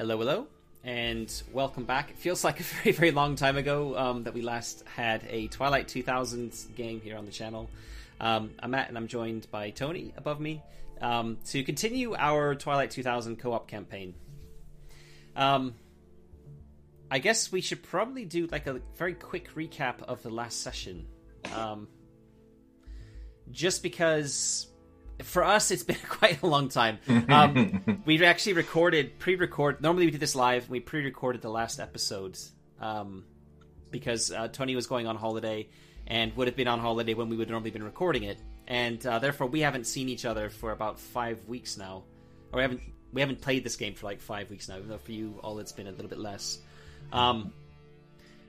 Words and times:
Hello, 0.00 0.16
hello, 0.16 0.46
and 0.82 1.30
welcome 1.52 1.84
back. 1.84 2.08
It 2.08 2.16
feels 2.16 2.42
like 2.42 2.58
a 2.58 2.62
very, 2.82 2.92
very 2.92 3.10
long 3.10 3.36
time 3.36 3.58
ago 3.58 3.98
um, 3.98 4.22
that 4.22 4.32
we 4.32 4.40
last 4.40 4.82
had 4.86 5.26
a 5.28 5.48
Twilight 5.48 5.88
2000 5.88 6.54
game 6.74 7.02
here 7.02 7.18
on 7.18 7.26
the 7.26 7.30
channel. 7.30 7.68
Um, 8.18 8.52
I'm 8.60 8.70
Matt, 8.70 8.88
and 8.88 8.96
I'm 8.96 9.08
joined 9.08 9.46
by 9.50 9.68
Tony 9.68 10.14
above 10.16 10.40
me 10.40 10.62
um, 11.02 11.36
to 11.48 11.62
continue 11.62 12.14
our 12.16 12.54
Twilight 12.54 12.92
2000 12.92 13.40
co-op 13.40 13.68
campaign. 13.68 14.14
Um, 15.36 15.74
I 17.10 17.18
guess 17.18 17.52
we 17.52 17.60
should 17.60 17.82
probably 17.82 18.24
do 18.24 18.46
like 18.46 18.66
a 18.66 18.80
very 18.96 19.12
quick 19.12 19.54
recap 19.54 20.02
of 20.04 20.22
the 20.22 20.30
last 20.30 20.62
session, 20.62 21.08
um, 21.54 21.88
just 23.50 23.82
because 23.82 24.66
for 25.22 25.44
us 25.44 25.70
it's 25.70 25.82
been 25.82 25.96
quite 26.08 26.42
a 26.42 26.46
long 26.46 26.68
time. 26.68 26.98
Um, 27.28 28.02
we 28.06 28.24
actually 28.24 28.54
recorded 28.54 29.18
pre-record. 29.18 29.80
Normally 29.80 30.06
we 30.06 30.12
do 30.12 30.18
this 30.18 30.34
live. 30.34 30.68
We 30.68 30.80
pre-recorded 30.80 31.42
the 31.42 31.50
last 31.50 31.80
episode 31.80 32.38
um, 32.80 33.24
because 33.90 34.30
uh, 34.30 34.48
Tony 34.48 34.74
was 34.74 34.86
going 34.86 35.06
on 35.06 35.16
holiday 35.16 35.68
and 36.06 36.34
would 36.36 36.48
have 36.48 36.56
been 36.56 36.68
on 36.68 36.80
holiday 36.80 37.14
when 37.14 37.28
we 37.28 37.36
would 37.36 37.48
normally 37.48 37.70
been 37.70 37.84
recording 37.84 38.24
it, 38.24 38.38
and 38.66 39.04
uh, 39.06 39.18
therefore 39.18 39.46
we 39.46 39.60
haven't 39.60 39.86
seen 39.86 40.08
each 40.08 40.24
other 40.24 40.50
for 40.50 40.72
about 40.72 40.98
five 40.98 41.38
weeks 41.46 41.76
now, 41.76 42.02
or 42.52 42.56
we 42.56 42.62
haven't 42.62 42.82
we 43.12 43.20
haven't 43.20 43.40
played 43.40 43.64
this 43.64 43.76
game 43.76 43.94
for 43.94 44.06
like 44.06 44.20
five 44.20 44.50
weeks 44.50 44.68
now. 44.68 44.76
Even 44.76 44.88
though 44.88 44.98
for 44.98 45.12
you 45.12 45.38
all 45.42 45.58
it's 45.58 45.72
been 45.72 45.86
a 45.86 45.92
little 45.92 46.08
bit 46.08 46.18
less. 46.18 46.58
Um, 47.12 47.52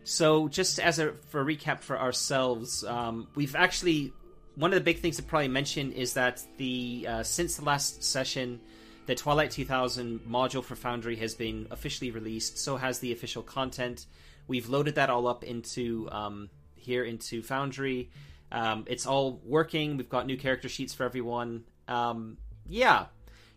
so 0.04 0.48
just 0.48 0.80
as 0.80 1.00
a 1.00 1.14
for 1.30 1.42
a 1.42 1.46
recap 1.46 1.82
for 1.82 2.00
ourselves, 2.00 2.84
um, 2.84 3.28
we've 3.36 3.56
actually 3.56 4.14
one 4.56 4.72
of 4.74 4.80
the 4.80 4.84
big 4.84 5.00
things 5.00 5.18
to 5.18 5.24
probably 5.24 5.48
mention 5.48 5.92
is 5.92 6.14
that 6.14 6.44
the 6.58 7.06
uh, 7.08 7.24
since 7.24 7.58
the 7.58 7.66
last 7.66 8.04
session, 8.04 8.60
the 9.06 9.16
Twilight 9.16 9.52
2000 9.52 10.20
module 10.20 10.64
for 10.64 10.76
Foundry 10.76 11.16
has 11.18 11.34
been 11.36 11.68
officially 11.72 12.12
released. 12.12 12.58
So 12.58 12.78
has 12.78 13.00
the 13.00 13.12
official 13.12 13.44
content. 13.44 14.06
We've 14.48 14.68
loaded 14.70 14.96
that 14.96 15.10
all 15.10 15.28
up 15.28 15.44
into 15.44 16.10
um, 16.12 16.50
here 16.76 17.04
into 17.04 17.42
Foundry. 17.44 18.10
Um, 18.52 18.86
it's 18.88 19.06
all 19.06 19.40
working. 19.46 19.98
We've 19.98 20.10
got 20.10 20.26
new 20.26 20.38
character 20.38 20.68
sheets 20.68 20.94
for 20.94 21.06
everyone. 21.06 21.64
Um, 21.88 22.38
yeah, 22.68 23.06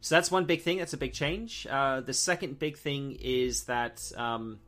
so 0.05 0.15
that's 0.17 0.31
one 0.31 0.45
big 0.45 0.61
thing. 0.61 0.77
That's 0.77 0.93
a 0.93 0.99
big 0.99 1.15
change. 1.15 1.67
Uh, 1.69 2.03
the 2.03 2.13
second 2.13 2.59
big 2.59 2.77
thing 2.77 3.17
is 3.23 3.65
that 3.65 4.13
um, 4.19 4.59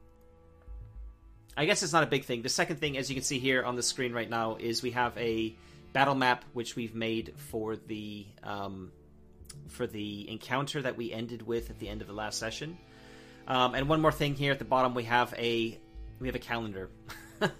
I 1.54 1.66
guess 1.66 1.82
it's 1.82 1.92
not 1.92 2.02
a 2.02 2.06
big 2.06 2.24
thing. 2.24 2.40
The 2.40 2.48
second 2.48 2.76
thing, 2.76 2.96
as 2.96 3.10
you 3.10 3.14
can 3.14 3.22
see 3.22 3.38
here 3.38 3.62
on 3.62 3.76
the 3.76 3.82
screen 3.82 4.14
right 4.14 4.30
now, 4.30 4.56
is 4.56 4.82
we 4.82 4.92
have 4.92 5.16
a 5.18 5.54
battle 5.96 6.14
map 6.14 6.44
which 6.52 6.76
we've 6.76 6.94
made 6.94 7.32
for 7.38 7.74
the 7.74 8.26
um, 8.42 8.92
for 9.68 9.86
the 9.86 10.28
encounter 10.28 10.82
that 10.82 10.94
we 10.94 11.10
ended 11.10 11.40
with 11.40 11.70
at 11.70 11.78
the 11.78 11.88
end 11.88 12.02
of 12.02 12.06
the 12.06 12.12
last 12.12 12.38
session. 12.38 12.76
Um, 13.48 13.74
and 13.74 13.88
one 13.88 14.02
more 14.02 14.12
thing 14.12 14.34
here 14.34 14.52
at 14.52 14.58
the 14.58 14.66
bottom, 14.66 14.94
we 14.94 15.04
have 15.04 15.32
a 15.38 15.80
we 16.20 16.28
have 16.28 16.34
a 16.34 16.44
calendar 16.52 16.90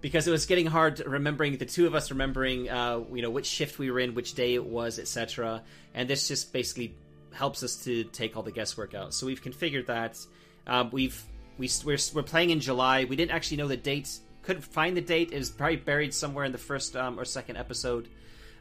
because 0.00 0.26
it 0.26 0.30
was 0.30 0.46
getting 0.46 0.64
hard 0.64 1.00
remembering 1.00 1.58
the 1.58 1.66
two 1.66 1.86
of 1.86 1.94
us 1.94 2.10
remembering 2.10 2.70
uh, 2.70 3.00
you 3.12 3.20
know 3.20 3.28
which 3.28 3.44
shift 3.44 3.78
we 3.78 3.90
were 3.90 4.00
in, 4.00 4.14
which 4.14 4.32
day 4.32 4.54
it 4.54 4.64
was, 4.64 4.98
etc. 4.98 5.62
And 5.92 6.08
this 6.08 6.28
just 6.28 6.50
basically 6.50 6.96
helps 7.34 7.62
us 7.62 7.84
to 7.84 8.04
take 8.04 8.38
all 8.38 8.42
the 8.42 8.52
guesswork 8.52 8.94
out. 8.94 9.12
So 9.12 9.26
we've 9.26 9.42
configured 9.42 9.88
that. 9.88 10.18
Um, 10.66 10.88
we've 10.92 11.22
we, 11.58 11.68
we're, 11.84 11.98
we're 12.14 12.22
playing 12.22 12.48
in 12.48 12.60
July. 12.60 13.04
We 13.04 13.16
didn't 13.16 13.32
actually 13.32 13.58
know 13.58 13.68
the 13.68 13.76
date. 13.76 14.08
Couldn't 14.42 14.62
find 14.62 14.96
the 14.96 15.00
date. 15.00 15.32
Is 15.32 15.50
probably 15.50 15.76
buried 15.76 16.14
somewhere 16.14 16.44
in 16.44 16.52
the 16.52 16.58
first 16.58 16.96
um, 16.96 17.18
or 17.18 17.24
second 17.24 17.56
episode. 17.56 18.08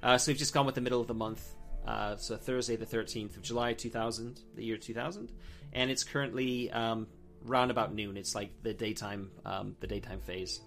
Uh, 0.03 0.17
so 0.17 0.31
we've 0.31 0.37
just 0.39 0.53
gone 0.53 0.65
with 0.65 0.75
the 0.75 0.81
middle 0.81 1.01
of 1.01 1.07
the 1.07 1.13
month. 1.13 1.47
Uh, 1.85 2.15
so 2.15 2.37
Thursday, 2.37 2.75
the 2.75 2.85
thirteenth 2.85 3.35
of 3.35 3.41
July, 3.41 3.73
two 3.73 3.89
thousand, 3.89 4.39
the 4.55 4.63
year 4.63 4.77
two 4.77 4.93
thousand, 4.93 5.31
and 5.73 5.89
it's 5.89 6.03
currently 6.03 6.71
um, 6.71 7.07
round 7.43 7.71
about 7.71 7.93
noon. 7.93 8.17
It's 8.17 8.35
like 8.35 8.51
the 8.61 8.73
daytime, 8.73 9.31
um, 9.45 9.75
the 9.79 9.87
daytime 9.87 10.19
phase. 10.19 10.59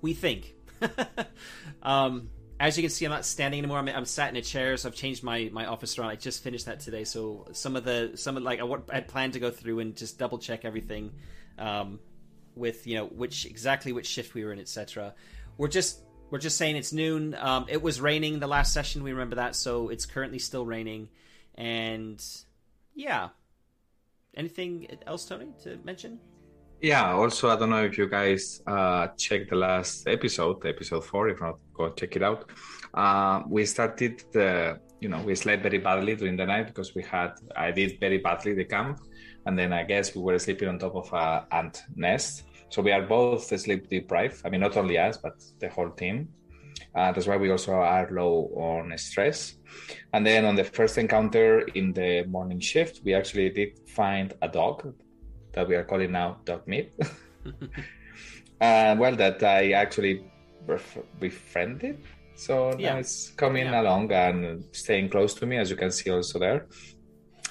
We 0.00 0.14
think. 0.14 0.54
um, 1.82 2.30
as 2.60 2.76
you 2.76 2.82
can 2.82 2.90
see, 2.90 3.04
I'm 3.04 3.10
not 3.10 3.24
standing 3.24 3.58
anymore. 3.58 3.78
I'm, 3.78 3.88
I'm, 3.88 4.04
sat 4.04 4.30
in 4.30 4.36
a 4.36 4.42
chair, 4.42 4.76
so 4.76 4.88
I've 4.88 4.94
changed 4.94 5.22
my, 5.22 5.50
my 5.52 5.66
office 5.66 5.98
around. 5.98 6.10
I 6.10 6.16
just 6.16 6.42
finished 6.42 6.66
that 6.66 6.80
today, 6.80 7.04
so 7.04 7.46
some 7.52 7.76
of 7.76 7.84
the 7.84 8.12
some 8.14 8.36
of 8.36 8.42
like 8.42 8.60
I, 8.60 8.96
I 8.96 9.00
planned 9.00 9.34
to 9.34 9.40
go 9.40 9.50
through 9.50 9.80
and 9.80 9.96
just 9.96 10.18
double 10.18 10.38
check 10.38 10.64
everything, 10.64 11.12
um, 11.58 11.98
with 12.56 12.86
you 12.86 12.96
know 12.96 13.06
which 13.06 13.46
exactly 13.46 13.92
which 13.92 14.06
shift 14.06 14.34
we 14.34 14.44
were 14.44 14.52
in, 14.52 14.58
etc. 14.58 15.14
We're 15.58 15.68
just 15.68 16.02
we're 16.30 16.38
just 16.38 16.56
saying 16.56 16.76
it's 16.76 16.92
noon. 16.92 17.34
Um, 17.38 17.66
it 17.68 17.80
was 17.82 18.00
raining 18.00 18.40
the 18.40 18.46
last 18.46 18.72
session. 18.72 19.02
We 19.02 19.12
remember 19.12 19.36
that, 19.36 19.54
so 19.54 19.88
it's 19.88 20.06
currently 20.06 20.38
still 20.38 20.66
raining, 20.66 21.08
and 21.54 22.24
yeah. 22.94 23.28
Anything 24.36 24.88
else, 25.06 25.26
Tony, 25.26 25.46
to 25.62 25.78
mention? 25.84 26.18
Yeah. 26.80 27.12
Also, 27.12 27.48
I 27.50 27.56
don't 27.56 27.70
know 27.70 27.84
if 27.84 27.96
you 27.96 28.08
guys 28.08 28.60
uh, 28.66 29.06
checked 29.16 29.50
the 29.50 29.56
last 29.56 30.08
episode, 30.08 30.66
episode 30.66 31.04
four. 31.04 31.28
If 31.28 31.40
not, 31.40 31.58
go 31.72 31.90
check 31.90 32.16
it 32.16 32.22
out. 32.22 32.50
Uh, 32.92 33.42
we 33.48 33.64
started 33.64 34.24
the, 34.32 34.80
you 35.00 35.08
know, 35.08 35.22
we 35.22 35.34
slept 35.34 35.62
very 35.62 35.78
badly 35.78 36.16
during 36.16 36.36
the 36.36 36.46
night 36.46 36.66
because 36.66 36.94
we 36.94 37.02
had, 37.02 37.32
I 37.56 37.70
did 37.70 38.00
very 38.00 38.18
badly 38.18 38.54
the 38.54 38.64
camp, 38.64 39.00
and 39.46 39.58
then 39.58 39.72
I 39.72 39.84
guess 39.84 40.14
we 40.14 40.22
were 40.22 40.38
sleeping 40.38 40.68
on 40.68 40.78
top 40.78 40.94
of 40.94 41.12
a 41.12 41.46
ant 41.52 41.82
nest. 41.94 42.44
So 42.70 42.82
we 42.82 42.92
are 42.92 43.02
both 43.02 43.44
sleep 43.60 43.88
deprived. 43.88 44.42
I 44.44 44.50
mean, 44.50 44.60
not 44.60 44.76
only 44.76 44.98
us, 44.98 45.16
but 45.16 45.42
the 45.60 45.68
whole 45.68 45.90
team. 45.90 46.28
Uh, 46.94 47.12
that's 47.12 47.26
why 47.26 47.36
we 47.36 47.50
also 47.50 47.72
are 47.72 48.08
low 48.10 48.50
on 48.56 48.96
stress. 48.98 49.56
And 50.12 50.26
then 50.26 50.44
on 50.44 50.54
the 50.54 50.64
first 50.64 50.96
encounter 50.98 51.60
in 51.74 51.92
the 51.92 52.24
morning 52.24 52.60
shift, 52.60 53.00
we 53.04 53.14
actually 53.14 53.50
did 53.50 53.80
find 53.88 54.32
a 54.42 54.48
dog 54.48 54.94
that 55.52 55.68
we 55.68 55.74
are 55.74 55.84
calling 55.84 56.12
now 56.12 56.38
dog 56.44 56.66
meat. 56.66 56.92
uh, 58.60 58.96
well, 58.98 59.16
that 59.16 59.42
I 59.42 59.72
actually 59.72 60.24
befriended. 61.20 61.98
So 62.34 62.76
yeah. 62.78 62.96
it's 62.96 63.30
coming 63.30 63.66
yeah. 63.66 63.82
along 63.82 64.12
and 64.12 64.64
staying 64.72 65.10
close 65.10 65.34
to 65.34 65.46
me, 65.46 65.58
as 65.58 65.70
you 65.70 65.76
can 65.76 65.90
see 65.90 66.10
also 66.10 66.38
there. 66.38 66.66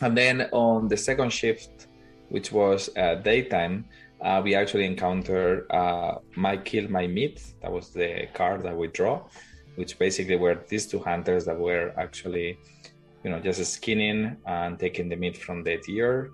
And 0.01 0.17
then 0.17 0.49
on 0.51 0.87
the 0.87 0.97
second 0.97 1.31
shift, 1.31 1.82
which 2.33 2.51
was 2.51 2.89
uh, 2.97 3.15
daytime, 3.15 3.85
uh, 4.21 4.41
we 4.43 4.55
actually 4.55 4.85
encountered 4.85 5.69
uh, 5.71 6.15
My 6.35 6.57
Kill 6.57 6.87
My 6.89 7.05
Meat. 7.07 7.37
That 7.61 7.71
was 7.71 7.89
the 7.89 8.27
card 8.33 8.63
that 8.63 8.75
we 8.75 8.87
draw, 8.87 9.15
which 9.75 9.99
basically 9.99 10.37
were 10.37 10.57
these 10.67 10.87
two 10.87 10.99
hunters 10.99 11.45
that 11.45 11.57
were 11.59 11.93
actually, 11.97 12.57
you 13.23 13.29
know, 13.29 13.39
just 13.39 13.59
skinning 13.73 14.37
and 14.45 14.79
taking 14.79 15.09
the 15.09 15.15
meat 15.15 15.37
from 15.37 15.63
the 15.63 15.77
deer 15.85 16.31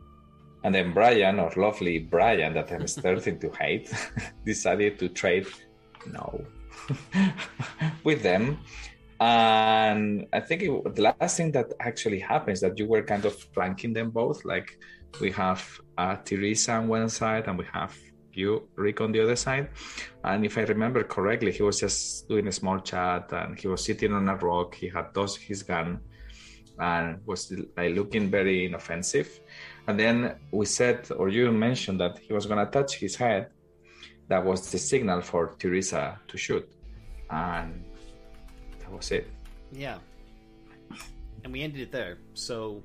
and 0.63 0.75
then 0.75 0.93
Brian, 0.93 1.39
or 1.39 1.51
lovely 1.55 1.99
Brian, 1.99 2.53
that 2.53 2.71
I'm 2.71 2.87
starting 2.87 3.39
to 3.39 3.49
hate, 3.51 3.91
decided 4.45 4.99
to 4.99 5.09
trade 5.09 5.47
no 6.11 6.45
with 8.03 8.21
them. 8.23 8.59
And 9.21 10.27
I 10.31 10.39
think 10.39 10.63
it, 10.63 10.95
the 10.95 11.13
last 11.19 11.37
thing 11.37 11.51
that 11.53 11.73
actually 11.79 12.19
happens 12.19 12.59
that 12.61 12.77
you 12.77 12.87
were 12.87 13.03
kind 13.03 13.25
of 13.25 13.35
flanking 13.53 13.93
them 13.93 14.09
both. 14.11 14.43
Like 14.45 14.77
we 15.19 15.31
have 15.31 15.63
uh, 15.97 16.15
Teresa 16.17 16.73
on 16.73 16.87
one 16.87 17.09
side 17.09 17.47
and 17.47 17.57
we 17.57 17.65
have 17.73 17.95
you, 18.33 18.69
Rick, 18.75 19.01
on 19.01 19.11
the 19.11 19.21
other 19.21 19.35
side. 19.35 19.69
And 20.23 20.45
if 20.45 20.57
I 20.57 20.61
remember 20.61 21.03
correctly, 21.03 21.51
he 21.51 21.63
was 21.63 21.79
just 21.79 22.27
doing 22.29 22.47
a 22.47 22.51
small 22.51 22.79
chat 22.79 23.31
and 23.31 23.59
he 23.59 23.67
was 23.67 23.83
sitting 23.83 24.13
on 24.13 24.29
a 24.29 24.35
rock. 24.35 24.75
He 24.75 24.87
had 24.87 25.13
tossed 25.13 25.39
his 25.39 25.63
gun 25.63 25.99
and 26.79 27.19
was 27.25 27.53
like 27.75 27.95
looking 27.95 28.29
very 28.29 28.65
inoffensive 28.65 29.41
and 29.89 29.99
then 29.99 30.35
we 30.51 30.67
said, 30.67 31.09
or 31.17 31.29
you 31.29 31.51
mentioned 31.51 31.99
that 31.99 32.19
he 32.19 32.31
was 32.31 32.45
going 32.45 32.63
to 32.63 32.71
touch 32.71 32.97
his 32.97 33.15
head. 33.15 33.47
That 34.27 34.45
was 34.45 34.69
the 34.69 34.77
signal 34.77 35.21
for 35.21 35.55
Teresa 35.57 36.19
to 36.27 36.37
shoot. 36.37 36.71
And 37.31 37.83
that 38.81 38.91
was 38.91 39.09
it. 39.09 39.27
Yeah. 39.71 39.97
And 41.43 41.51
we 41.51 41.63
ended 41.63 41.81
it 41.81 41.91
there. 41.91 42.19
So, 42.35 42.83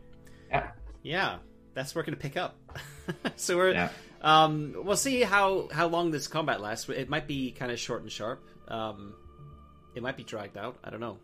yeah. 0.49 0.70
Yeah. 1.03 1.38
That's 1.75 1.94
where 1.94 2.03
we're 2.03 2.06
going 2.06 2.17
to 2.17 2.23
pick 2.23 2.37
up. 2.37 2.56
so 3.37 3.56
we're. 3.56 3.73
Yeah. 3.73 3.91
Um, 4.23 4.75
we'll 4.79 4.97
see 4.97 5.21
how, 5.21 5.69
how 5.71 5.87
long 5.88 6.11
this 6.11 6.29
combat 6.29 6.62
lasts. 6.62 6.88
It 6.88 7.11
might 7.11 7.26
be 7.26 7.50
kind 7.50 7.71
of 7.71 7.79
short 7.79 8.00
and 8.00 8.11
sharp. 8.11 8.43
Um, 8.69 9.15
it 9.94 10.03
might 10.03 10.17
be 10.17 10.25
dragged 10.25 10.56
out. 10.56 10.79
I 10.82 10.88
don't 10.88 11.00
know. 11.00 11.19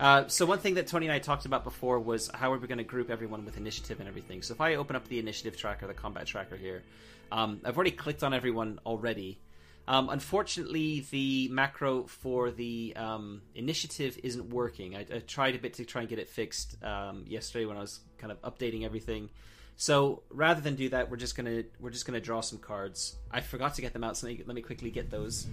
Uh, 0.00 0.26
so 0.26 0.44
one 0.44 0.58
thing 0.58 0.74
that 0.74 0.88
Tony 0.88 1.06
and 1.06 1.12
I 1.12 1.20
talked 1.20 1.46
about 1.46 1.62
before 1.62 2.00
was 2.00 2.28
how 2.34 2.52
are 2.52 2.58
we 2.58 2.66
going 2.66 2.78
to 2.78 2.84
group 2.84 3.10
everyone 3.10 3.44
with 3.44 3.56
initiative 3.56 4.00
and 4.00 4.08
everything. 4.08 4.42
So 4.42 4.54
if 4.54 4.60
I 4.60 4.74
open 4.74 4.96
up 4.96 5.06
the 5.06 5.20
initiative 5.20 5.56
tracker, 5.56 5.86
the 5.86 5.94
combat 5.94 6.26
tracker 6.26 6.56
here, 6.56 6.82
um, 7.30 7.60
I've 7.64 7.76
already 7.76 7.92
clicked 7.92 8.24
on 8.24 8.34
everyone 8.34 8.80
already. 8.84 9.38
Um, 9.86 10.08
unfortunately, 10.08 11.06
the 11.10 11.48
macro 11.48 12.04
for 12.04 12.50
the 12.50 12.94
um, 12.96 13.42
initiative 13.54 14.18
isn't 14.22 14.48
working. 14.48 14.96
I, 14.96 15.00
I, 15.00 15.18
tried 15.18 15.54
a 15.56 15.58
bit 15.58 15.74
to 15.74 15.84
try 15.84 16.00
and 16.00 16.08
get 16.08 16.18
it 16.18 16.28
fixed 16.28 16.82
um, 16.82 17.24
yesterday 17.26 17.66
when 17.66 17.76
I 17.76 17.80
was 17.80 18.00
kind 18.16 18.32
of 18.32 18.40
updating 18.40 18.84
everything. 18.84 19.28
So 19.76 20.22
rather 20.30 20.62
than 20.62 20.74
do 20.76 20.88
that, 20.90 21.10
we're 21.10 21.16
just 21.16 21.36
gonna 21.36 21.64
we're 21.80 21.90
just 21.90 22.06
gonna 22.06 22.20
draw 22.20 22.40
some 22.40 22.58
cards. 22.58 23.16
I 23.30 23.40
forgot 23.40 23.74
to 23.74 23.82
get 23.82 23.92
them 23.92 24.04
out, 24.04 24.16
so 24.16 24.26
let 24.26 24.38
me, 24.38 24.44
let 24.46 24.54
me 24.54 24.62
quickly 24.62 24.90
get 24.90 25.10
those. 25.10 25.48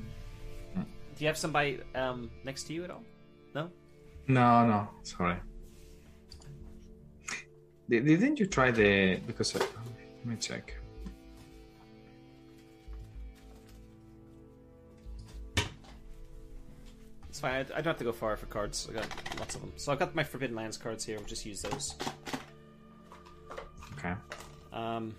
Do 0.75 1.25
you 1.25 1.27
have 1.27 1.37
somebody 1.37 1.79
um, 1.93 2.31
next 2.43 2.63
to 2.65 2.73
you 2.73 2.83
at 2.83 2.91
all? 2.91 3.03
No. 3.53 3.69
No, 4.27 4.65
no, 4.65 4.87
sorry. 5.03 5.37
Didn't 7.89 8.39
you 8.39 8.45
try 8.45 8.71
the 8.71 9.17
because 9.27 9.53
Let 9.55 9.67
me 10.25 10.35
check. 10.37 10.75
Fine. 17.41 17.53
I, 17.53 17.59
I 17.59 17.63
don't 17.81 17.85
have 17.87 17.97
to 17.97 18.03
go 18.03 18.11
far 18.13 18.35
for 18.37 18.45
cards. 18.45 18.87
I 18.89 18.93
got 18.93 19.07
lots 19.39 19.55
of 19.55 19.61
them. 19.61 19.73
So 19.75 19.91
I've 19.91 19.99
got 19.99 20.15
my 20.15 20.23
Forbidden 20.23 20.55
Lands 20.55 20.77
cards 20.77 21.03
here. 21.03 21.17
We'll 21.17 21.27
just 21.27 21.45
use 21.45 21.61
those. 21.61 21.95
Okay. 23.97 24.13
Um, 24.73 25.13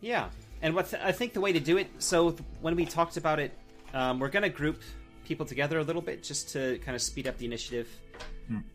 yeah, 0.00 0.28
and 0.62 0.74
what 0.74 0.90
th- 0.90 1.02
I 1.02 1.12
think 1.12 1.32
the 1.32 1.40
way 1.40 1.52
to 1.52 1.60
do 1.60 1.76
it. 1.78 1.88
So 1.98 2.30
th- 2.32 2.42
when 2.60 2.76
we 2.76 2.84
talked 2.84 3.16
about 3.16 3.38
it, 3.38 3.52
um, 3.94 4.18
we're 4.18 4.28
gonna 4.28 4.48
group 4.48 4.82
people 5.24 5.46
together 5.46 5.78
a 5.78 5.82
little 5.84 6.02
bit 6.02 6.22
just 6.22 6.50
to 6.50 6.78
kind 6.84 6.94
of 6.94 7.02
speed 7.02 7.26
up 7.26 7.38
the 7.38 7.46
initiative, 7.46 7.88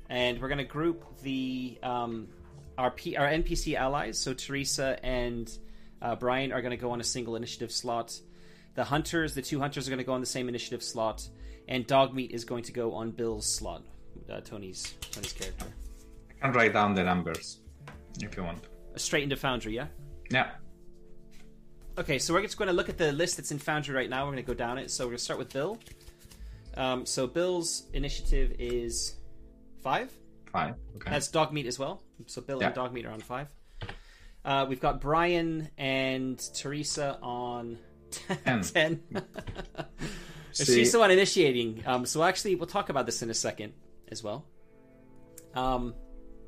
and 0.10 0.42
we're 0.42 0.50
gonna 0.50 0.64
group 0.64 1.04
the 1.22 1.78
um, 1.84 2.28
our 2.78 2.92
P- 2.92 3.18
our 3.18 3.28
NPC 3.28 3.76
allies. 3.76 4.18
So 4.18 4.34
Teresa 4.34 4.98
and 5.04 5.52
uh, 6.02 6.16
Brian 6.16 6.52
are 6.52 6.62
gonna 6.62 6.78
go 6.78 6.92
on 6.92 7.00
a 7.02 7.04
single 7.04 7.36
initiative 7.36 7.72
slot. 7.72 8.18
The 8.76 8.84
hunters, 8.84 9.36
the 9.36 9.42
two 9.42 9.60
hunters, 9.60 9.88
are 9.88 9.92
gonna 9.92 10.04
go 10.04 10.14
on 10.14 10.20
the 10.22 10.26
same 10.26 10.50
initiative 10.50 10.82
slot, 10.84 11.28
and 11.68 11.86
dog 11.88 12.14
meat 12.14 12.32
is 12.32 12.46
going 12.46 12.64
to 12.64 12.72
go 12.72 12.94
on 12.94 13.12
Bill's 13.12 13.46
slot. 13.46 13.84
Uh, 14.30 14.40
Tony's 14.42 14.94
Tony's 15.12 15.34
character. 15.34 15.66
I 16.42 16.48
can 16.48 16.54
write 16.54 16.74
down 16.74 16.94
the 16.94 17.04
numbers 17.04 17.60
if 18.22 18.36
you 18.38 18.44
want. 18.44 18.64
Straight 18.96 19.24
into 19.24 19.36
Foundry, 19.38 19.76
yeah. 19.76 19.88
Yeah. 20.30 20.52
Okay, 21.98 22.18
so 22.20 22.34
we're 22.34 22.42
just 22.42 22.58
going 22.58 22.68
to 22.68 22.74
look 22.74 22.90
at 22.90 22.98
the 22.98 23.12
list 23.12 23.38
that's 23.38 23.52
in 23.52 23.60
Foundry 23.60 23.96
right 23.96 24.10
now. 24.10 24.26
We're 24.26 24.34
going 24.34 24.44
to 24.44 24.48
go 24.48 24.54
down 24.54 24.78
it. 24.78 24.90
So 24.92 25.06
we're 25.06 25.12
going 25.12 25.18
to 25.18 25.24
start 25.24 25.40
with 25.40 25.54
Bill. 25.54 25.78
Um, 26.76 27.06
so 27.06 27.28
Bill's 27.28 27.84
initiative 27.94 28.56
is 28.60 29.16
five. 29.84 30.12
Five. 30.52 30.76
Okay. 30.96 31.12
That's 31.12 31.30
Dogmeat 31.30 31.66
as 31.66 31.78
well. 31.80 32.02
So 32.28 32.42
Bill 32.42 32.62
and 32.62 32.74
dog 32.74 32.94
meat 32.94 33.06
are 33.06 33.12
on 33.12 33.20
five. 33.20 33.48
Uh, 34.46 34.66
we've 34.68 34.80
got 34.82 35.00
Brian 35.02 35.70
and 35.78 36.38
Teresa 36.56 37.18
on 37.22 37.78
Ten. 38.12 38.62
10. 38.62 39.04
She's 40.54 40.92
the 40.92 41.00
one 41.00 41.12
initiating. 41.12 41.84
Um, 41.86 42.06
so 42.06 42.24
actually, 42.24 42.56
we'll 42.56 42.68
talk 42.68 42.90
about 42.90 43.06
this 43.06 43.22
in 43.22 43.30
a 43.30 43.34
second 43.34 43.74
as 44.10 44.24
well. 44.24 44.46
Um, 45.56 45.96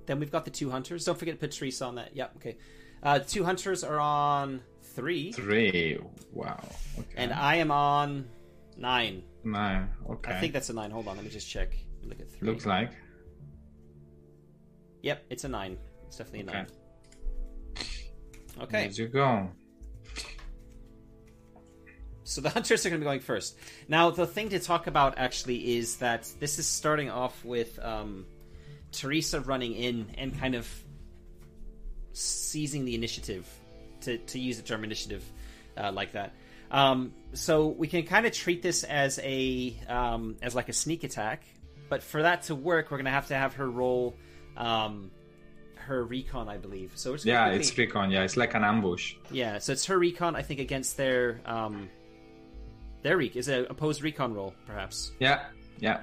then 0.06 0.20
we've 0.20 0.32
got 0.32 0.46
the 0.46 0.52
two 0.52 0.70
hunters. 0.70 1.06
Don't 1.06 1.18
forget 1.18 1.36
to 1.36 1.40
put 1.40 1.52
Teresa 1.52 1.86
on 1.86 1.96
that. 1.96 2.16
Yep. 2.16 2.34
Okay. 2.38 2.58
Uh, 3.02 3.20
two 3.20 3.44
hunters 3.44 3.84
are 3.84 4.00
on 4.00 4.62
three, 4.82 5.32
Three. 5.32 5.98
Wow. 6.32 6.64
Okay. 6.98 7.08
and 7.18 7.34
I 7.34 7.56
am 7.56 7.70
on 7.72 8.28
nine. 8.78 9.24
Nine. 9.44 9.90
Okay. 10.10 10.32
I 10.34 10.40
think 10.40 10.54
that's 10.54 10.70
a 10.70 10.74
nine. 10.74 10.90
Hold 10.92 11.08
on, 11.08 11.16
let 11.16 11.26
me 11.26 11.30
just 11.32 11.50
check. 11.50 11.74
Look 12.04 12.20
at 12.20 12.30
three. 12.30 12.48
looks 12.50 12.66
like. 12.66 12.92
Yep, 15.04 15.24
it's 15.30 15.44
a 15.44 15.50
nine. 15.50 15.78
It's 16.08 16.18
definitely 16.18 16.42
a 16.42 16.44
Okay. 16.44 16.54
nine. 16.54 16.68
Okay. 18.64 18.88
There 18.88 19.06
you 19.06 19.08
go. 19.10 19.50
So 22.28 22.42
the 22.42 22.50
hunters 22.50 22.86
are 22.86 22.90
going 22.90 23.00
to 23.00 23.06
be 23.06 23.08
going 23.08 23.20
first. 23.22 23.56
Now, 23.88 24.10
the 24.10 24.26
thing 24.28 24.50
to 24.50 24.60
talk 24.60 24.88
about 24.88 25.18
actually 25.18 25.78
is 25.78 25.98
that 25.98 26.28
this 26.40 26.60
is 26.60 26.66
starting 26.68 27.10
off 27.10 27.46
with 27.46 27.78
um, 27.80 28.26
Teresa 28.92 29.40
running 29.42 29.74
in 29.74 30.08
and 30.18 30.38
kind 30.40 30.56
of 30.56 30.68
seizing 32.14 32.86
the 32.86 32.96
initiative, 32.96 33.48
to, 34.02 34.18
to 34.18 34.40
use 34.40 34.58
the 34.58 34.64
term 34.64 34.84
initiative 34.84 35.24
uh, 35.78 35.92
like 35.92 36.14
that. 36.14 36.34
Um, 36.72 37.14
so 37.34 37.68
we 37.68 37.88
can 37.88 38.04
kind 38.04 38.26
of 38.26 38.32
treat 38.32 38.62
this 38.62 38.84
as 38.84 39.20
a 39.22 39.76
um, 39.88 40.36
as 40.42 40.56
like 40.56 40.68
a 40.70 40.74
sneak 40.74 41.04
attack, 41.04 41.44
but 41.90 42.02
for 42.02 42.24
that 42.24 42.44
to 42.44 42.56
work, 42.56 42.90
we're 42.90 42.98
going 42.98 43.06
to 43.06 43.12
have 43.12 43.28
to 43.28 43.36
have 43.36 43.54
her 43.56 43.70
roll 43.70 44.16
um, 44.58 45.12
her 45.76 46.04
recon, 46.04 46.50
I 46.50 46.58
believe. 46.58 46.94
So 46.96 47.12
we're 47.12 47.18
just 47.18 47.26
Yeah, 47.28 47.46
quickly- 47.50 47.60
it's 47.68 47.78
recon. 47.78 48.10
Yeah, 48.12 48.24
it's 48.24 48.36
like 48.36 48.56
an 48.56 48.64
ambush. 48.64 49.14
yeah, 49.30 49.60
so 49.60 49.74
it's 49.74 49.86
her 49.86 50.00
recon, 50.00 50.36
I 50.36 50.42
think, 50.42 50.60
against 50.60 50.98
their 50.98 51.40
um 51.46 51.90
their 53.06 53.18
rec 53.18 53.36
is 53.36 53.50
a 53.50 53.66
opposed 53.66 54.02
recon 54.02 54.34
roll, 54.34 54.56
perhaps. 54.66 55.12
Yeah. 55.20 55.46
Yeah. 55.80 56.00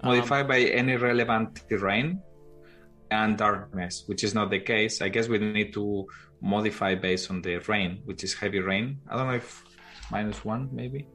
Um, 0.00 0.16
Modified 0.16 0.46
by 0.46 0.60
any 0.60 0.96
relevant 0.96 1.62
terrain 1.66 2.20
and 3.10 3.38
darkness, 3.38 4.04
which 4.04 4.22
is 4.22 4.34
not 4.34 4.50
the 4.50 4.60
case. 4.60 5.00
I 5.00 5.08
guess 5.08 5.26
we 5.26 5.38
need 5.38 5.72
to 5.72 6.06
modify 6.42 6.94
based 6.94 7.30
on 7.30 7.40
the 7.40 7.56
rain, 7.56 8.02
which 8.04 8.22
is 8.22 8.34
heavy 8.34 8.60
rain. 8.60 9.00
I 9.08 9.16
don't 9.16 9.28
know 9.28 9.36
if 9.36 9.64
minus 10.10 10.44
one, 10.44 10.68
maybe. 10.72 11.06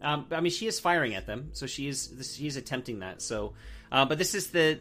Um, 0.00 0.26
I 0.30 0.40
mean, 0.40 0.52
she 0.52 0.68
is 0.68 0.78
firing 0.78 1.16
at 1.16 1.26
them, 1.26 1.48
so 1.54 1.66
she 1.66 1.88
is 1.88 1.98
she 2.36 2.46
is 2.46 2.56
attempting 2.56 3.00
that. 3.00 3.20
So, 3.20 3.54
uh, 3.90 4.04
but 4.04 4.16
this 4.16 4.36
is 4.36 4.50
the. 4.50 4.78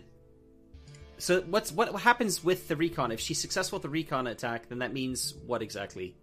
So 1.18 1.42
what's 1.42 1.72
what 1.72 1.89
happens 2.01 2.44
with 2.44 2.68
the 2.68 2.75
recon? 2.75 3.12
If 3.12 3.19
she's 3.19 3.39
successful 3.39 3.77
with 3.77 3.83
the 3.83 3.89
recon 3.89 4.27
attack, 4.27 4.69
then 4.69 4.80
that 4.80 4.94
means 4.94 5.33
what 5.48 5.63
exactly? 5.63 6.16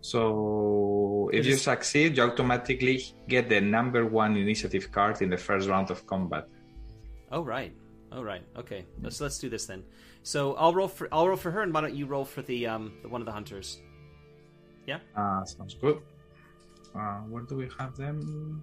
So 0.00 1.30
if 1.32 1.44
you 1.46 1.56
succeed, 1.56 2.16
you 2.16 2.22
automatically 2.22 3.02
get 3.28 3.48
the 3.48 3.60
number 3.60 4.06
one 4.06 4.36
initiative 4.36 4.90
card 4.92 5.20
in 5.22 5.30
the 5.30 5.36
first 5.36 5.68
round 5.68 5.90
of 5.90 6.06
combat. 6.06 6.48
Oh 7.30 7.42
right, 7.42 7.74
oh 8.12 8.22
right, 8.22 8.42
okay. 8.56 8.86
Let's 9.02 9.20
let's 9.20 9.38
do 9.38 9.48
this 9.48 9.66
then. 9.66 9.84
So 10.22 10.54
I'll 10.54 10.72
roll 10.74 10.88
for 10.88 11.08
I'll 11.12 11.26
roll 11.28 11.36
for 11.36 11.50
her, 11.50 11.62
and 11.62 11.74
why 11.74 11.80
don't 11.82 11.94
you 11.94 12.06
roll 12.06 12.24
for 12.24 12.42
the 12.42 12.66
um 12.66 12.92
the 13.02 13.08
one 13.08 13.20
of 13.20 13.26
the 13.26 13.32
hunters? 13.32 13.80
Yeah. 14.86 15.00
Uh, 15.16 15.44
sounds 15.44 15.74
good. 15.74 16.00
Uh, 16.94 17.18
where 17.28 17.42
do 17.42 17.56
we 17.56 17.68
have 17.78 17.96
them? 17.96 18.62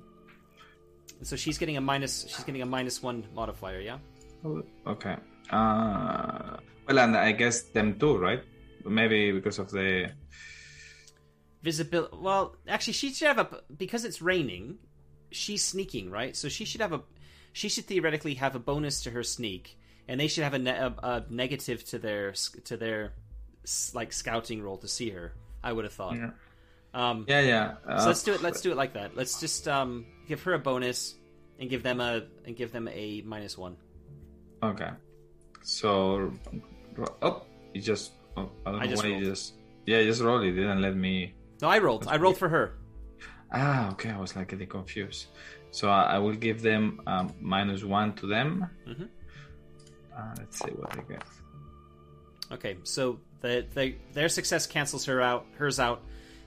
So 1.21 1.35
she's 1.35 1.57
getting 1.57 1.77
a 1.77 1.81
minus 1.81 2.25
she's 2.27 2.43
getting 2.43 2.61
a 2.61 2.65
minus 2.65 3.03
one 3.03 3.27
modifier, 3.35 3.79
yeah. 3.79 3.99
Oh, 4.43 4.63
Okay. 4.87 5.15
Uh, 5.51 6.57
well, 6.87 6.99
and 6.99 7.15
I 7.15 7.31
guess 7.31 7.63
them 7.69 7.99
too, 7.99 8.17
right? 8.17 8.41
Maybe 8.85 9.31
because 9.31 9.59
of 9.59 9.69
the. 9.69 10.09
Visibility. 11.65 12.15
Well, 12.15 12.55
actually, 12.67 12.93
she 12.93 13.11
should 13.11 13.27
have 13.27 13.39
a 13.39 13.61
because 13.75 14.05
it's 14.05 14.21
raining. 14.21 14.77
She's 15.31 15.63
sneaking, 15.65 16.11
right? 16.11 16.35
So 16.35 16.47
she 16.47 16.63
should 16.63 16.79
have 16.81 16.93
a. 16.93 17.01
She 17.53 17.69
should 17.69 17.85
theoretically 17.85 18.35
have 18.35 18.53
a 18.55 18.59
bonus 18.59 19.01
to 19.03 19.09
her 19.09 19.23
sneak, 19.23 19.77
and 20.07 20.19
they 20.19 20.27
should 20.27 20.43
have 20.43 20.53
a, 20.53 20.59
ne- 20.59 20.77
a, 20.77 20.93
a 21.01 21.23
negative 21.29 21.83
to 21.85 21.97
their 21.97 22.33
to 22.65 22.77
their 22.77 23.13
like 23.95 24.13
scouting 24.13 24.61
roll 24.61 24.77
to 24.77 24.87
see 24.87 25.09
her. 25.09 25.33
I 25.63 25.73
would 25.73 25.85
have 25.85 25.93
thought. 25.93 26.15
Yeah, 26.17 26.29
Um, 26.93 27.25
yeah. 27.27 27.41
yeah. 27.41 27.73
Uh, 27.87 27.99
so 27.99 28.07
let's 28.09 28.21
do 28.21 28.33
it. 28.35 28.41
Let's 28.43 28.61
do 28.61 28.69
it 28.71 28.77
like 28.77 28.93
that. 28.93 29.15
Let's 29.17 29.39
just 29.39 29.67
um, 29.67 30.05
give 30.27 30.43
her 30.43 30.53
a 30.53 30.59
bonus 30.59 31.15
and 31.59 31.67
give 31.67 31.81
them 31.81 31.99
a 31.99 32.27
and 32.45 32.55
give 32.55 32.71
them 32.71 32.87
a 32.89 33.23
minus 33.25 33.57
one. 33.57 33.75
Okay. 34.61 34.91
So, 35.63 36.31
oh, 37.23 37.41
you 37.73 37.81
just. 37.81 38.11
Oh, 38.37 38.51
I 38.67 38.71
don't 38.71 38.81
I 38.81 38.83
know 38.85 38.91
just 38.91 39.03
why 39.03 39.09
rolled. 39.09 39.23
you 39.23 39.29
just. 39.29 39.53
Yeah, 39.87 40.03
just 40.03 40.21
roll 40.21 40.41
it. 40.43 40.51
Didn't 40.51 40.81
let 40.81 40.95
me. 40.95 41.33
No, 41.65 41.71
I 41.71 41.79
rolled. 41.79 42.05
I 42.07 42.17
rolled 42.17 42.37
for 42.37 42.47
her. 42.47 42.73
Ah, 43.51 43.89
okay. 43.93 44.11
I 44.11 44.19
was 44.19 44.35
like 44.35 44.49
getting 44.49 44.67
confused. 44.67 45.25
So 45.71 45.89
I, 45.89 46.03
I 46.03 46.17
will 46.19 46.35
give 46.35 46.61
them 46.61 47.01
um, 47.07 47.33
minus 47.41 47.83
one 47.83 48.13
to 48.17 48.27
them. 48.27 48.69
Mhm. 48.87 49.09
Uh, 50.15 50.35
let's 50.37 50.59
see 50.59 50.69
what 50.69 50.91
they 50.91 51.13
get. 51.15 51.23
Okay, 52.51 52.77
so 52.83 53.19
the, 53.41 53.65
the 53.73 53.95
their 54.13 54.29
success 54.29 54.67
cancels 54.67 55.05
her 55.05 55.19
out, 55.23 55.47
hers 55.57 55.79
out. 55.79 56.03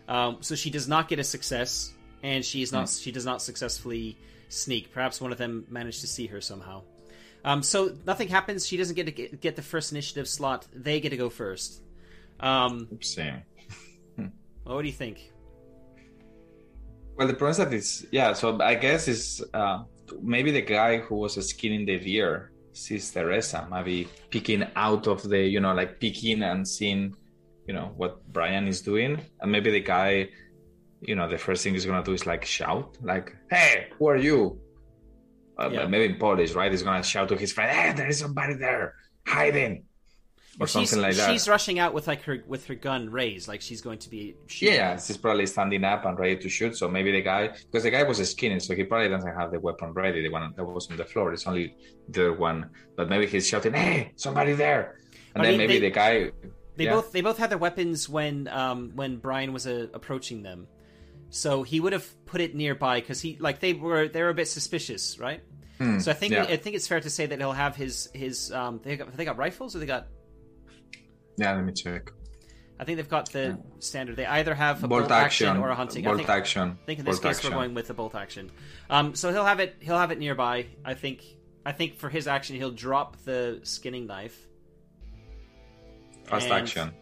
Um, 0.07 0.37
so 0.41 0.55
she 0.55 0.71
does 0.71 0.87
not 0.87 1.09
get 1.09 1.19
a 1.19 1.25
success, 1.25 1.93
and 2.23 2.45
she 2.45 2.63
is 2.63 2.71
not 2.71 2.89
she 2.89 3.11
does 3.11 3.25
not 3.27 3.43
successfully 3.43 4.17
sneak. 4.49 4.93
Perhaps 4.93 5.21
one 5.21 5.33
of 5.33 5.39
them 5.39 5.67
managed 5.69 6.03
to 6.03 6.07
see 6.07 6.27
her 6.29 6.41
somehow. 6.41 6.83
Um, 7.45 7.65
so 7.65 7.93
nothing 8.07 8.29
happens. 8.29 8.65
She 8.69 8.77
doesn't 8.77 8.95
get 8.95 9.07
to 9.07 9.13
get, 9.13 9.41
get 9.41 9.57
the 9.57 9.63
first 9.63 9.91
initiative 9.91 10.29
slot. 10.29 10.69
They 10.73 11.01
get 11.01 11.11
to 11.11 11.17
go 11.17 11.29
first. 11.29 11.83
Um, 12.39 12.87
Oopsie. 12.95 13.43
What 14.77 14.83
do 14.83 14.89
you 14.89 14.95
think? 14.95 15.33
Well, 17.17 17.27
the 17.27 17.35
problem 17.35 17.51
is 17.51 17.57
that 17.59 17.73
it's 17.73 18.05
yeah. 18.13 18.33
So 18.33 18.61
I 18.61 18.75
guess 18.75 19.09
it's 19.09 19.43
uh, 19.53 19.83
maybe 20.23 20.51
the 20.53 20.63
guy 20.63 20.99
who 20.99 21.17
was 21.17 21.35
skinning 21.49 21.85
the 21.85 21.99
deer 21.99 22.53
sees 22.73 23.11
Teresa, 23.11 23.67
maybe 23.71 24.07
peeking 24.31 24.65
out 24.77 25.07
of 25.09 25.29
the 25.29 25.41
you 25.41 25.59
know 25.61 25.75
like 25.75 25.99
peeking 25.99 26.43
and 26.43 26.67
seeing 26.67 27.15
you 27.67 27.75
know 27.75 27.93
what 27.97 28.25
Brian 28.33 28.69
is 28.69 28.81
doing, 28.83 29.21
and 29.41 29.51
maybe 29.51 29.71
the 29.73 29.81
guy, 29.81 30.29
you 31.01 31.17
know, 31.17 31.29
the 31.29 31.39
first 31.39 31.65
thing 31.65 31.73
he's 31.75 31.85
gonna 31.87 32.05
do 32.05 32.13
is 32.13 32.25
like 32.25 32.45
shout, 32.45 32.97
like, 33.03 33.35
"Hey, 33.51 33.89
who 33.99 34.07
are 34.09 34.17
you?" 34.17 34.61
Uh, 35.59 35.69
Yeah. 35.73 35.87
Maybe 35.89 36.13
in 36.15 36.21
Polish, 36.21 36.53
right? 36.55 36.71
He's 36.71 36.85
gonna 36.85 37.03
shout 37.03 37.29
to 37.31 37.37
his 37.37 37.53
friend, 37.53 37.71
"Hey, 37.77 37.93
there 37.95 38.07
is 38.09 38.21
somebody 38.21 38.55
there 38.55 38.95
hiding," 39.27 39.85
or 40.61 40.67
she's, 40.67 40.91
something 40.91 41.01
like 41.01 41.15
that. 41.17 41.31
She's 41.31 41.49
rushing 41.49 41.79
out 41.79 41.95
with 41.95 42.07
like 42.07 42.23
her 42.23 42.43
with 42.47 42.67
her 42.67 42.75
gun 42.75 43.11
raised, 43.11 43.47
like 43.49 43.61
she's 43.61 43.81
going 43.81 43.99
to 44.01 44.11
be 44.11 44.37
shooting. 44.47 44.75
Yeah, 44.75 44.95
he's 44.95 45.17
probably 45.17 45.47
standing 45.47 45.85
up 45.85 46.05
and 46.05 46.19
ready 46.19 46.37
to 46.37 46.49
shoot. 46.49 46.77
So 46.77 46.89
maybe 46.89 47.13
the 47.13 47.23
guy, 47.23 47.49
because 47.49 47.85
the 47.85 47.91
guy 47.91 48.03
was 48.03 48.19
skinny, 48.29 48.59
so 48.61 48.75
he 48.75 48.85
probably 48.85 49.09
doesn't 49.09 49.35
have 49.35 49.53
the 49.53 49.61
weapon 49.61 49.93
ready. 49.93 50.23
The 50.23 50.31
one 50.31 50.53
that 50.57 50.65
was 50.65 50.91
on 50.91 50.97
the 50.97 51.05
floor, 51.05 51.33
it's 51.33 51.47
only 51.47 51.75
the 52.09 52.33
one. 52.33 52.71
But 52.97 53.09
maybe 53.09 53.27
he's 53.27 53.47
shouting, 53.47 53.73
"Hey, 53.73 54.13
somebody 54.17 54.53
there!" 54.55 54.99
And 55.35 55.45
then 55.45 55.53
mean, 55.53 55.59
maybe 55.59 55.75
they- 55.75 55.89
the 55.89 55.91
guy. 55.91 56.31
They 56.77 56.85
yeah. 56.85 56.93
both 56.93 57.11
they 57.11 57.23
both 57.23 57.39
had 57.39 57.51
their 57.51 57.59
weapons 57.59 58.09
when 58.09 58.47
um 58.47 58.93
when 58.95 59.17
Brian 59.17 59.53
was 59.53 59.67
uh, 59.67 59.89
approaching 59.95 60.43
them, 60.45 60.69
so 61.31 61.65
he 61.65 61.81
would 61.81 61.93
have 61.93 62.07
put 62.25 62.41
it 62.41 62.55
nearby 62.55 63.01
because 63.01 63.21
he 63.21 63.37
like 63.41 63.59
they 63.59 63.73
were 63.73 64.07
they 64.07 64.23
were 64.23 64.29
a 64.29 64.35
bit 64.35 64.47
suspicious, 64.47 65.19
right? 65.19 65.41
so 66.01 66.11
I 66.11 66.15
think 66.15 66.35
Hmm, 66.35 66.43
yeah. 66.43 66.55
I 66.55 66.57
think 66.57 66.75
it's 66.75 66.89
fair 66.89 67.01
to 67.01 67.11
say 67.11 67.27
that 67.27 67.39
he'll 67.39 67.53
have 67.53 67.77
his 67.77 68.09
his 68.15 68.53
um 68.53 68.81
they 68.83 68.97
got 68.97 69.17
they 69.17 69.25
got 69.25 69.37
rifles 69.39 69.75
or 69.77 69.81
they 69.81 69.87
got 69.87 70.07
Yeah, 71.39 71.55
let 71.55 71.65
me 71.65 71.73
check. 71.73 72.13
I 72.81 72.85
think 72.85 72.97
they've 72.97 73.09
got 73.09 73.33
the 73.33 73.59
standard. 73.81 74.17
They 74.17 74.27
either 74.27 74.55
have 74.55 74.85
a 74.85 74.89
Bolt 74.89 75.03
bolt, 75.03 75.11
action, 75.13 75.49
action, 75.49 75.63
or 75.63 75.71
a 75.71 75.75
hunting. 75.75 76.05
bolt 76.05 76.15
I 76.15 76.19
think, 76.19 76.29
action, 76.29 76.79
I 76.83 76.87
think 76.87 76.99
in 77.01 77.05
this 77.07 77.17
bolt 77.19 77.23
case 77.25 77.39
action. 77.39 77.51
we're 77.53 77.57
going 77.63 77.75
with 77.75 77.89
the 77.89 77.95
bolt 77.95 78.15
action. 78.15 78.51
Um, 78.91 79.15
so 79.17 79.33
he'll 79.33 79.45
have 79.45 79.59
it. 79.61 79.77
He'll 79.81 79.99
have 79.99 80.11
it 80.11 80.19
nearby. 80.19 80.67
I 80.85 80.95
think. 80.95 81.25
I 81.67 81.73
think 81.73 81.97
for 81.99 82.09
his 82.09 82.29
action, 82.29 82.57
he'll 82.57 82.71
drop 82.71 83.17
the 83.25 83.61
skinning 83.65 84.07
knife 84.07 84.47
Fast 86.25 86.45
And- 86.45 86.53
action. 86.55 86.93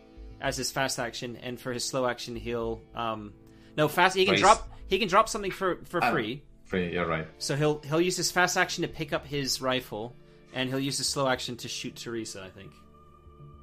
as 0.40 0.56
his 0.56 0.70
fast 0.72 0.98
action, 0.98 1.36
and 1.36 1.60
for 1.60 1.72
his 1.72 1.84
slow 1.84 2.06
action, 2.06 2.36
he'll 2.36 2.80
um, 2.94 3.32
no 3.76 3.88
fast. 3.88 4.16
He 4.16 4.24
can 4.24 4.32
Freeze. 4.34 4.40
drop. 4.42 4.68
He 4.88 4.98
can 4.98 5.08
drop 5.08 5.28
something 5.28 5.50
for 5.50 5.80
for 5.84 6.02
Ah. 6.02 6.10
free. 6.10 6.42
Free, 6.64 6.92
you're 6.94 7.06
right. 7.06 7.28
So 7.38 7.54
he'll 7.54 7.80
he'll 7.80 8.00
use 8.00 8.16
his 8.16 8.30
fast 8.30 8.56
action 8.56 8.82
to 8.82 8.88
pick 8.88 9.12
up 9.12 9.26
his 9.26 9.60
rifle, 9.60 10.16
and 10.54 10.68
he'll 10.70 10.80
use 10.80 10.98
his 10.98 11.08
slow 11.08 11.28
action 11.28 11.56
to 11.58 11.68
shoot 11.68 11.96
Teresa. 11.96 12.42
I 12.42 12.50
think. 12.50 12.72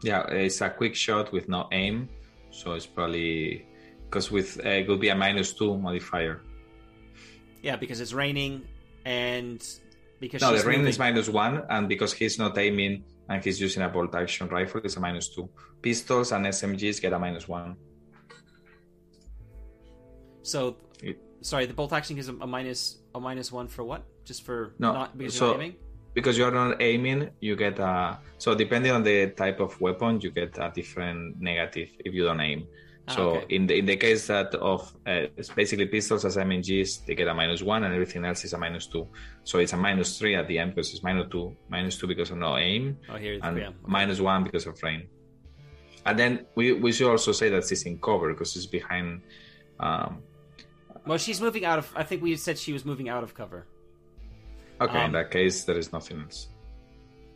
Yeah, 0.03 0.27
it's 0.27 0.60
a 0.62 0.69
quick 0.69 0.95
shot 0.95 1.31
with 1.31 1.48
no 1.48 1.67
aim, 1.72 2.10
so 2.51 2.74
it's 2.74 2.86
probably 2.86 3.65
because 4.05 4.29
with 4.29 4.60
uh, 4.65 4.69
it 4.69 4.88
will 4.88 4.98
be 4.98 5.10
a 5.10 5.15
minus 5.15 5.53
two 5.53 5.77
modifier. 5.77 6.41
Yeah, 7.62 7.77
because 7.77 8.01
it's 8.01 8.13
raining, 8.13 8.67
and 9.05 9.65
because 10.19 10.41
No, 10.41 10.50
the 10.51 10.63
range 10.65 10.79
moving- 10.79 10.89
is 10.89 11.00
minus 11.00 11.29
one, 11.29 11.63
and 11.69 11.88
because 11.88 12.12
he's 12.13 12.38
not 12.38 12.57
aiming 12.57 13.05
and 13.29 13.41
he's 13.43 13.62
using 13.62 13.81
a 13.83 13.88
bolt 13.89 14.13
action 14.13 14.48
rifle, 14.50 14.81
it's 14.83 14.98
a 14.98 15.00
minus 15.00 15.29
two. 15.33 15.50
Pistols 15.81 16.33
and 16.33 16.45
SMGs 16.45 17.01
get 17.01 17.13
a 17.13 17.19
minus 17.19 17.48
one. 17.48 17.77
So, 20.41 20.75
It- 21.01 21.22
sorry, 21.41 21.65
the 21.65 21.74
bolt 21.74 21.93
action 21.93 22.17
is 22.17 22.27
a, 22.27 22.33
a 22.36 22.48
minus 22.48 23.00
a 23.15 23.19
minus 23.22 23.51
one 23.53 23.67
for 23.69 23.83
what? 23.86 24.03
Just 24.25 24.43
for 24.43 24.74
No, 24.79 24.91
not 24.91 25.17
because 25.17 25.36
so- 25.38 25.45
you're 25.53 25.55
aiming. 25.62 25.75
Because 26.13 26.38
you're 26.38 26.51
not 26.51 26.82
aiming, 26.82 27.29
you 27.39 27.55
get 27.55 27.79
a. 27.79 28.20
So 28.38 28.53
depending 28.55 28.91
on 28.91 29.03
the 29.03 29.27
type 29.32 29.60
of 29.60 29.79
weapon, 29.82 30.22
you 30.22 30.29
get 30.32 30.58
a 30.60 30.72
different 30.74 31.41
negative 31.41 31.89
if 32.05 32.13
you 32.13 32.24
don't 32.25 32.39
aim. 32.39 32.67
Ah, 33.08 33.13
So 33.15 33.22
okay. 33.38 33.55
in 33.55 33.67
the 33.67 33.75
in 33.79 33.86
the 33.86 33.98
case 33.98 34.27
that 34.27 34.53
of 34.55 34.82
uh, 35.08 35.27
it's 35.38 35.50
basically 35.50 35.88
pistols 35.88 36.24
as 36.25 36.38
SMGs, 36.38 37.05
they 37.05 37.15
get 37.15 37.27
a 37.27 37.34
minus 37.34 37.62
one, 37.63 37.84
and 37.84 37.93
everything 37.93 38.24
else 38.25 38.46
is 38.46 38.53
a 38.53 38.58
minus 38.58 38.86
two. 38.88 39.08
So 39.43 39.58
it's 39.60 39.74
a 39.74 39.77
minus 39.77 40.17
three 40.20 40.36
at 40.36 40.48
the 40.48 40.58
end 40.60 40.70
because 40.75 40.93
it's 40.93 41.03
minus 41.03 41.27
two, 41.32 41.55
minus 41.67 41.98
two 41.98 42.08
because 42.08 42.29
of 42.32 42.38
no 42.38 42.58
aim, 42.58 42.98
Oh, 43.10 43.15
here, 43.17 43.39
and 43.41 43.58
yeah. 43.58 43.72
minus 43.86 44.20
one 44.22 44.43
because 44.43 44.65
of 44.67 44.82
rain. 44.84 45.08
And 46.05 46.20
then 46.20 46.46
we, 46.55 46.74
we 46.74 46.91
should 46.91 47.10
also 47.10 47.32
say 47.32 47.50
that 47.50 47.58
it's 47.72 47.84
in 47.84 47.98
cover 47.98 48.27
because 48.34 48.55
it's 48.58 48.65
behind. 48.67 49.22
Um, 49.79 50.22
Well, 51.08 51.17
she's 51.17 51.41
moving 51.41 51.65
out 51.65 51.79
of. 51.79 51.91
I 51.96 52.03
think 52.03 52.22
we 52.22 52.36
said 52.38 52.55
she 52.58 52.72
was 52.72 52.84
moving 52.86 53.10
out 53.10 53.24
of 53.24 53.34
cover. 53.34 53.65
Okay, 54.83 54.99
Um, 54.99 55.05
in 55.07 55.11
that 55.13 55.31
case, 55.31 55.63
there 55.63 55.77
is 55.77 55.91
nothing 55.91 56.21
else. 56.21 56.47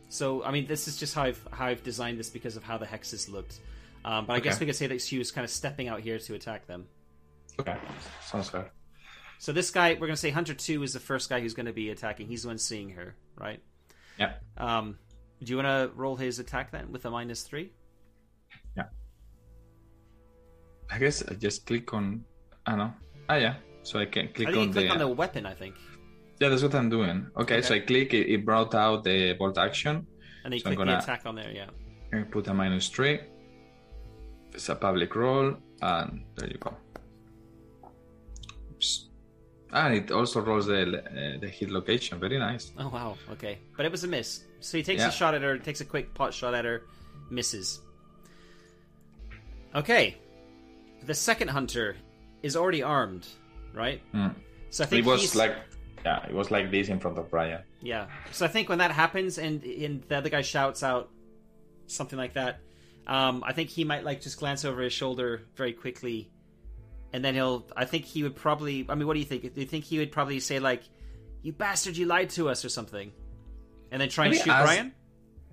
So, 0.08 0.42
I 0.42 0.50
mean, 0.50 0.66
this 0.66 0.88
is 0.88 0.96
just 0.96 1.14
how 1.14 1.24
I've 1.24 1.48
how 1.52 1.66
I've 1.66 1.82
designed 1.82 2.18
this 2.18 2.30
because 2.30 2.56
of 2.56 2.62
how 2.64 2.78
the 2.78 2.86
hexes 2.86 3.30
looked. 3.30 3.60
Um, 4.04 4.26
but 4.26 4.34
I 4.34 4.40
guess 4.40 4.58
we 4.58 4.66
could 4.66 4.76
say 4.76 4.86
that 4.86 5.02
she 5.02 5.18
was 5.18 5.30
kind 5.30 5.44
of 5.44 5.50
stepping 5.50 5.88
out 5.88 6.00
here 6.00 6.18
to 6.18 6.34
attack 6.34 6.66
them. 6.66 6.86
Okay, 7.60 7.76
sounds 8.24 8.48
fair. 8.48 8.70
So 9.38 9.52
this 9.52 9.70
guy, 9.70 9.92
we're 9.94 10.06
going 10.06 10.10
to 10.12 10.16
say 10.16 10.30
Hunter 10.30 10.54
Two 10.54 10.82
is 10.82 10.92
the 10.92 11.00
first 11.00 11.28
guy 11.28 11.40
who's 11.40 11.54
going 11.54 11.66
to 11.66 11.72
be 11.72 11.90
attacking. 11.90 12.26
He's 12.28 12.42
the 12.42 12.48
one 12.48 12.58
seeing 12.58 12.90
her, 12.90 13.14
right? 13.36 13.60
Yeah. 14.18 14.34
Um, 14.56 14.98
do 15.42 15.50
you 15.50 15.56
want 15.56 15.68
to 15.68 15.90
roll 15.94 16.16
his 16.16 16.38
attack 16.38 16.70
then 16.72 16.90
with 16.90 17.04
a 17.04 17.10
minus 17.10 17.42
three? 17.42 17.72
Yeah. 18.76 18.84
I 20.90 20.98
guess 20.98 21.22
I 21.22 21.34
just 21.34 21.66
click 21.66 21.92
on. 21.92 22.24
I 22.66 22.70
don't 22.70 22.78
know. 22.78 22.92
Ah, 23.28 23.36
yeah. 23.36 23.54
So 23.82 23.98
I 23.98 24.06
can 24.06 24.28
click 24.32 24.48
I 24.48 24.52
on 24.52 24.72
click 24.72 24.86
the. 24.86 24.92
on 24.92 24.98
the 24.98 25.08
weapon. 25.08 25.44
I 25.46 25.54
think, 25.54 25.74
Yeah, 26.40 26.48
that's 26.50 26.62
what 26.62 26.74
I'm 26.74 26.88
doing. 26.88 27.26
Okay, 27.36 27.62
so 27.62 27.74
I 27.74 27.80
click. 27.80 28.14
It, 28.14 28.28
it 28.30 28.44
brought 28.44 28.74
out 28.74 29.04
the 29.04 29.32
bolt 29.34 29.58
action. 29.58 30.06
and 30.44 30.52
then 30.52 30.52
you 30.52 30.58
So 30.60 30.70
I'm 30.70 30.76
click 30.76 30.78
gonna- 30.86 30.98
the 30.98 31.02
attack 31.02 31.22
on 31.26 31.34
there. 31.34 31.50
Yeah. 31.50 31.66
And 32.12 32.30
put 32.30 32.46
a 32.48 32.54
minus 32.54 32.88
three. 32.88 33.20
It's 34.54 34.68
a 34.68 34.74
public 34.76 35.14
roll, 35.14 35.56
and 35.82 36.24
there 36.36 36.48
you 36.48 36.58
go. 36.58 36.74
Oops. 38.72 39.08
And 39.72 39.94
it 39.94 40.10
also 40.10 40.40
rolls 40.40 40.66
the 40.66 40.80
uh, 41.04 41.38
the 41.40 41.48
hit 41.48 41.70
location. 41.70 42.18
Very 42.18 42.38
nice. 42.38 42.72
Oh 42.78 42.88
wow. 42.88 43.16
Okay, 43.32 43.58
but 43.76 43.84
it 43.84 43.92
was 43.92 44.04
a 44.04 44.08
miss. 44.08 44.44
So 44.60 44.78
he 44.78 44.82
takes 44.82 45.02
Yeah. 45.02 45.08
a 45.08 45.12
shot 45.12 45.34
at 45.34 45.42
her, 45.42 45.58
takes 45.58 45.80
a 45.82 45.84
quick 45.84 46.14
pot 46.14 46.32
shot 46.32 46.54
at 46.54 46.64
her, 46.64 46.84
misses. 47.30 47.80
Okay, 49.74 50.16
the 51.04 51.14
second 51.14 51.48
hunter 51.48 51.96
is 52.42 52.56
already 52.56 52.82
armed, 52.82 53.26
right? 53.74 54.00
Mm. 54.14 54.34
So 54.70 54.84
I 54.84 54.86
think 54.86 55.06
It 55.06 55.10
was 55.10 55.20
he's, 55.20 55.36
like, 55.36 55.56
yeah, 56.08 56.26
it 56.30 56.34
was 56.40 56.50
like 56.50 56.66
this 56.70 56.88
in 56.88 56.98
front 57.00 57.18
of 57.18 57.30
Brian. 57.34 57.62
yeah. 57.92 58.04
So 58.36 58.44
I 58.48 58.50
think 58.54 58.64
when 58.70 58.78
that 58.84 58.92
happens 59.02 59.32
and 59.44 59.62
and 59.84 59.94
the 60.08 60.16
other 60.20 60.30
guy 60.36 60.42
shouts 60.54 60.82
out 60.90 61.04
something 61.86 62.18
like 62.24 62.34
that, 62.40 62.54
um, 63.06 63.34
I 63.50 63.52
think 63.56 63.68
he 63.78 63.84
might 63.84 64.04
like 64.10 64.20
just 64.26 64.36
glance 64.42 64.64
over 64.68 64.80
his 64.88 64.92
shoulder 65.00 65.30
very 65.60 65.74
quickly, 65.84 66.18
and 67.12 67.20
then 67.24 67.34
he'll. 67.34 67.60
I 67.76 67.84
think 67.84 68.02
he 68.14 68.22
would 68.24 68.36
probably. 68.36 68.76
I 68.88 68.94
mean, 68.96 69.06
what 69.08 69.14
do 69.14 69.20
you 69.24 69.30
think? 69.32 69.42
Do 69.54 69.60
you 69.60 69.70
think 69.74 69.84
he 69.92 69.96
would 70.00 70.12
probably 70.18 70.40
say 70.40 70.58
like, 70.70 70.82
"You 71.44 71.52
bastard, 71.52 71.94
you 72.00 72.06
lied 72.06 72.30
to 72.38 72.48
us" 72.52 72.64
or 72.64 72.70
something, 72.78 73.12
and 73.90 74.00
then 74.00 74.08
try 74.08 74.26
and 74.26 74.34
shoot 74.34 74.48
ask- 74.48 74.64
Brian? 74.66 74.88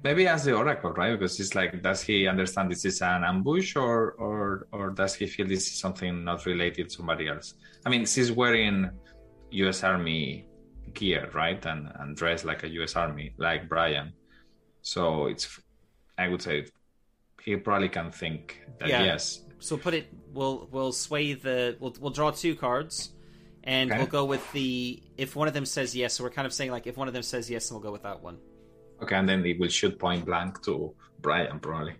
Maybe 0.04 0.28
as 0.28 0.44
the 0.44 0.54
oracle, 0.54 0.92
right? 1.02 1.14
Because 1.18 1.40
it's 1.40 1.56
like, 1.56 1.72
does 1.82 2.02
he 2.08 2.28
understand 2.34 2.70
this 2.70 2.86
is 2.86 3.02
an 3.02 3.24
ambush, 3.24 3.76
or 3.76 4.12
or 4.26 4.68
or 4.72 4.86
does 5.02 5.16
he 5.20 5.26
feel 5.26 5.48
this 5.48 5.66
is 5.72 5.80
something 5.86 6.24
not 6.30 6.46
related 6.46 6.84
to 6.90 6.94
somebody 6.98 7.26
else? 7.28 7.56
I 7.86 7.90
mean, 7.90 8.06
she's 8.06 8.32
wearing 8.32 8.76
U.S. 9.52 9.84
Army 9.84 10.46
gear, 10.94 11.30
right, 11.34 11.64
and 11.66 11.92
and 12.00 12.16
dressed 12.16 12.46
like 12.46 12.64
a 12.64 12.70
U.S. 12.70 12.96
Army, 12.96 13.34
like 13.38 13.68
Brian. 13.70 14.14
So 14.82 15.26
it's, 15.28 15.60
I 16.18 16.28
would 16.28 16.42
say, 16.42 16.68
he 17.44 17.56
probably 17.58 17.90
can 17.90 18.12
think 18.12 18.62
that 18.80 18.90
Yeah. 18.90 19.04
yes, 19.04 19.42
So 19.60 19.78
put 19.78 19.94
it. 19.94 20.08
We'll 20.34 20.68
we'll 20.72 20.92
sway 20.92 21.34
the. 21.34 21.76
We'll 21.80 21.96
we'll 22.00 22.12
draw 22.12 22.32
two 22.32 22.56
cards, 22.56 23.14
and 23.64 23.92
Okay. 23.92 23.98
we'll 24.00 24.08
go 24.08 24.26
with 24.26 24.44
the. 24.54 25.02
If 25.18 25.36
one 25.36 25.48
of 25.48 25.54
them 25.54 25.66
says 25.66 25.96
yes, 25.96 26.14
so 26.16 26.24
we're 26.24 26.30
kind 26.30 26.46
of 26.46 26.54
saying 26.54 26.72
like 26.72 26.88
if 26.88 26.98
one 26.98 27.08
of 27.08 27.14
them 27.14 27.24
says 27.24 27.50
yes, 27.50 27.70
then 27.70 27.76
we'll 27.76 27.84
go 27.84 27.92
with 27.92 28.04
that 28.04 28.22
one. 28.22 28.38
okay, 29.02 29.16
and 29.16 29.28
then 29.28 29.46
it 29.46 29.60
will 29.60 29.70
shoot 29.70 29.98
point 30.00 30.26
blank 30.26 30.62
to 30.64 30.94
Brian, 31.22 31.60
probably. 31.60 31.96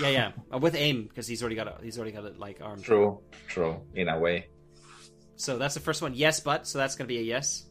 Yeah, 0.00 0.08
yeah, 0.08 0.32
uh, 0.52 0.58
with 0.58 0.74
aim 0.74 1.04
because 1.08 1.26
he's 1.26 1.42
already 1.42 1.56
got 1.56 1.66
it. 1.66 1.74
He's 1.82 1.96
already 1.98 2.12
got 2.12 2.24
it 2.26 2.38
like 2.38 2.60
armed. 2.60 2.84
True, 2.84 3.20
true, 3.48 3.80
in 3.94 4.08
a 4.08 4.18
way. 4.18 4.48
So 5.42 5.58
that's 5.58 5.74
the 5.74 5.80
first 5.80 6.00
one. 6.02 6.14
Yes, 6.14 6.38
but 6.38 6.68
so 6.68 6.78
that's 6.78 6.94
going 6.94 7.06
to 7.06 7.12
be 7.12 7.18
a 7.18 7.22
yes. 7.22 7.64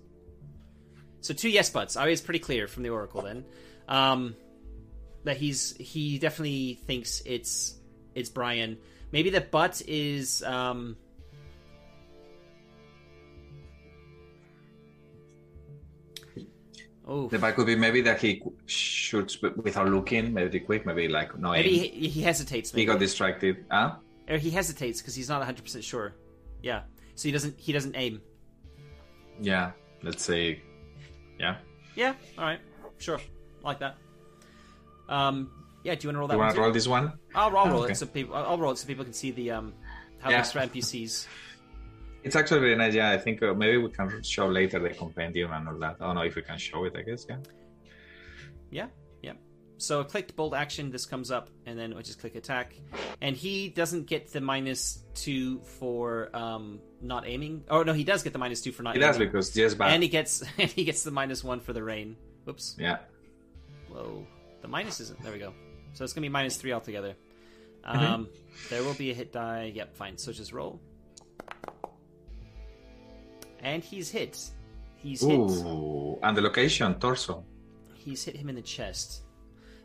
So 1.22 1.34
two 1.34 1.48
yes 1.48 1.70
buts. 1.70 1.96
I 1.96 2.10
was 2.10 2.20
pretty 2.20 2.40
clear 2.40 2.68
from 2.68 2.84
the 2.84 2.90
oracle 2.90 3.22
then. 3.22 3.46
Um, 3.88 4.36
that 5.24 5.38
he's 5.38 5.78
he 5.78 6.20
definitely 6.20 6.82
thinks 6.86 7.22
it's 7.26 7.76
it's 8.14 8.28
Brian. 8.28 8.78
Maybe 9.14 9.30
the 9.30 9.40
but 9.40 9.82
is 9.88 10.44
um. 10.44 10.98
Oh, 17.08 17.30
The 17.30 17.40
back 17.40 17.56
could 17.56 17.68
be 17.68 17.76
maybe 17.76 18.02
that 18.02 18.20
he 18.20 18.44
shoots 18.66 19.42
without 19.42 19.88
looking, 19.88 20.34
maybe 20.34 20.60
quick, 20.60 20.86
maybe 20.86 21.08
like 21.08 21.38
no 21.40 21.52
maybe 21.52 21.78
he, 21.78 22.10
he 22.10 22.22
hesitates. 22.22 22.74
He 22.74 22.84
got 22.84 23.00
distracted. 23.00 23.64
Huh? 23.72 23.96
or 24.30 24.38
he 24.38 24.50
hesitates 24.50 25.00
because 25.02 25.16
he's 25.16 25.30
not 25.30 25.38
100 25.38 25.64
percent 25.64 25.86
sure. 25.86 26.16
Yeah, 26.62 26.82
so 27.16 27.28
he 27.28 27.32
doesn't 27.32 27.60
he 27.60 27.72
doesn't 27.74 27.96
aim. 27.96 28.22
Yeah, 29.40 29.72
let's 30.04 30.24
say, 30.24 30.62
yeah. 31.40 31.58
Yeah, 31.96 32.14
all 32.38 32.46
right, 32.46 32.60
sure, 33.00 33.20
like 33.64 33.80
that. 33.80 33.98
Um, 35.10 35.52
yeah, 35.84 35.96
do 35.96 36.08
you 36.08 36.10
want 36.10 36.16
to 36.16 36.20
roll 36.20 36.28
that 36.28 36.34
You 36.36 36.40
one? 36.40 36.48
want 36.48 36.56
to 36.56 36.62
roll 36.62 36.72
this 36.72 36.88
one? 36.88 37.14
I'll, 37.36 37.56
I'll 37.58 37.70
roll 37.70 37.84
Okay. 37.84 37.94
it 37.94 37.96
so 37.96 38.06
people. 38.06 38.36
I'll 38.36 38.58
roll 38.58 38.72
it 38.72 38.78
so 38.78 38.88
people 38.88 39.04
can 39.04 39.14
see 39.14 39.32
the 39.32 39.52
um 39.52 39.74
how 40.20 40.30
Yeah. 40.30 40.38
extra 40.40 40.62
NPCs. 40.62 41.28
It's 42.24 42.36
actually 42.36 42.60
very 42.62 42.76
nice. 42.76 42.94
Yeah, 42.94 43.10
I 43.10 43.18
think 43.18 43.42
uh, 43.42 43.54
maybe 43.56 43.78
we 43.78 43.90
can 43.90 44.22
show 44.24 44.48
later 44.48 44.78
the 44.80 44.92
compendium 44.92 45.52
and 45.52 45.68
all 45.68 45.80
that. 45.80 45.96
I 46.00 46.06
don't 46.06 46.16
know 46.16 46.22
if 46.22 46.36
we 46.36 46.44
can 46.44 46.58
show 46.60 46.84
it. 46.86 46.94
I 46.96 47.02
guess. 47.02 47.26
Yeah, 47.28 47.38
yeah. 48.70 48.88
So 49.82 50.00
I 50.00 50.04
clicked 50.04 50.36
bolt 50.36 50.54
action. 50.54 50.92
This 50.92 51.08
comes 51.08 51.32
up, 51.32 51.50
and 51.66 51.78
then 51.78 51.96
I 51.96 52.02
just 52.04 52.20
click 52.20 52.36
attack, 52.36 52.76
and 53.20 53.36
he 53.36 53.68
doesn't 53.68 54.06
get 54.06 54.32
the 54.32 54.40
minus 54.40 55.04
two 55.16 55.60
for 55.62 56.30
um 56.36 56.80
not 57.02 57.28
aiming. 57.28 57.64
Oh 57.68 57.82
no, 57.82 57.92
he 57.94 58.04
does 58.04 58.22
get 58.22 58.32
the 58.32 58.40
minus 58.40 58.62
two 58.62 58.72
for 58.72 58.84
not 58.84 58.94
does 58.94 59.16
aiming, 59.16 59.30
because 59.30 59.50
just 59.50 59.80
bad. 59.80 59.94
and 59.94 60.04
he 60.04 60.10
gets 60.10 60.44
and 60.60 60.70
he 60.70 60.84
gets 60.84 61.02
the 61.02 61.10
minus 61.10 61.44
one 61.44 61.60
for 61.60 61.74
the 61.74 61.84
rain. 61.84 62.16
Whoops. 62.46 62.76
Yeah. 62.78 63.00
Whoa. 63.90 64.26
The 64.62 64.68
minus 64.68 65.00
isn't. 65.00 65.20
There 65.24 65.34
we 65.34 65.40
go. 65.40 65.52
So 65.94 66.04
it's 66.04 66.14
going 66.14 66.22
to 66.22 66.30
be 66.30 66.32
minus 66.32 66.58
three 66.58 66.74
altogether. 66.74 67.16
Mm-hmm. 67.84 68.00
Um, 68.00 68.30
There 68.70 68.84
will 68.84 68.94
be 68.94 69.10
a 69.10 69.14
hit 69.16 69.34
die. 69.34 69.72
Yep, 69.74 69.96
fine. 69.96 70.18
So 70.18 70.32
just 70.32 70.54
roll. 70.54 70.80
And 73.62 73.84
he's 73.84 74.12
hit. 74.12 74.40
He's 74.98 75.22
hit. 75.22 75.40
Ooh, 75.40 76.20
and 76.22 76.38
the 76.38 76.42
location 76.42 77.00
torso. 77.00 77.44
He's 77.96 78.24
hit 78.24 78.36
him 78.36 78.48
in 78.50 78.56
the 78.56 78.62
chest. 78.62 79.24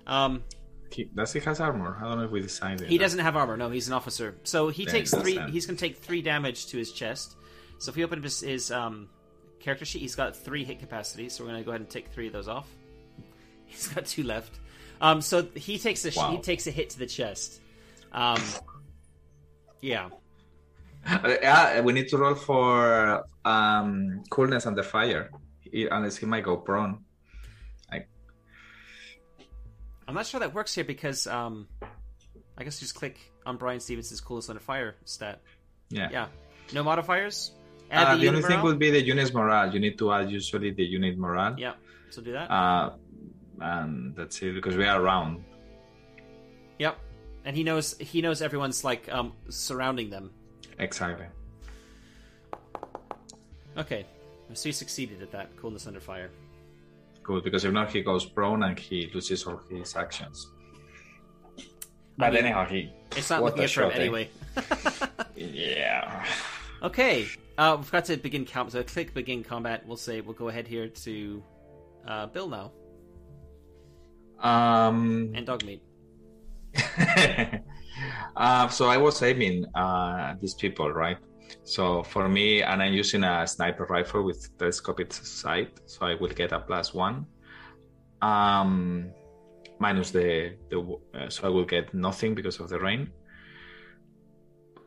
Um, 0.06 0.42
He, 0.90 1.04
does 1.04 1.32
he 1.32 1.40
has 1.40 1.60
armor? 1.60 1.98
I 2.00 2.04
don't 2.08 2.18
know 2.18 2.24
if 2.24 2.30
we 2.30 2.40
decided. 2.40 2.88
he 2.88 2.96
that. 2.98 3.04
doesn't 3.04 3.18
have 3.20 3.36
armor. 3.36 3.56
No, 3.56 3.70
he's 3.70 3.88
an 3.88 3.94
officer. 3.94 4.36
So 4.44 4.68
he 4.68 4.84
Then 4.84 4.94
takes 4.94 5.12
it 5.12 5.20
three. 5.20 5.38
He's 5.50 5.66
going 5.66 5.76
to 5.76 5.80
take 5.80 5.98
three 5.98 6.22
damage 6.22 6.66
to 6.68 6.76
his 6.78 6.92
chest. 6.92 7.36
So 7.78 7.90
if 7.90 7.96
we 7.96 8.04
open 8.04 8.18
up 8.20 8.24
his, 8.24 8.40
his 8.40 8.70
um, 8.70 9.08
character 9.60 9.84
sheet, 9.84 10.00
he's 10.00 10.14
got 10.14 10.34
three 10.36 10.64
hit 10.64 10.78
capacity. 10.78 11.28
So 11.28 11.44
we're 11.44 11.50
going 11.50 11.60
to 11.62 11.64
go 11.64 11.72
ahead 11.72 11.80
and 11.82 11.90
take 11.90 12.08
three 12.08 12.28
of 12.28 12.32
those 12.32 12.48
off. 12.48 12.68
He's 13.66 13.88
got 13.88 14.06
two 14.06 14.22
left. 14.22 14.58
Um, 15.00 15.20
so 15.20 15.46
he 15.56 15.76
takes 15.78 16.04
a 16.06 16.10
Wow. 16.16 16.30
he 16.30 16.38
takes 16.38 16.66
a 16.66 16.70
hit 16.70 16.90
to 16.90 16.98
the 17.00 17.06
chest. 17.06 17.60
Um, 18.12 18.40
yeah. 19.82 20.08
Uh, 21.06 21.34
yeah, 21.42 21.80
we 21.80 21.92
need 21.92 22.08
to 22.08 22.16
roll 22.16 22.34
for 22.34 23.24
um, 23.44 24.22
coolness 24.30 24.66
under 24.66 24.82
fire, 24.82 25.30
He- 25.60 25.86
unless 25.86 26.16
he 26.16 26.26
might 26.26 26.44
go 26.44 26.56
prone. 26.56 27.04
I'm 30.08 30.14
not 30.14 30.26
sure 30.26 30.40
that 30.40 30.54
works 30.54 30.74
here 30.74 30.84
because 30.84 31.26
um, 31.26 31.66
I 32.56 32.64
guess 32.64 32.80
you 32.80 32.84
just 32.86 32.94
click 32.94 33.18
on 33.44 33.56
Brian 33.56 33.80
Stevens' 33.80 34.20
coolness 34.20 34.48
under 34.48 34.60
fire 34.60 34.94
stat. 35.04 35.40
Yeah. 35.90 36.08
Yeah. 36.10 36.26
No 36.72 36.82
modifiers. 36.82 37.52
Add 37.90 38.06
Uh, 38.08 38.14
the 38.14 38.20
the 38.22 38.28
only 38.28 38.38
unit 38.38 38.50
thing 38.50 38.62
would 38.62 38.78
be 38.78 38.90
the 38.90 39.02
unit 39.02 39.32
morale. 39.34 39.72
You 39.72 39.80
need 39.80 39.98
to 39.98 40.12
add 40.12 40.30
usually 40.30 40.70
the 40.70 40.84
unit 40.84 41.16
morale. 41.18 41.54
Yeah. 41.58 41.74
So 42.10 42.22
do 42.22 42.32
that. 42.32 42.50
Uh, 42.50 42.94
and 43.60 44.14
that's 44.16 44.40
it 44.42 44.54
because 44.54 44.76
we 44.76 44.84
are 44.84 45.00
around. 45.00 45.44
yep. 46.78 46.98
And 47.44 47.56
he 47.56 47.62
knows 47.62 47.96
he 47.98 48.20
knows 48.22 48.42
everyone's 48.42 48.82
like 48.84 49.08
um, 49.12 49.32
surrounding 49.48 50.10
them. 50.10 50.30
Exactly. 50.78 51.26
Okay. 53.76 54.04
So 54.54 54.68
you 54.68 54.72
succeeded 54.72 55.22
at 55.22 55.30
that 55.32 55.56
coolness 55.56 55.86
under 55.86 56.00
fire. 56.00 56.30
Good 57.26 57.42
because 57.42 57.64
if 57.64 57.72
not, 57.72 57.90
he 57.90 58.02
goes 58.02 58.24
prone 58.24 58.62
and 58.62 58.78
he 58.78 59.10
loses 59.12 59.44
all 59.46 59.60
his 59.68 59.96
actions. 59.96 60.52
But 62.16 62.32
mean, 62.32 62.44
anyhow, 62.44 62.66
he. 62.66 62.92
It's 63.16 63.30
not 63.30 63.42
looking 63.42 63.62
good 63.62 63.70
for 63.70 63.82
him 63.82 63.90
eh? 63.90 63.94
anyway. 63.94 64.30
Yeah. 65.36 66.24
Okay, 66.82 67.26
uh, 67.58 67.76
we've 67.78 67.90
got 67.90 68.04
to 68.06 68.16
begin 68.16 68.44
combat. 68.46 68.72
So 68.72 68.82
click 68.84 69.12
begin 69.12 69.42
combat. 69.42 69.84
We'll 69.86 69.96
say 69.96 70.20
we'll 70.20 70.34
go 70.34 70.48
ahead 70.48 70.66
here 70.68 70.88
to 70.88 71.42
uh, 72.06 72.26
Bill 72.26 72.48
now 72.48 72.72
Um. 74.40 75.32
and 75.34 75.46
Dogmeat. 75.46 75.80
uh, 78.36 78.68
so 78.68 78.88
I 78.88 78.96
was 78.96 79.22
aiming 79.22 79.66
uh, 79.74 80.36
these 80.40 80.54
people, 80.54 80.90
right? 80.92 81.18
So 81.66 82.04
for 82.04 82.28
me, 82.28 82.62
and 82.62 82.80
I'm 82.80 82.94
using 82.94 83.24
a 83.24 83.44
sniper 83.44 83.86
rifle 83.90 84.22
with 84.22 84.56
telescopic 84.56 85.12
sight, 85.12 85.80
so 85.86 86.06
I 86.06 86.14
will 86.14 86.30
get 86.30 86.52
a 86.52 86.60
plus 86.60 86.94
one. 86.94 87.26
Um, 88.22 89.10
minus 89.80 90.12
the 90.12 90.56
the 90.70 90.78
uh, 91.12 91.28
so 91.28 91.48
I 91.48 91.50
will 91.50 91.64
get 91.64 91.92
nothing 91.92 92.36
because 92.36 92.60
of 92.60 92.68
the 92.68 92.78
rain. 92.78 93.10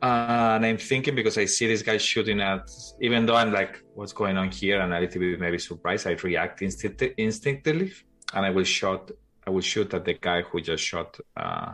Uh, 0.02 0.56
and 0.56 0.64
I'm 0.64 0.78
thinking 0.78 1.14
because 1.14 1.36
I 1.36 1.44
see 1.44 1.66
this 1.66 1.82
guy 1.82 1.98
shooting 1.98 2.40
at, 2.40 2.70
even 3.02 3.26
though 3.26 3.36
I'm 3.36 3.52
like, 3.52 3.84
what's 3.94 4.14
going 4.14 4.38
on 4.38 4.50
here, 4.50 4.80
and 4.80 4.94
a 4.94 5.00
little 5.00 5.20
bit 5.20 5.38
maybe 5.38 5.58
surprised, 5.58 6.06
I 6.06 6.12
react 6.12 6.62
instinct- 6.62 7.14
instinctively, 7.18 7.92
and 8.32 8.46
I 8.46 8.50
will 8.50 8.64
shot, 8.64 9.10
I 9.46 9.50
will 9.50 9.60
shoot 9.60 9.92
at 9.92 10.06
the 10.06 10.14
guy 10.14 10.40
who 10.40 10.62
just 10.62 10.82
shot, 10.82 11.18
uh, 11.36 11.72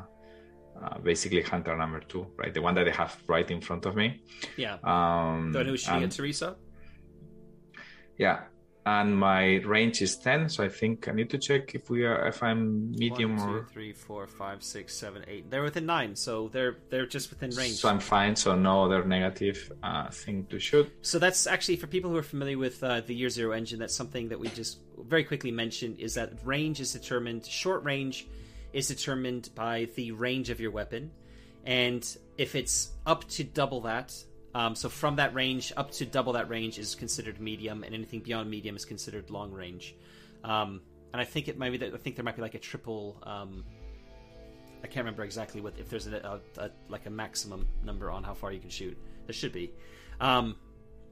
uh, 0.83 0.99
basically 0.99 1.43
hunter 1.43 1.77
number 1.77 2.01
two, 2.01 2.27
right, 2.37 2.53
the 2.53 2.63
one 2.63 2.75
that 2.75 2.87
I 2.89 2.93
have 2.93 3.17
right 3.27 3.51
in 3.51 3.61
front 3.61 3.87
of 3.87 3.97
me. 3.97 4.21
Yeah. 4.57 4.75
Um, 4.85 5.53
Do 5.53 5.61
I 5.61 5.63
know 5.63 5.71
who's 5.71 5.81
shooting 5.83 6.03
and- 6.05 6.13
at 6.13 6.17
Teresa? 6.17 6.57
yeah, 8.19 8.45
and 8.87 9.19
my 9.19 9.57
range 9.57 10.01
is 10.01 10.17
ten, 10.17 10.49
so 10.49 10.63
I 10.65 10.69
think 10.69 11.09
I 11.09 11.13
need 11.13 11.29
to 11.31 11.39
check 11.39 11.75
if 11.75 11.91
we 11.91 12.05
are, 12.05 12.29
if 12.29 12.43
I'm 12.43 12.93
medium 12.93 13.37
One, 13.37 13.49
two, 13.49 13.55
or. 13.57 13.65
three, 13.73 13.93
four, 13.93 14.27
five, 14.27 14.63
six, 14.63 14.95
seven, 14.95 15.25
eight. 15.29 15.51
They're 15.51 15.65
within 15.65 15.87
nine, 15.87 16.15
so 16.15 16.49
they're 16.49 16.77
they're 16.89 17.07
just 17.07 17.31
within 17.31 17.51
range. 17.51 17.75
So 17.75 17.89
I'm 17.89 17.99
fine. 18.01 18.37
So 18.37 18.55
no 18.55 18.85
other 18.85 19.05
negative 19.05 19.71
uh, 19.83 20.09
thing 20.11 20.47
to 20.51 20.59
shoot. 20.59 20.91
So 21.03 21.19
that's 21.19 21.47
actually 21.47 21.77
for 21.77 21.89
people 21.89 22.11
who 22.11 22.17
are 22.17 22.23
familiar 22.23 22.59
with 22.59 22.83
uh, 22.83 23.01
the 23.01 23.15
Year 23.15 23.29
Zero 23.29 23.53
engine. 23.53 23.79
That's 23.81 23.95
something 23.97 24.29
that 24.29 24.39
we 24.39 24.49
just 24.49 24.79
very 24.99 25.25
quickly 25.25 25.51
mentioned 25.51 25.99
is 25.99 26.15
that 26.15 26.33
range 26.45 26.81
is 26.81 26.93
determined. 26.93 27.45
Short 27.45 27.83
range 27.85 28.29
is 28.77 28.89
determined 28.89 29.49
by 29.55 29.89
the 29.97 30.13
range 30.13 30.51
of 30.51 30.61
your 30.61 30.71
weapon, 30.71 31.11
and 31.65 32.07
if 32.37 32.55
it's 32.55 32.91
up 33.07 33.27
to 33.31 33.43
double 33.43 33.81
that, 33.81 34.15
um, 34.55 34.75
so 34.75 34.91
from 34.91 35.17
that 35.17 35.35
range 35.35 35.73
up 35.77 35.91
to 35.93 36.05
double 36.05 36.35
that 36.35 36.51
range 36.51 36.79
is 36.79 36.95
considered 36.95 37.41
medium, 37.41 37.85
and 37.85 37.95
anything 37.95 38.21
beyond 38.21 38.51
medium 38.51 38.77
is 38.77 38.85
considered 38.85 39.31
long 39.31 39.51
range. 39.51 39.95
Um, 40.45 40.83
and 41.13 41.23
I 41.23 41.25
think 41.25 41.49
it 41.49 41.59
might 41.59 41.71
be 41.71 41.79
that 41.79 41.95
I 41.95 41.97
think 41.97 42.17
there 42.17 42.25
might 42.25 42.37
be 42.37 42.43
like 42.43 42.55
a 42.55 42.59
triple. 42.59 43.17
Um, 43.23 43.65
I 44.85 44.89
can't 44.89 45.05
remember 45.05 45.25
exactly 45.25 45.63
what 45.63 45.73
if 45.79 45.89
there's 45.89 46.07
a, 46.07 46.41
a, 46.59 46.65
a 46.65 46.71
like 46.91 47.07
a 47.07 47.11
maximum 47.11 47.67
number 47.83 48.11
on 48.11 48.23
how 48.23 48.35
far 48.35 48.53
you 48.53 48.61
can 48.61 48.71
shoot. 48.71 48.97
There 49.27 49.35
should 49.35 49.53
be. 49.53 49.73
Um, 50.21 50.57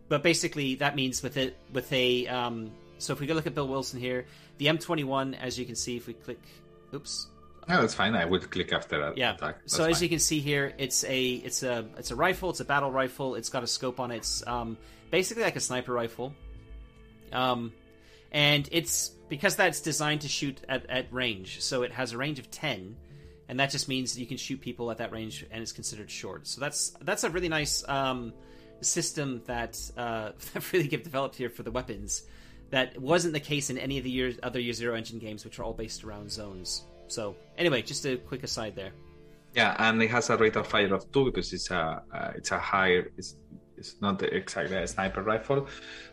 but 0.08 0.22
basically 0.22 0.74
that 0.76 0.94
means 0.96 1.22
with 1.22 1.38
it 1.38 1.56
with 1.72 1.90
a 1.94 2.26
um, 2.26 2.72
so 2.98 3.14
if 3.14 3.20
we 3.20 3.26
go 3.26 3.32
look 3.32 3.46
at 3.46 3.54
Bill 3.54 3.68
Wilson 3.68 3.98
here, 3.98 4.26
the 4.58 4.66
M21, 4.66 5.38
as 5.40 5.58
you 5.58 5.64
can 5.64 5.74
see, 5.74 5.96
if 5.96 6.06
we 6.06 6.12
click, 6.14 6.40
oops, 6.92 7.28
No, 7.68 7.80
that's 7.80 7.94
fine. 7.94 8.14
I 8.14 8.24
would 8.24 8.50
click 8.50 8.72
after 8.72 8.98
that 9.00 9.16
yeah. 9.16 9.34
attack. 9.34 9.60
That's 9.60 9.74
So 9.74 9.84
as 9.84 9.96
fine. 9.96 10.02
you 10.04 10.08
can 10.10 10.18
see 10.18 10.40
here, 10.40 10.74
it's 10.78 11.04
a 11.04 11.32
it's 11.34 11.62
a 11.62 11.86
it's 11.96 12.10
a 12.10 12.16
rifle. 12.16 12.50
It's 12.50 12.60
a 12.60 12.64
battle 12.64 12.90
rifle. 12.90 13.34
It's 13.34 13.48
got 13.48 13.62
a 13.62 13.66
scope 13.66 14.00
on 14.00 14.10
it. 14.10 14.18
It's 14.18 14.46
um, 14.46 14.76
basically 15.10 15.44
like 15.44 15.56
a 15.56 15.60
sniper 15.60 15.92
rifle. 15.92 16.34
Um, 17.32 17.72
and 18.32 18.68
it's 18.72 19.10
because 19.28 19.56
that's 19.56 19.80
designed 19.80 20.22
to 20.22 20.28
shoot 20.28 20.60
at, 20.68 20.88
at 20.90 21.12
range. 21.12 21.60
So 21.60 21.82
it 21.82 21.92
has 21.92 22.12
a 22.12 22.18
range 22.18 22.38
of 22.38 22.50
ten, 22.50 22.96
and 23.48 23.60
that 23.60 23.70
just 23.70 23.88
means 23.88 24.18
you 24.18 24.26
can 24.26 24.36
shoot 24.36 24.60
people 24.60 24.90
at 24.90 24.98
that 24.98 25.12
range, 25.12 25.46
and 25.50 25.62
it's 25.62 25.72
considered 25.72 26.10
short. 26.10 26.46
So 26.46 26.60
that's 26.60 26.90
that's 27.00 27.24
a 27.24 27.30
really 27.30 27.48
nice 27.48 27.86
um, 27.88 28.32
system 28.80 29.42
that 29.46 29.80
uh, 29.96 30.32
that 30.52 30.72
really 30.72 30.88
get 30.88 31.04
developed 31.04 31.36
here 31.36 31.48
for 31.48 31.62
the 31.62 31.70
weapons. 31.70 32.24
That 32.70 32.98
wasn't 33.00 33.34
the 33.34 33.40
case 33.40 33.70
in 33.70 33.78
any 33.78 33.98
of 33.98 34.04
the 34.04 34.10
years, 34.10 34.36
other 34.42 34.58
Year 34.58 34.72
Zero 34.72 34.94
engine 34.94 35.18
games, 35.18 35.44
which 35.44 35.58
are 35.58 35.62
all 35.62 35.74
based 35.74 36.02
around 36.02 36.30
zones. 36.30 36.84
So 37.14 37.36
anyway, 37.56 37.80
just 37.82 38.04
a 38.06 38.16
quick 38.16 38.42
aside 38.42 38.74
there. 38.74 38.92
Yeah, 39.54 39.76
and 39.78 40.02
it 40.02 40.10
has 40.10 40.30
a 40.30 40.36
rate 40.36 40.56
of 40.56 40.66
fire 40.66 40.92
of 40.92 41.02
two 41.12 41.26
because 41.26 41.52
it's 41.52 41.70
a 41.70 42.02
uh, 42.12 42.32
it's 42.38 42.50
a 42.50 42.58
higher 42.58 43.02
it's 43.16 43.36
it's 43.76 43.92
not 44.00 44.22
exactly 44.40 44.76
a 44.76 44.86
sniper 44.86 45.22
rifle. 45.22 45.60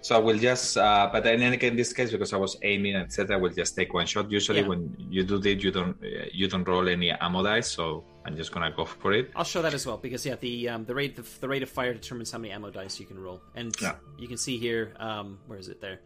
So 0.02 0.16
I 0.16 0.20
will 0.20 0.38
just 0.38 0.78
uh, 0.78 1.10
but 1.12 1.24
then 1.24 1.42
again 1.42 1.72
in 1.72 1.78
this 1.82 1.92
case 1.98 2.12
because 2.12 2.34
I 2.34 2.38
was 2.46 2.54
aiming 2.62 2.96
etc. 2.96 3.38
I 3.38 3.40
will 3.44 3.56
just 3.64 3.76
take 3.76 3.90
one 4.00 4.06
shot. 4.06 4.30
Usually 4.40 4.62
Yeah. 4.62 4.72
when 4.72 4.82
you 5.16 5.24
do 5.24 5.38
that 5.46 5.58
you 5.66 5.72
don't 5.78 5.98
uh, 6.04 6.30
you 6.40 6.48
don't 6.48 6.68
roll 6.74 6.88
any 6.88 7.10
ammo 7.26 7.42
dice. 7.44 7.70
So 7.78 8.04
I'm 8.26 8.36
just 8.42 8.52
gonna 8.54 8.72
go 8.80 8.86
for 8.86 9.12
it. 9.20 9.32
I'll 9.36 9.52
show 9.56 9.64
that 9.66 9.74
as 9.74 9.84
well 9.88 9.98
because 9.98 10.24
yeah, 10.30 10.38
the 10.48 10.70
um, 10.70 10.86
the 10.86 10.94
rate 10.94 11.16
the, 11.20 11.26
the 11.44 11.50
rate 11.54 11.64
of 11.64 11.70
fire 11.70 11.94
determines 11.94 12.30
how 12.34 12.38
many 12.38 12.52
ammo 12.54 12.70
dice 12.70 13.00
you 13.02 13.08
can 13.12 13.18
roll, 13.28 13.42
and 13.56 13.70
Yeah. 13.82 13.96
you 14.22 14.28
can 14.28 14.38
see 14.38 14.56
here 14.66 14.94
um, 15.00 15.40
where 15.48 15.58
is 15.58 15.68
it 15.74 15.82
there? 15.82 15.98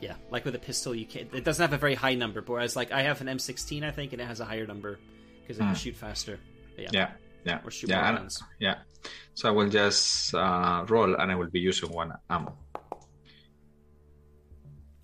Yeah, 0.00 0.14
like 0.30 0.44
with 0.44 0.54
a 0.54 0.58
pistol, 0.58 0.94
you 0.94 1.06
can't. 1.06 1.32
It 1.32 1.44
doesn't 1.44 1.62
have 1.62 1.72
a 1.72 1.78
very 1.78 1.94
high 1.94 2.14
number, 2.14 2.40
but 2.42 2.52
whereas 2.52 2.76
like 2.76 2.92
I 2.92 3.02
have 3.02 3.20
an 3.20 3.26
M16, 3.28 3.82
I 3.84 3.90
think, 3.90 4.12
and 4.12 4.20
it 4.20 4.26
has 4.26 4.40
a 4.40 4.44
higher 4.44 4.66
number 4.66 4.98
because 5.40 5.56
it 5.56 5.60
can 5.60 5.68
Hmm. 5.68 5.74
shoot 5.74 5.96
faster. 5.96 6.38
But 6.76 6.84
yeah. 6.84 6.90
Yeah, 6.92 7.10
yeah, 7.44 7.60
Or 7.64 7.70
shoot 7.70 7.88
yeah, 7.90 7.96
more 8.00 8.04
and- 8.08 8.18
rounds. 8.18 8.42
yeah. 8.58 8.76
So 9.34 9.48
I 9.48 9.52
will 9.52 9.68
just 9.68 10.34
uh, 10.34 10.84
roll 10.88 11.14
and 11.14 11.30
I 11.32 11.34
will 11.36 11.48
be 11.50 11.60
using 11.60 11.90
one 11.90 12.12
ammo. 12.28 12.56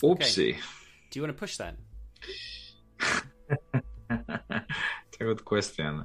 Oopsie. 0.03 0.57
Do 1.11 1.19
you 1.19 1.23
want 1.23 1.35
to 1.37 1.39
push 1.39 1.57
that? 1.59 1.77
it's 4.11 5.21
a 5.21 5.25
good 5.25 5.45
question. 5.45 6.05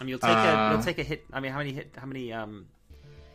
I 0.00 0.04
mean, 0.04 0.08
you'll 0.10 0.18
take 0.18 0.30
a 0.30 0.34
Uh, 0.34 0.72
you'll 0.72 0.82
take 0.82 0.98
a 0.98 1.02
hit. 1.02 1.24
I 1.32 1.40
mean, 1.40 1.52
how 1.52 1.58
many 1.58 1.72
hit? 1.72 1.94
How 1.96 2.06
many 2.06 2.32
um 2.32 2.66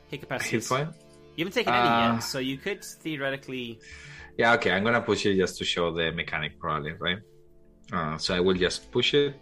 hit 0.07 0.21
capacity? 0.21 0.57
Hit 0.57 0.67
point? 0.67 0.89
You 1.37 1.45
haven't 1.45 1.53
taken 1.53 1.73
any 1.73 1.87
Uh, 1.87 2.13
yet, 2.13 2.19
so 2.19 2.39
you 2.39 2.57
could 2.57 2.83
theoretically. 2.83 3.79
Yeah, 4.37 4.53
okay, 4.55 4.71
I'm 4.71 4.83
gonna 4.83 5.01
push 5.01 5.23
it 5.27 5.35
just 5.37 5.57
to 5.59 5.63
show 5.65 5.93
the 5.93 6.11
mechanic, 6.11 6.59
probably, 6.59 6.93
right? 6.93 7.19
Uh, 7.93 8.17
so 8.17 8.33
I 8.35 8.39
will 8.39 8.55
just 8.55 8.91
push 8.91 9.13
it. 9.13 9.35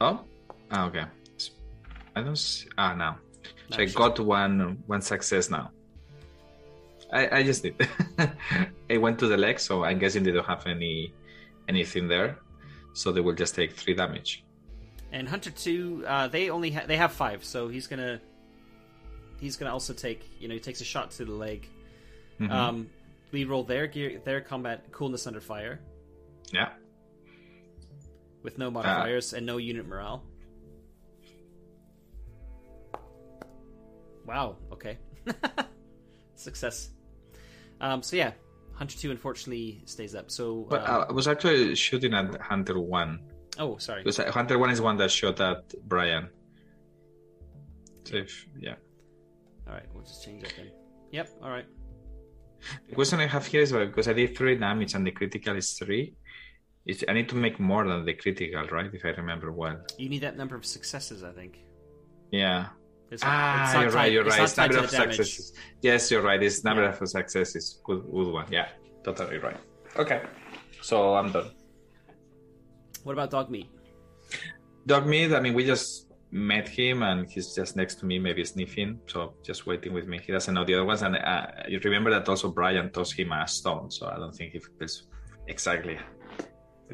Oh, 0.00 0.24
ah, 0.70 0.86
okay. 0.86 1.04
I 2.16 2.22
don't. 2.22 2.36
See, 2.36 2.66
ah, 2.78 2.94
now. 2.94 3.18
So 3.70 3.82
I 3.82 3.84
got 3.84 4.18
one 4.20 4.82
one 4.86 5.02
success 5.02 5.50
now. 5.50 5.70
I 7.12 7.38
I 7.38 7.42
just 7.42 7.62
did. 7.62 7.76
it 8.88 8.98
went 8.98 9.18
to 9.18 9.26
the 9.28 9.36
leg, 9.36 9.60
so 9.60 9.84
I'm 9.84 9.98
guessing 9.98 10.22
they 10.22 10.32
don't 10.32 10.46
have 10.46 10.66
any 10.66 11.12
anything 11.68 12.08
there, 12.08 12.38
so 12.94 13.12
they 13.12 13.20
will 13.20 13.36
just 13.36 13.54
take 13.54 13.72
three 13.72 13.94
damage. 13.94 14.44
And 15.12 15.28
Hunter 15.28 15.50
Two, 15.50 16.04
uh, 16.06 16.26
they 16.28 16.48
only 16.48 16.70
ha- 16.70 16.86
they 16.86 16.96
have 16.96 17.12
five, 17.12 17.44
so 17.44 17.68
he's 17.68 17.86
gonna 17.86 18.20
he's 19.42 19.56
gonna 19.56 19.72
also 19.72 19.92
take 19.92 20.20
you 20.40 20.48
know 20.48 20.54
he 20.54 20.60
takes 20.60 20.80
a 20.80 20.84
shot 20.84 21.10
to 21.10 21.24
the 21.24 21.32
leg. 21.32 21.68
Mhm. 22.40 22.50
Um, 22.50 22.90
we 23.32 23.44
roll 23.44 23.64
their 23.64 23.86
gear, 23.86 24.20
their 24.24 24.40
combat 24.40 24.90
coolness 24.92 25.26
under 25.26 25.40
fire 25.40 25.80
yeah. 26.52 26.70
with 28.42 28.56
no 28.58 28.70
modifiers 28.70 29.32
and 29.32 29.44
no 29.44 29.56
unit 29.56 29.86
morale. 29.86 30.22
Wow. 34.24 34.56
Okay. 34.72 34.98
Success. 36.36 36.90
Um, 37.80 38.02
so 38.02 38.16
yeah, 38.16 38.32
Hunter 38.74 38.96
Two 38.96 39.10
unfortunately 39.10 39.82
stays 39.86 40.14
up. 40.14 40.30
So 40.30 40.66
But 40.70 40.88
um, 40.88 40.94
uh, 40.94 41.04
I 41.08 41.12
was 41.12 41.26
actually 41.26 41.74
shooting 41.74 42.14
at 42.14 42.40
Hunter 42.40 42.78
One. 42.78 43.20
oh 43.58 43.78
sorry. 43.78 44.04
Because 44.04 44.18
Hunter 44.18 44.58
One 44.58 44.70
is 44.70 44.80
one 44.80 44.96
that 44.98 45.10
shot 45.10 45.40
at 45.40 45.74
Brian. 45.88 46.28
So 48.04 48.16
if, 48.16 48.46
yeah. 48.58 48.74
All 49.72 49.78
right, 49.78 49.88
we'll 49.94 50.04
just 50.04 50.22
change 50.22 50.42
that 50.42 50.52
then. 50.54 50.70
Yep. 51.12 51.30
All 51.42 51.48
right. 51.48 51.64
The 52.90 52.94
question 52.94 53.20
I 53.20 53.26
have 53.26 53.46
here 53.46 53.62
is 53.62 53.72
well, 53.72 53.86
because 53.86 54.06
I 54.06 54.12
did 54.12 54.36
three 54.36 54.54
damage 54.56 54.92
and 54.94 55.06
the 55.06 55.12
critical 55.12 55.56
is 55.56 55.72
three. 55.72 56.14
It's, 56.84 57.02
I 57.08 57.14
need 57.14 57.30
to 57.30 57.36
make 57.36 57.58
more 57.58 57.86
than 57.88 58.04
the 58.04 58.12
critical, 58.12 58.66
right? 58.66 58.90
If 58.92 59.02
I 59.06 59.10
remember 59.10 59.50
well. 59.50 59.78
You 59.96 60.10
need 60.10 60.22
that 60.24 60.36
number 60.36 60.56
of 60.56 60.66
successes, 60.66 61.24
I 61.24 61.32
think. 61.32 61.60
Yeah. 62.30 62.66
It's 63.10 63.22
ah, 63.24 63.64
it's 63.64 63.72
you're 63.72 63.82
tied- 63.84 63.94
right. 63.94 64.12
You're 64.12 64.24
right. 64.24 64.42
It's 64.42 64.56
number 64.58 64.76
of 64.76 64.90
successes. 64.90 65.54
Yes, 65.80 66.10
you're 66.10 66.22
right. 66.22 66.42
It's 66.42 66.64
number 66.64 66.82
Yeah. 66.82 66.96
of 67.00 67.08
successes. 67.08 67.80
Good, 67.84 68.02
good 68.12 68.30
one. 68.30 68.46
Yeah, 68.50 68.68
totally 69.04 69.38
right. 69.38 69.56
Okay, 69.96 70.20
so 70.82 71.14
I'm 71.14 71.32
done. 71.32 71.50
What 73.04 73.12
about 73.14 73.30
dog 73.30 73.50
meat? 73.50 73.68
Dog 74.86 75.06
meat. 75.06 75.32
I 75.32 75.40
mean, 75.40 75.54
we 75.54 75.64
just 75.64 76.11
met 76.32 76.66
him, 76.66 77.02
and 77.02 77.30
he's 77.30 77.54
just 77.54 77.76
next 77.76 77.96
to 77.96 78.06
me, 78.06 78.18
maybe 78.18 78.44
sniffing. 78.44 78.98
So 79.06 79.34
just 79.44 79.66
waiting 79.66 79.92
with 79.92 80.06
me. 80.08 80.18
He 80.24 80.32
doesn't 80.32 80.52
know 80.52 80.64
the 80.64 80.74
other 80.74 80.84
ones, 80.84 81.02
and 81.02 81.14
uh, 81.16 81.46
you 81.68 81.78
remember 81.84 82.10
that 82.10 82.28
also 82.28 82.50
Brian 82.50 82.90
tossed 82.90 83.14
him 83.14 83.32
a 83.32 83.46
stone. 83.46 83.90
So 83.90 84.08
I 84.08 84.16
don't 84.16 84.34
think 84.34 84.52
he 84.52 84.60
feels 84.78 85.04
exactly 85.46 85.98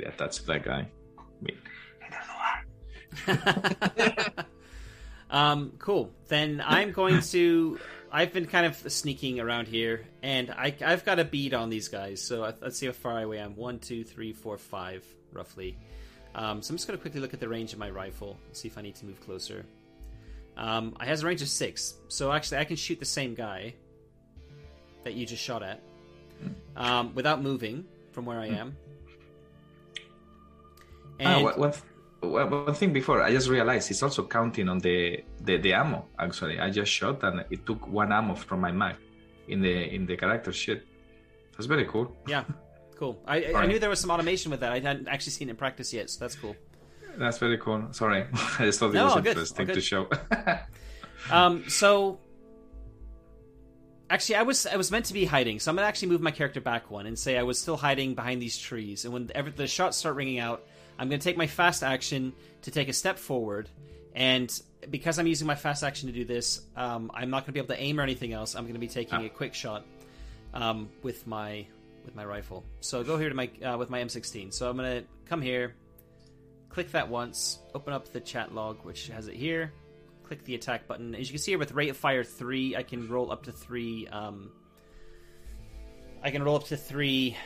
attached 0.04 0.40
to 0.40 0.46
that 0.46 0.64
guy. 0.64 0.88
I 3.26 4.44
um, 5.30 5.72
cool. 5.78 6.10
Then 6.26 6.62
I'm 6.64 6.92
going 6.92 7.20
to. 7.20 7.78
I've 8.10 8.32
been 8.32 8.46
kind 8.46 8.66
of 8.66 8.90
sneaking 8.90 9.38
around 9.38 9.68
here, 9.68 10.06
and 10.22 10.50
I, 10.50 10.74
I've 10.84 11.04
got 11.04 11.18
a 11.18 11.24
bead 11.24 11.52
on 11.54 11.68
these 11.68 11.88
guys. 11.88 12.22
So 12.22 12.52
let's 12.60 12.78
see 12.78 12.86
how 12.86 12.92
far 12.92 13.20
away 13.20 13.38
I 13.38 13.44
am. 13.44 13.54
One, 13.54 13.78
two, 13.78 14.02
three, 14.02 14.32
four, 14.32 14.56
five, 14.58 15.04
roughly. 15.32 15.78
Um, 16.38 16.62
so 16.62 16.70
I'm 16.70 16.76
just 16.76 16.86
going 16.86 16.96
to 16.96 17.02
quickly 17.02 17.20
look 17.20 17.34
at 17.34 17.40
the 17.40 17.48
range 17.48 17.72
of 17.72 17.80
my 17.80 17.90
rifle, 17.90 18.38
see 18.52 18.68
if 18.68 18.78
I 18.78 18.82
need 18.82 18.94
to 18.96 19.06
move 19.06 19.20
closer. 19.20 19.66
Um, 20.56 20.96
it 21.00 21.08
has 21.08 21.24
a 21.24 21.26
range 21.26 21.42
of 21.42 21.48
six, 21.48 21.94
so 22.06 22.30
actually 22.30 22.58
I 22.58 22.64
can 22.64 22.76
shoot 22.76 23.00
the 23.00 23.10
same 23.18 23.34
guy 23.34 23.74
that 25.02 25.14
you 25.14 25.26
just 25.26 25.42
shot 25.42 25.64
at 25.64 25.80
um, 26.76 27.12
without 27.16 27.42
moving 27.42 27.84
from 28.12 28.24
where 28.24 28.38
I 28.38 28.46
am. 28.46 28.76
Ah, 31.20 31.34
And 31.34 31.44
one, 31.44 31.58
one, 31.58 31.72
one 32.20 32.50
one 32.66 32.74
thing 32.74 32.92
before, 32.92 33.20
I 33.20 33.32
just 33.32 33.48
realized 33.48 33.90
it's 33.90 34.04
also 34.04 34.24
counting 34.24 34.68
on 34.68 34.78
the, 34.78 35.24
the, 35.40 35.56
the 35.56 35.72
ammo. 35.72 36.06
Actually, 36.20 36.60
I 36.60 36.70
just 36.70 36.92
shot 36.92 37.24
and 37.24 37.44
it 37.50 37.66
took 37.66 37.84
one 37.88 38.12
ammo 38.12 38.36
from 38.36 38.60
my 38.60 38.70
mag 38.70 38.94
in 39.48 39.60
the 39.60 39.74
in 39.92 40.06
the 40.06 40.16
character 40.16 40.52
sheet. 40.52 40.82
That's 41.52 41.66
very 41.66 41.86
cool. 41.86 42.16
Yeah, 42.28 42.44
cool. 42.98 43.22
I, 43.26 43.44
I, 43.44 43.62
I 43.62 43.66
knew 43.66 43.78
there 43.78 43.90
was 43.90 44.00
some 44.00 44.10
automation 44.10 44.50
with 44.50 44.60
that. 44.60 44.72
I 44.72 44.80
hadn't 44.80 45.08
actually 45.08 45.32
seen 45.32 45.48
it 45.48 45.52
in 45.52 45.56
practice 45.56 45.92
yet, 45.92 46.10
so 46.10 46.20
that's 46.20 46.34
cool. 46.34 46.56
That's 47.16 47.38
very 47.38 47.58
cool. 47.58 47.88
Sorry, 47.92 48.24
I 48.58 48.64
just 48.64 48.78
thought 48.80 48.90
it 48.90 48.94
No, 48.94 49.06
was 49.06 49.16
interesting 49.16 49.66
to 49.66 49.80
show. 49.80 50.08
Um, 51.32 51.68
so 51.68 52.20
actually, 54.08 54.36
I 54.36 54.42
was 54.42 54.66
I 54.66 54.76
was 54.76 54.90
meant 54.90 55.06
to 55.06 55.12
be 55.12 55.24
hiding, 55.24 55.58
so 55.58 55.70
I'm 55.70 55.76
gonna 55.76 55.88
actually 55.88 56.08
move 56.08 56.20
my 56.20 56.30
character 56.30 56.60
back 56.60 56.90
one 56.90 57.06
and 57.06 57.18
say 57.18 57.36
I 57.36 57.42
was 57.42 57.58
still 57.60 57.76
hiding 57.76 58.14
behind 58.14 58.40
these 58.40 58.56
trees. 58.56 59.04
And 59.04 59.12
when 59.12 59.30
ever 59.34 59.50
the 59.50 59.66
shots 59.66 59.96
start 59.96 60.14
ringing 60.14 60.38
out, 60.38 60.64
I'm 60.98 61.08
gonna 61.08 61.18
take 61.20 61.36
my 61.36 61.46
fast 61.46 61.82
action 61.82 62.32
to 62.62 62.70
take 62.70 62.88
a 62.88 62.92
step 62.92 63.18
forward. 63.18 63.68
And 64.14 64.48
because 64.90 65.18
I'm 65.18 65.26
using 65.26 65.46
my 65.46 65.54
fast 65.56 65.82
action 65.84 66.08
to 66.08 66.14
do 66.14 66.24
this, 66.24 66.62
um, 66.76 67.10
I'm 67.12 67.30
not 67.30 67.44
gonna 67.44 67.52
be 67.52 67.58
able 67.60 67.74
to 67.74 67.80
aim 67.82 67.98
or 68.00 68.04
anything 68.04 68.32
else. 68.32 68.54
I'm 68.54 68.66
gonna 68.66 68.78
be 68.78 68.88
taking 68.88 69.18
Ah. 69.18 69.24
a 69.24 69.28
quick 69.28 69.54
shot 69.54 69.84
um, 70.54 70.88
with 71.02 71.26
my 71.26 71.66
with 72.08 72.16
my 72.16 72.24
rifle. 72.24 72.64
So 72.80 73.04
go 73.04 73.16
here 73.18 73.28
to 73.28 73.34
my 73.34 73.50
uh, 73.64 73.76
with 73.78 73.90
my 73.90 74.00
M16. 74.02 74.52
So 74.52 74.68
I'm 74.68 74.76
gonna 74.76 75.04
come 75.26 75.40
here, 75.42 75.74
click 76.70 76.90
that 76.92 77.08
once, 77.08 77.58
open 77.74 77.92
up 77.92 78.12
the 78.12 78.20
chat 78.20 78.54
log, 78.54 78.84
which 78.84 79.08
has 79.08 79.28
it 79.28 79.34
here. 79.36 79.72
Click 80.24 80.44
the 80.44 80.54
attack 80.54 80.86
button. 80.86 81.14
As 81.14 81.28
you 81.28 81.32
can 81.34 81.38
see 81.38 81.52
here, 81.52 81.58
with 81.58 81.72
rate 81.72 81.88
of 81.90 81.96
fire 81.96 82.22
three, 82.24 82.76
I 82.76 82.82
can 82.82 83.08
roll 83.08 83.30
up 83.32 83.44
to 83.44 83.52
three. 83.52 84.06
Um, 84.08 84.50
I 86.22 86.30
can 86.30 86.42
roll 86.42 86.56
up 86.56 86.64
to 86.66 86.76
three. 86.76 87.36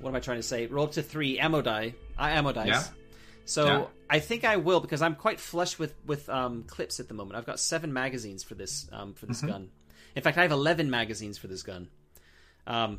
What 0.00 0.10
am 0.10 0.16
I 0.16 0.20
trying 0.20 0.38
to 0.38 0.42
say? 0.42 0.66
Roll 0.66 0.84
up 0.86 0.92
to 0.92 1.02
three 1.02 1.38
ammo 1.38 1.62
die. 1.62 1.94
Uh, 2.18 2.22
ammo 2.30 2.52
dice. 2.52 2.68
Yeah. 2.68 2.82
So 3.44 3.66
Yeah. 3.66 3.84
I 4.08 4.18
think 4.20 4.44
I 4.44 4.56
will 4.56 4.80
because 4.80 5.02
I'm 5.02 5.14
quite 5.14 5.40
flush 5.40 5.78
with 5.78 5.94
with 6.06 6.28
um, 6.28 6.62
clips 6.64 7.00
at 7.00 7.08
the 7.08 7.14
moment. 7.14 7.36
I've 7.36 7.46
got 7.46 7.58
seven 7.60 7.92
magazines 7.92 8.42
for 8.44 8.54
this 8.54 8.88
um, 8.92 9.14
for 9.14 9.26
Mm-hmm. 9.26 9.32
this 9.32 9.42
gun. 9.42 9.70
In 10.16 10.22
fact, 10.22 10.38
I 10.38 10.42
have 10.42 10.52
eleven 10.52 10.90
magazines 10.90 11.38
for 11.38 11.46
this 11.48 11.62
gun. 11.62 11.88
Um, 12.66 12.98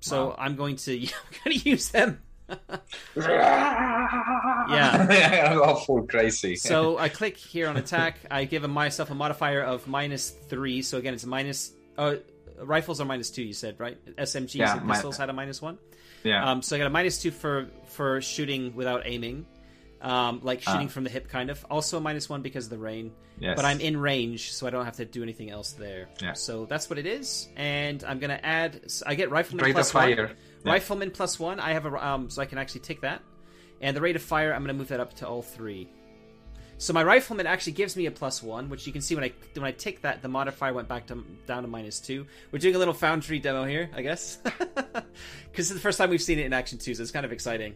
so 0.00 0.28
Wow. 0.28 0.36
I'm 0.38 0.56
going 0.56 0.76
to 0.76 0.92
I'm 1.02 1.08
going 1.44 1.58
to 1.58 1.70
use 1.70 1.88
them. 1.90 2.20
yeah, 3.16 5.48
I 5.50 5.54
go 5.54 5.74
full 5.76 6.02
crazy. 6.06 6.56
So 6.56 6.98
I 6.98 7.08
click 7.08 7.36
here 7.36 7.68
on 7.68 7.76
attack. 7.76 8.18
I 8.30 8.44
give 8.44 8.68
myself 8.68 9.10
a 9.10 9.14
modifier 9.14 9.62
of 9.62 9.86
minus 9.88 10.30
three. 10.30 10.82
So 10.82 10.98
again, 10.98 11.14
it's 11.14 11.24
minus. 11.24 11.72
Uh, 11.96 12.16
rifles 12.58 13.00
are 13.00 13.04
minus 13.04 13.30
two. 13.30 13.42
You 13.42 13.52
said 13.52 13.78
right? 13.80 13.98
SMGs 14.16 14.54
Yeah, 14.54 14.76
and 14.76 14.86
mi- 14.86 14.92
pistols 14.92 15.16
had 15.16 15.30
a 15.30 15.32
minus 15.32 15.62
one. 15.62 15.78
yeah, 16.22 16.50
Um, 16.50 16.62
so 16.62 16.76
I 16.76 16.78
got 16.78 16.86
a 16.86 16.90
minus 16.90 17.20
two 17.20 17.30
for 17.30 17.68
for 17.86 18.20
shooting 18.20 18.74
without 18.74 19.02
aiming, 19.06 19.46
um, 20.04 20.40
like 20.42 20.60
shooting 20.62 20.86
Ah. 20.86 20.90
from 20.90 21.02
the 21.04 21.10
hip, 21.10 21.28
kind 21.28 21.50
of. 21.50 21.64
Also 21.70 21.96
a 21.96 22.00
minus 22.00 22.28
one 22.28 22.42
because 22.42 22.64
of 22.66 22.70
the 22.70 22.78
rain. 22.78 23.12
yes. 23.40 23.56
But 23.56 23.64
I'm 23.64 23.80
in 23.80 23.96
range, 23.96 24.52
so 24.52 24.66
I 24.66 24.70
don't 24.70 24.84
have 24.84 24.96
to 24.96 25.04
do 25.04 25.22
anything 25.22 25.50
else 25.50 25.72
there. 25.72 26.08
Yeah. 26.22 26.34
So 26.34 26.66
that's 26.66 26.88
what 26.90 26.98
it 26.98 27.06
is, 27.06 27.48
and 27.56 28.04
I'm 28.04 28.18
gonna 28.20 28.38
add. 28.42 28.80
I 29.06 29.14
get 29.16 29.30
rifleman 29.30 29.64
Rate 29.64 29.76
of 29.78 29.88
fire. 29.90 30.26
one. 30.28 30.36
Yeah. 30.64 30.72
Rifleman 30.72 31.10
plus 31.10 31.40
one. 31.40 31.58
I 31.58 31.72
have 31.72 31.86
a 31.86 32.06
um, 32.06 32.30
so 32.30 32.42
I 32.42 32.46
can 32.46 32.58
actually 32.58 32.82
take 32.82 33.00
that, 33.00 33.22
and 33.80 33.96
the 33.96 34.00
rate 34.00 34.14
of 34.16 34.22
fire. 34.22 34.52
I'm 34.54 34.62
gonna 34.62 34.74
move 34.74 34.88
that 34.88 35.00
up 35.00 35.14
to 35.14 35.26
all 35.26 35.42
three. 35.42 35.88
So 36.76 36.92
my 36.92 37.04
rifleman 37.04 37.46
actually 37.46 37.72
gives 37.74 37.96
me 37.96 38.06
a 38.06 38.10
plus 38.10 38.42
one, 38.42 38.68
which 38.68 38.84
you 38.86 38.92
can 38.92 39.00
see 39.00 39.14
when 39.14 39.24
I 39.24 39.32
when 39.54 39.64
I 39.64 39.70
take 39.72 40.02
that, 40.02 40.22
the 40.22 40.28
modifier 40.28 40.74
went 40.74 40.88
back 40.88 41.06
to 41.06 41.24
down 41.46 41.62
to 41.62 41.68
minus 41.68 42.00
two. 42.00 42.26
We're 42.52 42.58
doing 42.58 42.74
a 42.74 42.78
little 42.78 42.92
foundry 42.94 43.38
demo 43.38 43.64
here, 43.64 43.88
I 43.94 44.02
guess, 44.02 44.38
because 44.74 44.90
it's 45.56 45.70
the 45.70 45.78
first 45.80 45.96
time 45.98 46.10
we've 46.10 46.20
seen 46.20 46.38
it 46.40 46.46
in 46.46 46.52
action 46.52 46.78
too, 46.78 46.94
so 46.94 47.02
it's 47.02 47.12
kind 47.12 47.24
of 47.24 47.32
exciting. 47.32 47.74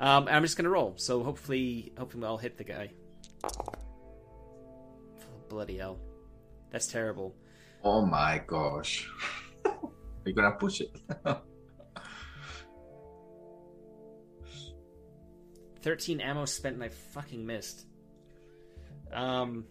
Um, 0.00 0.26
I'm 0.28 0.42
just 0.42 0.56
gonna 0.56 0.70
roll. 0.70 0.94
So 0.96 1.22
hopefully, 1.22 1.92
hopefully 1.96 2.24
I'll 2.24 2.38
hit 2.38 2.56
the 2.56 2.64
guy. 2.64 2.90
Bloody 5.48 5.76
hell, 5.76 5.98
that's 6.70 6.86
terrible. 6.86 7.36
Oh 7.84 8.04
my 8.06 8.42
gosh. 8.46 9.08
You're 10.24 10.34
gonna 10.34 10.52
push 10.52 10.80
it. 10.80 10.96
13 15.82 16.20
ammo 16.20 16.44
spent 16.44 16.74
and 16.74 16.84
I 16.84 16.88
fucking 16.88 17.44
missed. 17.44 17.86
Um. 19.12 19.64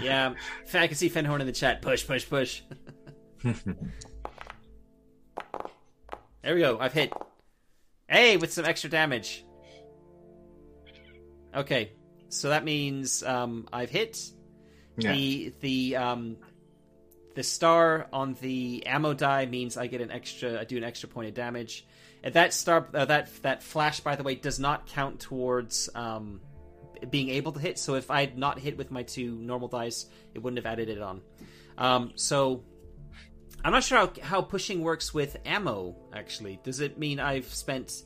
Yeah, 0.00 0.34
I 0.74 0.86
can 0.86 0.96
see 0.96 1.08
Fenhorn 1.08 1.40
in 1.40 1.46
the 1.46 1.52
chat. 1.52 1.80
Push, 1.82 2.06
push, 2.06 2.28
push. 2.28 2.62
there 3.42 3.54
we 6.54 6.60
go. 6.60 6.78
I've 6.78 6.92
hit. 6.92 7.12
Hey, 8.08 8.36
with 8.36 8.52
some 8.52 8.64
extra 8.64 8.90
damage. 8.90 9.44
Okay, 11.54 11.92
so 12.28 12.48
that 12.50 12.64
means 12.64 13.22
um, 13.22 13.68
I've 13.72 13.90
hit. 13.90 14.18
yeah. 14.98 15.12
The 15.12 15.54
the 15.60 15.96
um, 15.96 16.36
the 17.34 17.42
star 17.42 18.06
on 18.12 18.34
the 18.40 18.86
ammo 18.86 19.14
die 19.14 19.46
means 19.46 19.76
I 19.76 19.86
get 19.86 20.00
an 20.00 20.10
extra. 20.10 20.60
I 20.60 20.64
do 20.64 20.76
an 20.76 20.84
extra 20.84 21.08
point 21.08 21.28
of 21.28 21.34
damage. 21.34 21.86
And 22.22 22.34
that 22.34 22.54
star, 22.54 22.88
uh, 22.94 23.04
that 23.04 23.30
that 23.42 23.62
flash, 23.62 24.00
by 24.00 24.16
the 24.16 24.22
way, 24.22 24.34
does 24.34 24.58
not 24.58 24.86
count 24.86 25.20
towards 25.20 25.90
um, 25.94 26.40
being 27.10 27.28
able 27.30 27.52
to 27.52 27.60
hit. 27.60 27.78
So 27.78 27.94
if 27.94 28.10
I 28.10 28.20
had 28.20 28.38
not 28.38 28.58
hit 28.58 28.76
with 28.78 28.90
my 28.90 29.02
two 29.02 29.36
normal 29.36 29.68
dice, 29.68 30.06
it 30.34 30.42
wouldn't 30.42 30.64
have 30.64 30.70
added 30.70 30.88
it 30.88 31.02
on. 31.02 31.20
Um, 31.76 32.12
so 32.14 32.64
I'm 33.64 33.72
not 33.72 33.82
sure 33.82 33.98
how, 33.98 34.12
how 34.22 34.42
pushing 34.42 34.82
works 34.82 35.14
with 35.14 35.38
ammo. 35.46 35.96
Actually, 36.12 36.60
does 36.62 36.80
it 36.80 36.98
mean 36.98 37.18
I've 37.18 37.52
spent 37.52 38.04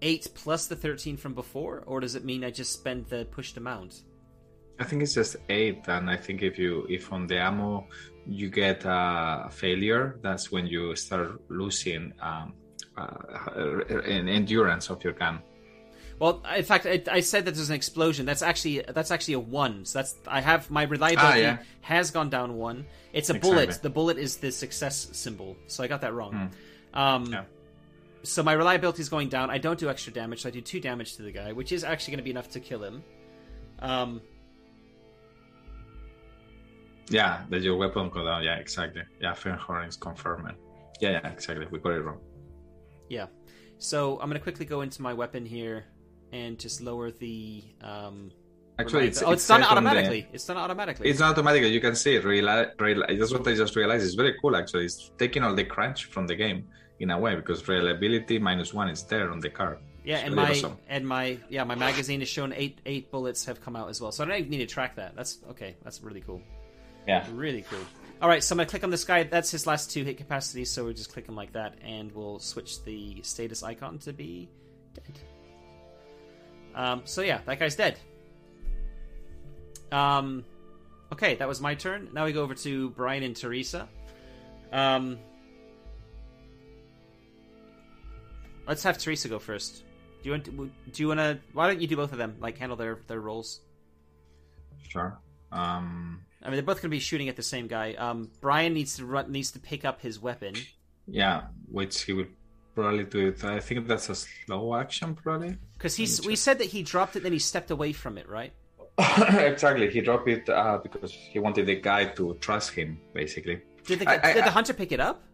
eight 0.00 0.28
plus 0.34 0.68
the 0.68 0.76
13 0.76 1.16
from 1.16 1.34
before, 1.34 1.82
or 1.86 1.98
does 1.98 2.14
it 2.14 2.24
mean 2.24 2.44
I 2.44 2.50
just 2.50 2.72
spend 2.72 3.06
the 3.06 3.24
pushed 3.24 3.56
amount? 3.56 4.02
I 4.78 4.84
think 4.84 5.02
it's 5.02 5.14
just 5.14 5.36
eight, 5.48 5.86
and 5.88 6.08
I 6.08 6.16
think 6.16 6.42
if 6.42 6.56
you 6.58 6.86
if 6.88 7.12
on 7.12 7.26
the 7.26 7.38
ammo 7.38 7.86
you 8.26 8.48
get 8.48 8.82
a 8.84 9.48
failure, 9.50 10.18
that's 10.22 10.52
when 10.52 10.66
you 10.66 10.94
start 10.94 11.40
losing 11.50 12.12
um, 12.20 12.54
uh, 12.96 13.80
an 14.06 14.28
endurance 14.28 14.88
of 14.88 15.02
your 15.02 15.12
gun. 15.14 15.40
Well, 16.22 16.40
in 16.56 16.62
fact, 16.62 16.86
I, 16.86 17.02
I 17.10 17.18
said 17.20 17.46
that 17.46 17.54
there's 17.56 17.68
an 17.70 17.74
explosion. 17.74 18.26
That's 18.26 18.42
actually 18.42 18.80
that's 18.86 19.10
actually 19.10 19.34
a 19.34 19.40
one. 19.40 19.84
So 19.84 19.98
that's 19.98 20.14
I 20.28 20.40
have 20.40 20.70
my 20.70 20.84
reliability 20.84 21.40
Ah, 21.40 21.48
yeah. 21.48 21.58
has 21.80 22.12
gone 22.12 22.30
down 22.30 22.54
one. 22.54 22.86
It's 23.12 23.28
a 23.28 23.34
Exactly. 23.34 23.50
bullet. 23.50 23.82
The 23.82 23.90
bullet 23.90 24.18
is 24.18 24.36
the 24.36 24.52
success 24.52 25.08
symbol. 25.12 25.56
So 25.66 25.82
I 25.82 25.88
got 25.88 26.00
that 26.02 26.14
wrong. 26.14 26.52
Um, 26.94 27.26
Yeah. 27.26 27.44
So 28.22 28.44
my 28.44 28.52
reliability 28.52 29.02
is 29.02 29.08
going 29.08 29.30
down. 29.30 29.50
I 29.50 29.58
don't 29.58 29.80
do 29.80 29.90
extra 29.90 30.12
damage. 30.12 30.42
So 30.42 30.48
I 30.48 30.52
do 30.52 30.60
two 30.60 30.78
damage 30.78 31.16
to 31.16 31.22
the 31.22 31.32
guy, 31.32 31.50
which 31.52 31.72
is 31.72 31.82
actually 31.82 32.12
going 32.12 32.18
to 32.24 32.24
be 32.24 32.30
enough 32.30 32.50
to 32.50 32.60
kill 32.60 32.84
him. 32.84 33.02
Um, 33.80 34.20
Yeah, 37.08 37.42
that 37.50 37.62
your 37.62 37.76
weapon 37.76 38.10
go 38.10 38.24
down. 38.24 38.44
Yeah, 38.44 38.56
exactly. 38.56 39.02
Yeah, 39.20 39.32
Fernhorn 39.34 39.88
is 39.88 39.96
confirming. 39.96 40.54
Yeah, 41.00 41.10
yeah, 41.18 41.28
exactly. 41.32 41.66
We 41.70 41.80
got 41.80 41.92
it 41.94 42.00
wrong. 42.02 42.20
yeah. 43.08 43.26
So 43.78 44.12
I'm 44.20 44.28
going 44.28 44.34
to 44.38 44.40
quickly 44.48 44.64
go 44.64 44.82
into 44.82 45.02
my 45.02 45.12
weapon 45.12 45.44
here 45.44 45.84
and 46.32 46.58
just 46.58 46.80
lower 46.80 47.10
the. 47.10 47.62
Um, 47.82 48.30
Actually, 48.78 49.08
it's, 49.08 49.22
oh, 49.22 49.30
it's, 49.32 49.42
it's 49.42 49.48
done 49.48 49.62
on 49.62 49.84
the- 49.84 49.90
automatically. 49.90 50.26
It's 50.32 50.46
done 50.46 50.56
automatically. 50.56 51.08
It's 51.10 51.20
not 51.20 51.32
automatic. 51.32 51.62
You 51.64 51.80
can 51.80 51.94
see 51.94 52.16
it. 52.16 52.24
Reali- 52.24 52.74
reali- 52.76 53.18
that's 53.18 53.32
what 53.32 53.46
I 53.46 53.54
just 53.54 53.76
realized. 53.76 54.04
It's 54.04 54.14
very 54.14 54.34
cool, 54.40 54.56
actually. 54.56 54.86
It's 54.86 55.10
taking 55.18 55.44
all 55.44 55.54
the 55.54 55.64
crunch 55.64 56.06
from 56.06 56.26
the 56.26 56.34
game 56.34 56.66
in 56.98 57.10
a 57.10 57.18
way 57.18 57.36
because 57.36 57.68
reliability 57.68 58.38
minus 58.38 58.72
one 58.72 58.88
is 58.88 59.02
there 59.04 59.30
on 59.30 59.40
the 59.40 59.50
card. 59.50 59.78
yeah, 60.04 60.16
It's 60.16 60.24
and 60.24 60.34
really 60.34 60.46
my 60.46 60.50
awesome. 60.52 60.78
and 60.88 61.06
my 61.06 61.38
yeah 61.50 61.64
my 61.64 61.74
magazine 61.74 62.22
is 62.22 62.28
shown 62.28 62.52
eight 62.54 62.80
eight 62.86 63.10
bullets 63.10 63.44
have 63.44 63.60
come 63.60 63.76
out 63.76 63.88
as 63.90 64.00
well. 64.00 64.10
So 64.10 64.24
I 64.24 64.28
don't 64.28 64.38
even 64.38 64.50
need 64.50 64.58
to 64.58 64.66
track 64.66 64.96
that. 64.96 65.14
That's 65.14 65.38
okay. 65.50 65.76
That's 65.84 66.02
really 66.02 66.20
cool. 66.22 66.40
Yeah. 67.06 67.26
Really 67.32 67.62
cool. 67.62 67.78
All 68.22 68.28
right, 68.28 68.42
so 68.42 68.54
I'm 68.54 68.58
gonna 68.58 68.68
click 68.70 68.84
on 68.84 68.90
this 68.90 69.04
guy. 69.04 69.24
That's 69.24 69.50
his 69.50 69.66
last 69.66 69.90
two 69.90 70.02
hit 70.04 70.16
capacity. 70.16 70.64
So 70.64 70.86
we 70.86 70.94
just 70.94 71.12
click 71.12 71.26
him 71.28 71.34
like 71.36 71.52
that, 71.52 71.74
and 71.84 72.10
we'll 72.12 72.38
switch 72.38 72.82
the 72.84 73.20
status 73.22 73.62
icon 73.62 73.98
to 74.00 74.12
be 74.12 74.48
dead. 74.94 75.18
Um, 76.74 77.02
so 77.04 77.22
yeah, 77.22 77.40
that 77.46 77.58
guy's 77.58 77.76
dead. 77.76 77.98
Um, 79.90 80.44
okay, 81.12 81.34
that 81.36 81.46
was 81.46 81.60
my 81.60 81.74
turn. 81.74 82.08
Now 82.12 82.24
we 82.24 82.32
go 82.32 82.42
over 82.42 82.54
to 82.54 82.90
Brian 82.90 83.22
and 83.22 83.36
Teresa. 83.36 83.88
Um, 84.72 85.18
let's 88.66 88.82
have 88.82 88.98
Teresa 88.98 89.28
go 89.28 89.38
first. 89.38 89.84
Do 90.22 90.28
you 90.28 90.30
want? 90.32 90.44
To, 90.46 90.70
do 90.92 91.02
you 91.02 91.08
want 91.08 91.20
to? 91.20 91.38
Why 91.52 91.66
don't 91.68 91.80
you 91.80 91.86
do 91.86 91.96
both 91.96 92.12
of 92.12 92.18
them? 92.18 92.36
Like 92.40 92.58
handle 92.58 92.76
their 92.76 93.00
their 93.06 93.20
roles. 93.20 93.60
Sure. 94.88 95.18
Um, 95.50 96.24
I 96.42 96.46
mean, 96.46 96.54
they're 96.54 96.62
both 96.62 96.76
going 96.76 96.90
to 96.90 96.96
be 96.96 96.98
shooting 96.98 97.28
at 97.28 97.36
the 97.36 97.42
same 97.42 97.66
guy. 97.66 97.94
Um, 97.94 98.30
Brian 98.40 98.72
needs 98.72 98.96
to 98.96 99.04
run, 99.04 99.30
needs 99.30 99.52
to 99.52 99.58
pick 99.60 99.84
up 99.84 100.00
his 100.00 100.18
weapon. 100.20 100.54
yeah, 101.06 101.42
which 101.70 102.02
he 102.02 102.12
will 102.12 102.26
probably 102.74 103.04
do 103.04 103.28
it. 103.28 103.44
I 103.44 103.60
think 103.60 103.86
that's 103.86 104.08
a 104.08 104.14
slow 104.14 104.74
action, 104.74 105.14
probably. 105.14 105.56
Because 105.74 105.96
he's 105.96 106.20
Let 106.20 106.26
we 106.28 106.36
said 106.36 106.58
that 106.58 106.66
he 106.66 106.82
dropped 106.82 107.16
it, 107.16 107.22
then 107.22 107.32
he 107.32 107.38
stepped 107.38 107.70
away 107.70 107.92
from 107.92 108.18
it, 108.18 108.28
right? 108.28 108.52
exactly. 108.98 109.90
He 109.90 110.00
dropped 110.00 110.28
it 110.28 110.48
uh, 110.48 110.78
because 110.82 111.10
he 111.12 111.38
wanted 111.38 111.66
the 111.66 111.76
guy 111.76 112.04
to 112.06 112.34
trust 112.40 112.72
him, 112.72 112.98
basically. 113.14 113.62
Did 113.86 114.00
the 114.00 114.08
I- 114.10 114.20
I- 114.30 114.32
did 114.34 114.44
the 114.44 114.48
I- 114.48 114.50
hunter 114.50 114.74
pick 114.74 114.92
it 114.92 115.00
up? 115.00 115.24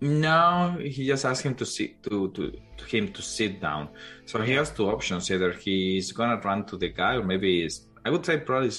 No, 0.00 0.76
he 0.80 1.08
just 1.08 1.24
asked 1.24 1.42
him 1.42 1.56
to 1.56 1.66
sit 1.66 2.00
to, 2.04 2.30
to, 2.30 2.52
to 2.76 2.84
him 2.84 3.12
to 3.12 3.20
sit 3.20 3.60
down. 3.60 3.88
So 4.26 4.40
he 4.42 4.52
has 4.52 4.70
two 4.70 4.88
options: 4.88 5.28
either 5.28 5.50
he's 5.52 6.12
gonna 6.12 6.40
run 6.40 6.64
to 6.66 6.76
the 6.76 6.88
guy, 6.90 7.14
or 7.16 7.24
maybe 7.24 7.62
he's. 7.62 7.80
I 8.04 8.10
would 8.10 8.24
say 8.24 8.38
probably. 8.38 8.70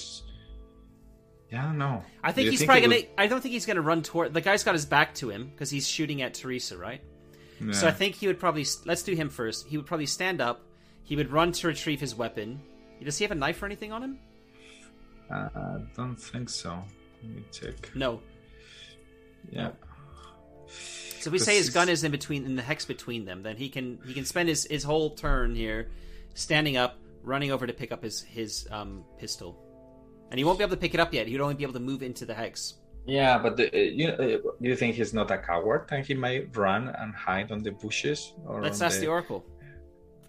Yeah, 1.52 1.62
I 1.64 1.66
don't 1.66 1.78
know. 1.78 2.02
I 2.24 2.32
think 2.32 2.48
he's 2.48 2.60
he 2.60 2.66
probably 2.66 2.88
would- 2.88 2.94
gonna. 3.02 3.06
I 3.18 3.26
don't 3.26 3.42
think 3.42 3.52
he's 3.52 3.66
gonna 3.66 3.82
run 3.82 4.02
toward. 4.02 4.32
The 4.32 4.40
guy's 4.40 4.64
got 4.64 4.74
his 4.74 4.86
back 4.86 5.12
to 5.16 5.28
him 5.28 5.48
because 5.52 5.68
he's 5.68 5.86
shooting 5.86 6.22
at 6.22 6.32
Teresa, 6.32 6.78
right? 6.78 7.02
So 7.72 7.86
I 7.86 7.90
think 7.90 8.14
he 8.14 8.26
would 8.26 8.38
probably. 8.38 8.64
Let's 8.84 9.02
do 9.02 9.14
him 9.14 9.28
first. 9.28 9.66
He 9.68 9.76
would 9.76 9.86
probably 9.86 10.06
stand 10.06 10.40
up. 10.40 10.62
He 11.04 11.16
would 11.16 11.30
run 11.30 11.52
to 11.52 11.66
retrieve 11.68 12.00
his 12.00 12.14
weapon. 12.14 12.60
Does 13.04 13.18
he 13.18 13.24
have 13.24 13.32
a 13.32 13.34
knife 13.34 13.62
or 13.62 13.66
anything 13.66 13.92
on 13.92 14.02
him? 14.02 14.18
Uh, 15.30 15.48
I 15.54 15.78
don't 15.96 16.16
think 16.16 16.48
so. 16.48 16.82
Let 17.22 17.32
me 17.36 17.42
check. 17.52 17.90
No. 17.94 18.20
Yeah. 19.50 19.70
So 20.68 21.28
if 21.28 21.32
we 21.32 21.38
say 21.38 21.56
his 21.56 21.70
gun 21.70 21.88
is- 21.88 22.00
is 22.00 22.04
in 22.04 22.12
between, 22.12 22.44
in 22.46 22.56
the 22.56 22.62
hex 22.62 22.84
between 22.84 23.24
them, 23.26 23.42
then 23.42 23.56
he 23.56 23.68
can 23.68 23.98
he 24.06 24.14
can 24.14 24.24
spend 24.24 24.48
his, 24.48 24.64
his 24.64 24.82
whole 24.84 25.10
turn 25.10 25.54
here, 25.54 25.90
standing 26.34 26.76
up, 26.76 26.96
running 27.22 27.50
over 27.52 27.66
to 27.66 27.72
pick 27.72 27.92
up 27.92 28.02
his 28.02 28.22
his 28.22 28.66
um, 28.70 29.04
pistol, 29.18 29.58
and 30.30 30.38
he 30.38 30.44
won't 30.44 30.58
be 30.58 30.64
able 30.64 30.74
to 30.76 30.80
pick 30.80 30.94
it 30.94 31.00
up 31.00 31.12
yet. 31.12 31.26
He'd 31.26 31.40
only 31.40 31.54
be 31.54 31.64
able 31.64 31.74
to 31.74 31.80
move 31.80 32.02
into 32.02 32.24
the 32.24 32.34
hex. 32.34 32.74
Yeah, 33.06 33.38
but 33.38 33.56
the, 33.56 33.66
uh, 33.72 33.76
you 33.78 34.08
uh, 34.08 34.50
you 34.60 34.76
think 34.76 34.94
he's 34.94 35.12
not 35.14 35.30
a 35.30 35.38
coward 35.38 35.86
and 35.90 36.04
he 36.06 36.14
might 36.14 36.54
run 36.56 36.88
and 36.98 37.14
hide 37.14 37.50
on 37.50 37.62
the 37.62 37.72
bushes? 37.72 38.34
Or 38.46 38.62
Let's 38.62 38.80
ask 38.82 39.00
the 39.00 39.08
oracle. 39.08 39.44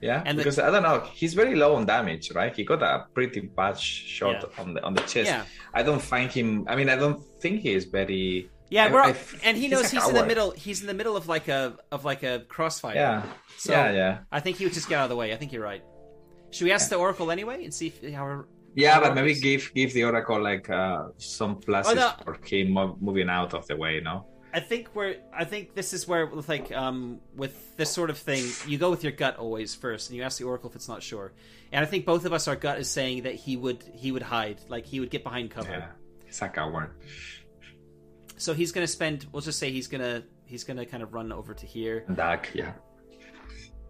Yeah, 0.02 0.24
And 0.26 0.36
the- 0.38 0.42
because 0.44 0.58
I 0.58 0.72
don't 0.72 0.82
know. 0.82 1.02
He's 1.14 1.36
very 1.36 1.56
low 1.56 1.76
on 1.76 1.86
damage, 1.86 2.32
right? 2.32 2.56
He 2.56 2.64
got 2.64 2.82
a 2.82 3.06
pretty 3.14 3.42
bad 3.42 3.78
shot 3.78 4.38
Yeah. 4.42 4.62
on 4.64 4.74
the 4.74 4.84
on 4.84 4.94
the 4.96 5.02
chest. 5.02 5.30
Yeah. 5.30 5.44
I 5.74 5.84
don't 5.84 6.02
find 6.02 6.32
him. 6.32 6.66
I 6.68 6.76
mean, 6.76 6.90
I 6.90 6.96
don't 6.96 7.22
think 7.42 7.62
he 7.62 7.74
is 7.74 7.86
very. 7.86 8.50
Yeah, 8.72 8.86
I- 8.86 8.92
we're, 8.92 9.02
I- 9.02 9.16
and 9.44 9.56
he 9.58 9.64
he's 9.64 9.72
knows 9.72 9.92
he's 9.92 10.08
in 10.08 10.16
the 10.16 10.26
middle. 10.26 10.52
He's 10.52 10.82
in 10.82 10.88
the 10.88 10.94
middle 10.96 11.16
of 11.16 11.28
like 11.28 11.50
a 11.50 11.78
of 11.92 12.04
like 12.06 12.24
a 12.24 12.40
crossfire. 12.48 12.96
Yeah, 12.96 13.24
So- 13.58 13.74
yeah, 13.74 13.92
yeah, 13.92 14.18
I 14.32 14.40
think 14.40 14.58
he 14.58 14.64
would 14.66 14.74
just 14.74 14.90
get 14.90 14.98
out 14.98 15.04
of 15.04 15.10
the 15.10 15.16
way. 15.18 15.34
I 15.34 15.36
think 15.38 15.52
you're 15.54 15.62
right. 15.64 15.84
Should 16.50 16.66
we 16.66 16.72
ask 16.72 16.90
the 16.90 16.96
oracle 16.96 17.30
anyway 17.30 17.64
and 17.66 17.72
see 17.74 17.88
if 17.88 18.14
how? 18.14 18.46
Yeah. 18.76 19.00
But 19.00 19.16
maybe 19.16 19.34
give 19.36 19.72
give 19.74 19.94
the 19.94 20.04
oracle 20.04 20.42
like 20.42 20.70
uh, 20.70 21.10
some 21.18 21.56
pluses 21.62 21.92
Oh, 21.92 21.94
no. 21.94 22.12
for 22.24 22.38
him 22.46 22.72
moving 23.00 23.30
out 23.30 23.54
of 23.54 23.68
the 23.68 23.76
way. 23.76 24.00
No. 24.04 24.26
I 24.54 24.60
think 24.60 24.90
we're. 24.94 25.16
I 25.34 25.46
think 25.46 25.76
this 25.76 25.94
is 25.94 26.08
where 26.10 26.26
with 26.26 26.50
like 26.50 26.72
um 26.74 27.22
with 27.36 27.78
this 27.78 27.90
sort 27.90 28.10
of 28.10 28.18
thing, 28.18 28.44
you 28.68 28.78
go 28.78 28.90
with 28.90 29.02
your 29.02 29.14
gut 29.14 29.38
always 29.38 29.74
first, 29.76 30.10
and 30.10 30.18
you 30.18 30.24
ask 30.24 30.38
the 30.40 30.44
oracle 30.44 30.70
if 30.70 30.76
it's 30.76 30.90
not 30.90 31.02
sure. 31.02 31.32
And 31.72 31.86
I 31.86 31.88
think 31.88 32.06
both 32.06 32.26
of 32.26 32.34
us, 32.34 32.50
our 32.50 32.58
gut 32.58 32.78
is 32.78 32.90
saying 32.90 33.24
that 33.24 33.36
he 33.36 33.56
would 33.56 33.82
he 33.96 34.12
would 34.12 34.22
hide, 34.24 34.60
like 34.68 34.86
he 34.86 35.00
would 35.00 35.10
get 35.10 35.24
behind 35.24 35.52
cover. 35.52 35.72
Yeah, 35.72 35.88
he's 36.26 36.42
a 36.42 36.50
coward. 36.50 36.92
So 38.38 38.54
he's 38.54 38.72
gonna 38.74 38.88
spend. 38.88 39.26
We'll 39.32 39.42
just 39.42 39.58
say 39.60 39.72
he's 39.72 39.88
gonna 39.88 40.24
he's 40.46 40.66
gonna 40.66 40.86
kind 40.86 41.02
of 41.04 41.14
run 41.14 41.32
over 41.32 41.54
to 41.54 41.66
here. 41.66 42.06
Duck. 42.14 42.50
Yeah. 42.54 42.74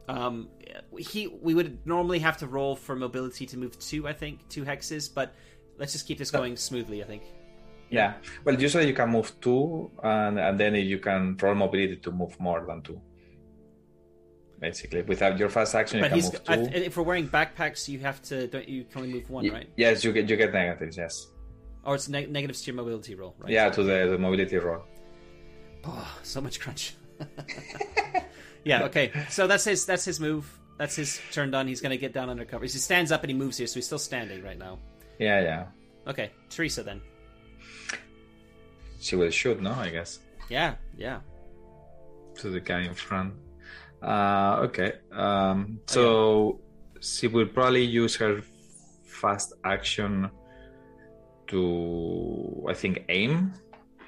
Um, 0.08 0.50
he 0.98 1.28
we 1.28 1.54
would 1.54 1.86
normally 1.86 2.20
have 2.20 2.38
to 2.38 2.48
roll 2.48 2.76
for 2.76 2.96
mobility 2.96 3.46
to 3.48 3.58
move 3.58 3.78
two. 3.80 4.08
I 4.08 4.14
think 4.14 4.48
two 4.50 4.64
hexes, 4.64 5.14
but 5.14 5.34
let's 5.78 5.94
just 5.94 6.08
keep 6.08 6.18
this 6.18 6.32
going 6.32 6.58
smoothly. 6.58 7.04
I 7.04 7.08
think. 7.08 7.24
Yeah. 7.90 8.14
Well, 8.46 8.60
usually 8.60 8.88
you 8.88 8.94
can 8.94 9.10
move 9.10 9.34
two, 9.42 9.92
and, 10.02 10.40
and 10.40 10.60
then 10.60 10.76
you 10.76 11.00
can 11.00 11.36
roll 11.42 11.56
mobility 11.56 11.98
to 11.98 12.12
move 12.12 12.40
more 12.40 12.66
than 12.66 12.82
two. 12.82 13.02
Basically, 14.60 15.02
without 15.02 15.38
your 15.40 15.50
fast 15.50 15.74
action, 15.76 15.98
you 15.98 16.04
But 16.04 16.10
can 16.10 16.16
he's 16.18 16.32
move 16.32 16.42
I, 16.48 16.56
if 16.78 16.96
we're 16.96 17.04
wearing 17.04 17.28
backpacks, 17.28 17.88
you 17.88 18.00
have 18.00 18.22
to 18.24 18.48
don't 18.48 18.68
you 18.70 18.84
can 18.86 19.02
only 19.02 19.14
move 19.14 19.30
one, 19.30 19.44
Y- 19.46 19.52
right? 19.52 19.70
Yes, 19.76 20.04
you 20.04 20.14
get 20.14 20.30
you 20.30 20.38
get 20.38 20.54
negatives. 20.54 20.98
Yes. 20.98 21.28
Or 21.84 21.96
it's 21.96 22.08
neg- 22.08 22.30
negatives 22.32 22.62
to 22.62 22.68
your 22.68 22.76
mobility 22.76 23.16
roll, 23.16 23.36
right? 23.40 23.52
Yeah, 23.52 23.70
to 23.70 23.82
the, 23.84 24.08
the 24.12 24.18
mobility 24.20 24.58
roll. 24.58 24.84
Oh, 25.84 26.18
so 26.22 26.40
much 26.42 26.60
crunch. 26.60 26.94
yeah. 28.64 28.84
Okay. 28.84 29.12
So 29.30 29.48
that's 29.48 29.64
his. 29.66 29.86
That's 29.86 30.06
his 30.06 30.20
move. 30.20 30.46
That's 30.78 30.96
his 30.96 31.20
turn 31.32 31.52
done. 31.52 31.68
He's 31.68 31.82
gonna 31.82 31.98
get 31.98 32.14
down 32.14 32.30
under 32.30 32.46
cover. 32.46 32.64
He 32.66 32.70
stands 32.70 33.12
up 33.12 33.22
and 33.24 33.30
he 33.32 33.38
moves 33.38 33.58
here, 33.58 33.68
so 33.68 33.76
he's 33.76 33.86
still 33.86 34.00
standing 34.00 34.44
right 34.44 34.58
now. 34.58 34.80
Yeah, 35.20 35.42
yeah. 35.42 35.66
Okay, 36.08 36.32
Teresa 36.50 36.82
then. 36.84 37.02
She 39.00 39.16
will 39.16 39.30
shoot, 39.30 39.62
no? 39.62 39.72
I 39.74 39.90
guess 39.90 40.20
Yeah. 40.50 40.76
Yeah. 40.98 41.20
to 42.36 42.50
the 42.50 42.60
guy 42.60 42.82
in 42.82 42.94
front. 42.96 43.34
Uh, 44.02 44.62
okay. 44.66 44.94
Um, 45.12 45.80
so 45.86 46.60
she 47.02 47.28
will 47.28 47.46
probably 47.48 47.84
use 47.84 48.16
her 48.16 48.42
fast 49.06 49.54
action 49.64 50.30
to, 51.48 52.66
I 52.70 52.74
think, 52.74 53.06
aim. 53.10 53.54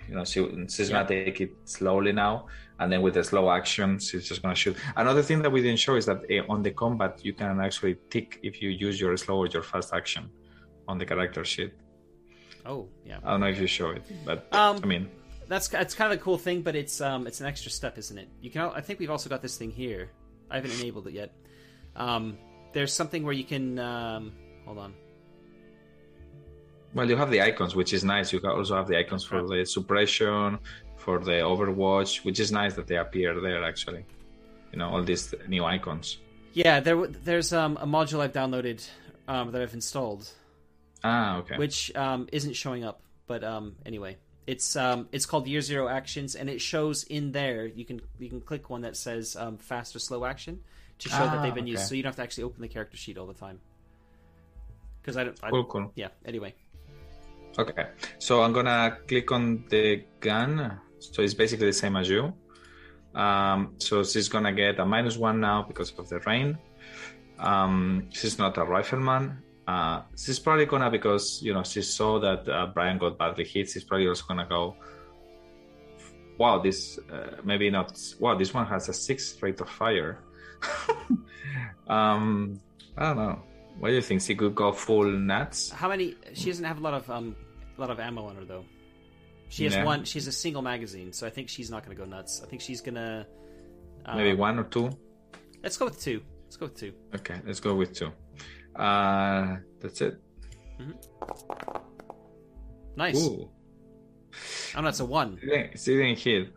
You 0.07 0.15
know, 0.15 0.25
she, 0.25 0.39
she's 0.69 0.89
Yeah. 0.89 1.03
gonna 1.03 1.25
take 1.25 1.41
it 1.41 1.51
slowly 1.65 2.11
now, 2.11 2.47
and 2.79 2.91
then 2.91 3.01
with 3.01 3.13
the 3.15 3.23
slow 3.23 3.49
action, 3.51 3.99
she's 3.99 4.27
just 4.27 4.41
gonna 4.41 4.55
shoot. 4.55 4.75
Another 4.95 5.21
thing 5.21 5.41
that 5.43 5.51
we 5.51 5.61
didn't 5.61 5.79
show 5.79 5.95
is 5.95 6.05
that 6.05 6.21
uh, 6.31 6.51
on 6.51 6.61
the 6.63 6.71
combat, 6.71 7.19
you 7.23 7.33
can 7.33 7.59
actually 7.61 7.97
tick 8.09 8.39
if 8.43 8.61
you 8.61 8.69
use 8.69 8.99
your 8.99 9.15
slow 9.17 9.37
or 9.37 9.47
your 9.47 9.63
fast 9.63 9.93
action 9.93 10.29
on 10.87 10.97
the 10.97 11.05
character 11.05 11.43
sheet. 11.45 11.73
Oh, 12.65 12.87
yeah. 13.05 13.19
I 13.23 13.31
don't 13.31 13.41
know 13.41 13.47
if 13.47 13.59
you 13.59 13.67
show 13.67 13.89
it, 13.91 14.03
but 14.25 14.47
Um, 14.53 14.79
I 14.83 14.85
mean, 14.85 15.09
That's 15.49 15.67
that's 15.67 15.93
kind 15.93 16.11
of 16.13 16.19
a 16.19 16.21
cool 16.23 16.37
thing, 16.37 16.61
but 16.61 16.75
it's 16.75 17.01
um 17.01 17.27
it's 17.27 17.41
an 17.41 17.47
extra 17.47 17.69
step, 17.71 17.97
isn't 17.97 18.17
it? 18.17 18.29
You 18.41 18.49
can. 18.49 18.71
I 18.73 18.81
think 18.81 18.99
we've 18.99 19.11
also 19.11 19.29
got 19.29 19.41
this 19.41 19.57
thing 19.57 19.71
here. 19.71 20.11
I 20.49 20.55
haven't 20.55 20.71
enabled 20.79 21.07
it 21.07 21.13
yet. 21.13 21.31
Um, 21.95 22.37
there's 22.73 22.93
something 22.93 23.23
where 23.25 23.33
you 23.41 23.43
can. 23.43 23.77
Um, 23.77 24.31
hold 24.65 24.77
on. 24.79 24.93
well, 26.93 27.09
you 27.09 27.17
have 27.17 27.31
the 27.31 27.41
icons, 27.41 27.75
which 27.75 27.91
is 27.93 28.03
nice. 28.03 28.31
You 28.31 28.39
can 28.39 28.51
also 28.51 28.75
have 28.75 28.87
the 28.87 28.97
icons 28.97 29.23
for 29.25 29.45
the 29.45 29.65
suppression, 29.65 30.59
for 31.03 31.19
the 31.19 31.37
Overwatch, 31.51 32.23
which 32.23 32.39
is 32.39 32.51
nice 32.51 32.73
that 32.75 32.87
they 32.87 32.97
appear 32.97 33.39
there. 33.41 33.63
Actually, 33.63 34.05
you 34.71 34.79
know, 34.79 34.89
all 34.89 35.03
these 35.03 35.33
new 35.47 35.63
icons. 35.65 36.17
Yeah, 36.53 36.79
there 36.79 37.07
there's 37.07 37.51
um 37.51 37.77
a 37.81 37.85
module 37.85 38.19
I've 38.21 38.31
downloaded 38.33 38.87
um 39.27 39.51
that 39.51 39.61
I've 39.61 39.73
installed, 39.73 40.29
Ah, 41.03 41.37
okay. 41.39 41.57
which 41.57 41.93
um 41.95 42.27
isn't 42.31 42.53
showing 42.55 42.83
up. 42.83 43.01
But 43.27 43.43
um 43.43 43.75
anyway, 43.85 44.17
it's 44.47 44.75
um 44.75 45.09
it's 45.11 45.25
called 45.25 45.47
Year 45.47 45.61
Zero 45.61 45.87
Actions, 45.87 46.35
and 46.35 46.49
it 46.49 46.61
shows 46.61 47.03
in 47.03 47.31
there. 47.31 47.65
You 47.65 47.85
can 47.85 48.01
you 48.19 48.29
can 48.29 48.41
click 48.41 48.69
one 48.69 48.81
that 48.81 48.95
says 48.95 49.35
um 49.35 49.57
fast 49.57 49.95
or 49.95 49.99
slow 49.99 50.25
action 50.25 50.59
to 50.99 51.09
show 51.09 51.25
that 51.25 51.39
Ah, 51.39 51.41
they've 51.43 51.55
been 51.55 51.67
used, 51.67 51.85
so 51.87 51.95
you 51.95 52.03
don't 52.03 52.11
have 52.11 52.15
to 52.17 52.21
actually 52.23 52.45
open 52.45 52.61
the 52.61 52.67
character 52.69 52.97
sheet 52.97 53.17
all 53.17 53.27
the 53.27 53.33
time. 53.33 53.59
Because 55.01 55.17
I 55.17 55.23
don't. 55.25 55.37
I, 55.43 55.49
Cool, 55.49 55.65
cool. 55.65 55.91
Yeah. 55.95 56.09
Anyway. 56.25 56.53
Okay, 57.59 57.85
so 58.19 58.41
I'm 58.41 58.53
gonna 58.53 58.97
click 59.07 59.31
on 59.31 59.65
the 59.69 60.03
gun. 60.19 60.79
So 61.11 61.21
it's 61.21 61.33
basically 61.33 61.67
the 61.67 61.73
same 61.73 61.95
as 61.95 62.09
you. 62.09 62.33
Um, 63.15 63.75
so 63.77 64.03
she's 64.03 64.29
gonna 64.29 64.53
get 64.53 64.79
a 64.79 64.85
minus 64.85 65.17
one 65.17 65.39
now 65.39 65.63
because 65.63 65.91
of 65.97 66.09
the 66.09 66.19
rain. 66.19 66.57
Um, 67.39 68.07
she's 68.11 68.37
not 68.39 68.57
a 68.57 68.63
rifleman. 68.63 69.43
Uh, 69.67 70.01
she's 70.17 70.39
probably 70.39 70.65
gonna 70.65 70.89
because 70.89 71.41
you 71.41 71.53
know 71.53 71.63
she 71.63 71.81
saw 71.81 72.19
that 72.19 72.47
uh, 72.49 72.67
Brian 72.73 72.97
got 72.97 73.17
badly 73.17 73.45
hit. 73.45 73.69
She's 73.69 73.83
probably 73.83 74.07
also 74.07 74.23
gonna 74.27 74.47
go. 74.47 74.75
Wow, 76.37 76.59
this 76.59 76.99
uh, 77.11 77.37
maybe 77.43 77.69
not. 77.69 77.97
Wow, 78.19 78.35
this 78.35 78.53
one 78.53 78.65
has 78.65 78.89
a 78.89 78.93
six 78.93 79.41
rate 79.41 79.61
of 79.61 79.69
fire. 79.69 80.19
um, 81.87 82.59
I 82.97 83.05
don't 83.07 83.17
know. 83.17 83.43
What 83.79 83.89
do 83.89 83.95
you 83.95 84.01
think? 84.01 84.21
She 84.21 84.35
could 84.35 84.55
go 84.55 84.71
full 84.71 85.09
nuts. 85.11 85.69
How 85.69 85.89
many? 85.89 86.15
She 86.33 86.45
doesn't 86.45 86.65
have 86.65 86.79
a 86.79 86.81
lot 86.81 86.93
of 86.93 87.09
um, 87.09 87.35
a 87.77 87.81
lot 87.81 87.89
of 87.89 87.99
ammo 87.99 88.25
on 88.25 88.35
her 88.35 88.45
though. 88.45 88.65
She 89.53 89.65
has 89.65 89.75
Yeah. 89.75 89.85
one. 89.85 90.03
She 90.03 90.17
has 90.17 90.25
a 90.27 90.31
single 90.31 90.63
magazine, 90.63 91.13
so 91.13 91.27
I 91.27 91.29
think 91.29 91.47
she's 91.47 91.69
not 91.69 91.85
going 91.85 91.95
to 91.95 92.03
go 92.03 92.09
nuts. 92.09 92.41
I 92.43 92.47
think 92.49 92.59
she's 92.67 92.81
gonna. 92.81 93.27
Um, 94.05 94.17
Maybe 94.17 94.33
one 94.35 94.57
or 94.57 94.63
two. 94.63 94.89
Let's 95.61 95.77
go 95.77 95.85
with 95.85 95.99
two. 96.01 96.19
Let's 96.45 96.57
go 96.57 96.65
with 96.65 96.75
two. 96.83 96.93
Okay, 97.17 97.37
let's 97.45 97.59
go 97.59 97.75
with 97.75 97.93
two. 97.93 98.11
Uh, 98.75 99.57
that's 99.79 100.01
it. 100.01 100.15
Nice. 102.95 103.15
Ooh, 103.23 103.49
Oh, 104.75 104.81
no, 104.81 104.87
it's 104.87 104.99
a 104.99 105.05
one. 105.05 105.35
didn't, 105.35 105.83
didn't 105.85 106.17
hit. 106.17 106.51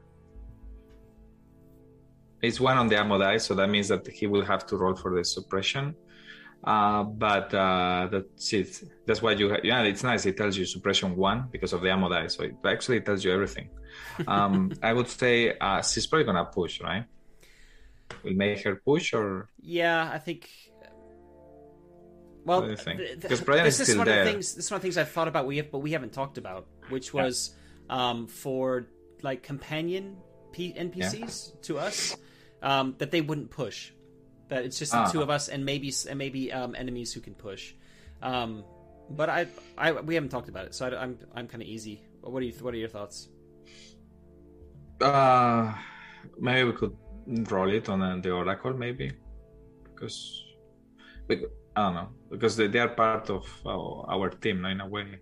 It's 2.41 2.59
one 2.61 2.79
on 2.79 2.89
the 2.89 2.97
ammo 2.99 3.19
die, 3.19 3.37
so 3.37 3.55
that 3.55 3.69
means 3.69 3.89
that 3.89 4.07
he 4.07 4.27
will 4.27 4.45
have 4.45 4.65
to 4.69 4.77
roll 4.79 4.95
for 4.97 5.15
the 5.15 5.23
suppression. 5.25 5.95
Uh, 6.65 7.05
but 7.05 7.55
uh, 7.55 8.09
that's 8.11 8.53
it. 8.53 8.83
That's 9.07 9.23
why 9.23 9.33
you. 9.33 9.51
Ha- 9.51 9.61
yeah, 9.63 9.83
it's 9.83 10.03
nice. 10.03 10.27
It 10.27 10.37
tells 10.37 10.57
you 10.57 10.65
suppression 10.65 11.15
one 11.17 11.49
because 11.53 11.73
of 11.73 11.81
the 11.81 11.91
ammo 11.91 12.09
die, 12.09 12.27
so 12.27 12.43
it 12.45 12.57
actually 12.65 13.01
tells 13.01 13.25
you 13.25 13.33
everything. 13.33 13.71
Um, 14.27 14.73
I 14.83 14.93
would 14.93 15.09
say 15.09 15.57
uh, 15.59 15.83
she's 15.83 16.07
probably 16.07 16.25
gonna 16.25 16.45
push, 16.45 16.81
right? 16.81 17.05
Will 18.25 18.35
make 18.35 18.63
her 18.65 18.77
push, 18.77 19.13
or 19.13 19.49
Yeah, 19.61 20.11
I 20.13 20.19
think. 20.19 20.49
Well, 22.45 22.61
What 22.61 22.65
do 22.67 22.71
you 22.71 22.77
think? 22.77 22.99
th- 22.99 23.21
th- 23.21 23.45
this 23.45 23.81
is 23.81 23.97
one 23.97 24.09
of 24.09 24.15
the 24.15 24.25
things. 24.25 24.55
This 24.55 24.67
is 24.67 24.71
one 24.71 24.77
of 24.77 24.83
the 24.83 24.87
things 24.87 24.99
I've 24.99 25.11
thought 25.11 25.29
about. 25.29 25.47
We 25.47 25.57
have, 25.59 25.71
but 25.71 25.81
we 25.81 25.93
haven't 25.93 26.13
talked 26.13 26.39
about, 26.39 26.67
which 26.91 27.13
was 27.13 27.55
um, 27.91 28.27
for 28.29 28.87
like 29.23 29.43
companion 29.43 30.17
P- 30.53 30.73
NPCs 30.73 31.61
to 31.63 31.79
us 31.79 32.17
um, 32.63 32.95
that 32.99 33.11
they 33.11 33.21
wouldn't 33.21 33.51
push. 33.51 33.91
That 34.49 34.65
it's 34.65 34.79
just 34.79 34.93
the 34.93 34.99
Ah. 34.99 35.11
two 35.11 35.23
of 35.23 35.31
us 35.31 35.49
and 35.49 35.65
maybe 35.65 35.93
and 36.09 36.19
maybe 36.19 36.53
um, 36.53 36.75
enemies 36.77 37.13
who 37.13 37.21
can 37.21 37.35
push. 37.35 37.75
Um, 38.23 38.65
but 39.11 39.29
I, 39.29 39.47
I, 39.79 39.93
we 39.93 40.15
haven't 40.15 40.31
talked 40.31 40.49
about 40.49 40.67
it, 40.67 40.75
so 40.75 40.87
I, 40.87 41.03
am 41.03 41.19
I'm 41.35 41.47
kind 41.49 41.63
of 41.63 41.69
easy. 41.69 42.03
What 42.23 42.41
do 42.41 42.47
you? 42.47 42.53
What 42.61 42.75
are 42.75 42.77
your 42.79 42.89
thoughts? 42.89 43.29
uh, 45.01 45.75
maybe 46.39 46.65
we 46.71 46.73
could 46.77 46.97
roll 47.51 47.71
it 47.71 47.89
on 47.89 48.03
uh, 48.03 48.17
the 48.23 48.31
oracle, 48.31 48.73
maybe 48.73 49.13
because, 49.85 50.45
bec- 51.27 51.41
I 51.75 51.83
don't 51.83 51.95
know, 51.95 52.09
because 52.31 52.57
they, 52.57 52.67
they 52.69 52.79
are 52.79 52.89
part 52.89 53.29
of 53.31 53.47
our, 53.67 54.07
our 54.09 54.31
team, 54.31 54.63
no, 54.63 54.69
in 54.69 54.81
a 54.81 54.89
way. 54.89 55.19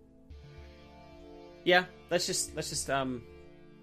Yeah, 1.64 1.84
let's 2.10 2.26
just 2.26 2.54
let's 2.54 2.68
just 2.70 2.90
um. 2.90 3.22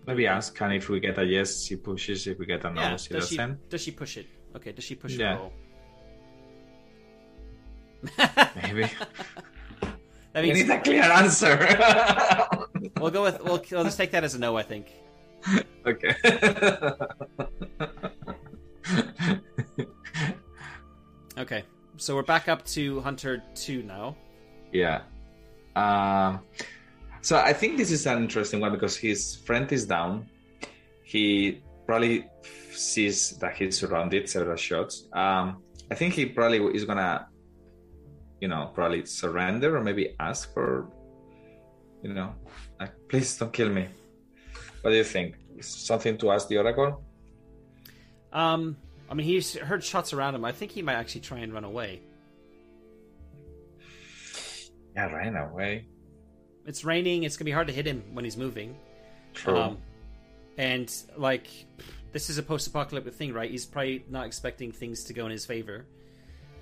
Maybe 0.08 0.26
ask, 0.26 0.60
and 0.62 0.74
if 0.74 0.90
we 0.90 1.00
get 1.00 1.18
a 1.20 1.24
yes, 1.24 1.64
she 1.64 1.76
pushes. 1.76 2.26
If 2.28 2.40
we 2.40 2.46
get 2.46 2.64
a 2.66 2.72
no, 2.72 2.82
Yeah, 2.82 2.98
she 2.98 3.14
does 3.14 3.30
she 3.30 3.38
doesn't. 3.38 3.70
does 3.70 3.82
she 3.82 3.92
push 3.92 4.18
it? 4.18 4.28
Okay, 4.56 4.72
does 4.72 4.84
she 4.84 4.96
push 4.96 5.16
Yeah. 5.16 5.40
Maybe. 8.64 8.90
That 10.34 10.46
means... 10.46 10.60
we 10.60 10.64
need 10.64 10.72
a 10.72 10.80
clear 10.80 11.04
answer. 11.04 11.58
we'll 13.02 13.12
go 13.12 13.24
with 13.24 13.44
we'll, 13.44 13.62
we'll 13.70 13.84
just 13.84 13.98
take 13.98 14.12
that 14.12 14.24
as 14.24 14.34
a 14.34 14.40
no. 14.40 14.56
I 14.56 14.64
think. 14.64 14.88
okay. 15.86 16.16
Okay, 21.38 21.64
so 21.98 22.16
we're 22.16 22.24
back 22.24 22.48
up 22.48 22.64
to 22.66 23.00
Hunter 23.02 23.42
two 23.56 23.84
now. 23.84 24.16
Yeah. 24.72 25.02
Um, 25.76 26.42
so 27.22 27.38
I 27.38 27.52
think 27.54 27.78
this 27.78 27.90
is 27.90 28.06
an 28.06 28.20
interesting 28.20 28.60
one 28.60 28.72
because 28.72 28.96
his 28.96 29.38
friend 29.38 29.72
is 29.72 29.86
down. 29.86 30.30
He 31.04 31.62
probably 31.88 32.28
sees 32.78 33.38
that 33.40 33.56
he's 33.56 33.80
surrounded 33.80 34.30
several 34.30 34.56
shots. 34.56 35.08
Um, 35.14 35.64
I 35.90 35.96
think 35.96 36.14
he 36.14 36.26
probably 36.26 36.60
is 36.76 36.86
gonna, 36.86 37.28
you 38.40 38.48
know, 38.48 38.72
probably 38.74 39.06
surrender 39.06 39.76
or 39.76 39.82
maybe 39.82 40.16
ask 40.20 40.54
for, 40.54 40.90
you 42.04 42.14
know, 42.14 42.34
like, 42.80 42.94
please 43.10 43.38
don't 43.38 43.52
kill 43.52 43.70
me. 43.70 43.88
What 44.82 44.92
do 44.92 44.98
you 44.98 45.04
think? 45.04 45.36
Something 45.60 46.18
to 46.18 46.32
ask 46.32 46.48
the 46.48 46.58
Oracle? 46.58 47.04
Um, 48.34 48.78
I 49.10 49.14
mean, 49.14 49.28
he's 49.28 49.56
heard 49.58 49.84
shots 49.84 50.14
around 50.14 50.34
him. 50.36 50.46
I 50.46 50.52
think 50.52 50.72
he 50.72 50.82
might 50.82 50.96
actually 50.96 51.22
try 51.22 51.40
and 51.40 51.54
run 51.54 51.66
away. 51.66 52.02
Yeah, 54.96 55.12
ran 55.12 55.36
away. 55.36 55.86
It's 56.66 56.84
raining. 56.84 57.24
It's 57.24 57.38
gonna 57.38 57.46
be 57.46 57.52
hard 57.52 57.68
to 57.68 57.74
hit 57.74 57.86
him 57.86 58.04
when 58.14 58.26
he's 58.26 58.38
moving. 58.38 58.76
True. 59.34 59.58
Um, 59.58 59.78
and 60.58 60.94
like, 61.18 61.48
this 62.12 62.30
is 62.30 62.38
a 62.38 62.44
post-apocalyptic 62.44 63.14
thing, 63.14 63.34
right? 63.34 63.50
He's 63.50 63.66
probably 63.66 64.04
not 64.10 64.26
expecting 64.26 64.72
things 64.72 65.04
to 65.06 65.14
go 65.14 65.26
in 65.26 65.32
his 65.32 65.46
favor. 65.46 65.86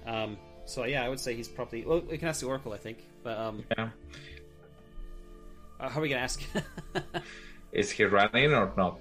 Um, 0.05 0.37
so 0.65 0.83
yeah, 0.85 1.03
I 1.03 1.09
would 1.09 1.19
say 1.19 1.33
he's 1.35 1.47
probably. 1.47 1.85
Well, 1.85 2.01
we 2.01 2.17
can 2.17 2.27
ask 2.27 2.41
the 2.41 2.47
Oracle, 2.47 2.73
I 2.73 2.77
think. 2.77 2.99
But 3.23 3.37
um, 3.37 3.63
yeah. 3.77 3.89
uh, 5.79 5.89
how 5.89 5.99
are 5.99 6.01
we 6.01 6.09
gonna 6.09 6.21
ask? 6.21 6.41
is 7.71 7.91
he 7.91 8.03
running 8.03 8.53
or 8.53 8.71
not 8.77 8.99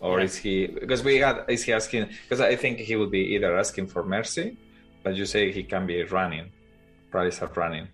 or 0.00 0.18
Yeah. 0.18 0.24
is 0.24 0.36
he 0.36 0.66
because 0.66 1.02
we 1.04 1.18
got 1.20 1.48
is 1.48 1.62
he 1.62 1.72
asking 1.72 2.08
because 2.24 2.40
i 2.40 2.56
think 2.56 2.78
he 2.80 2.96
would 2.96 3.10
be 3.12 3.20
either 3.34 3.56
asking 3.56 3.86
for 3.86 4.02
mercy 4.02 4.56
but 5.04 5.14
you 5.14 5.24
say 5.24 5.52
he 5.52 5.62
can 5.62 5.86
be 5.86 6.02
running 6.02 6.50
probably 7.12 7.30
start 7.30 7.56
running 7.56 7.86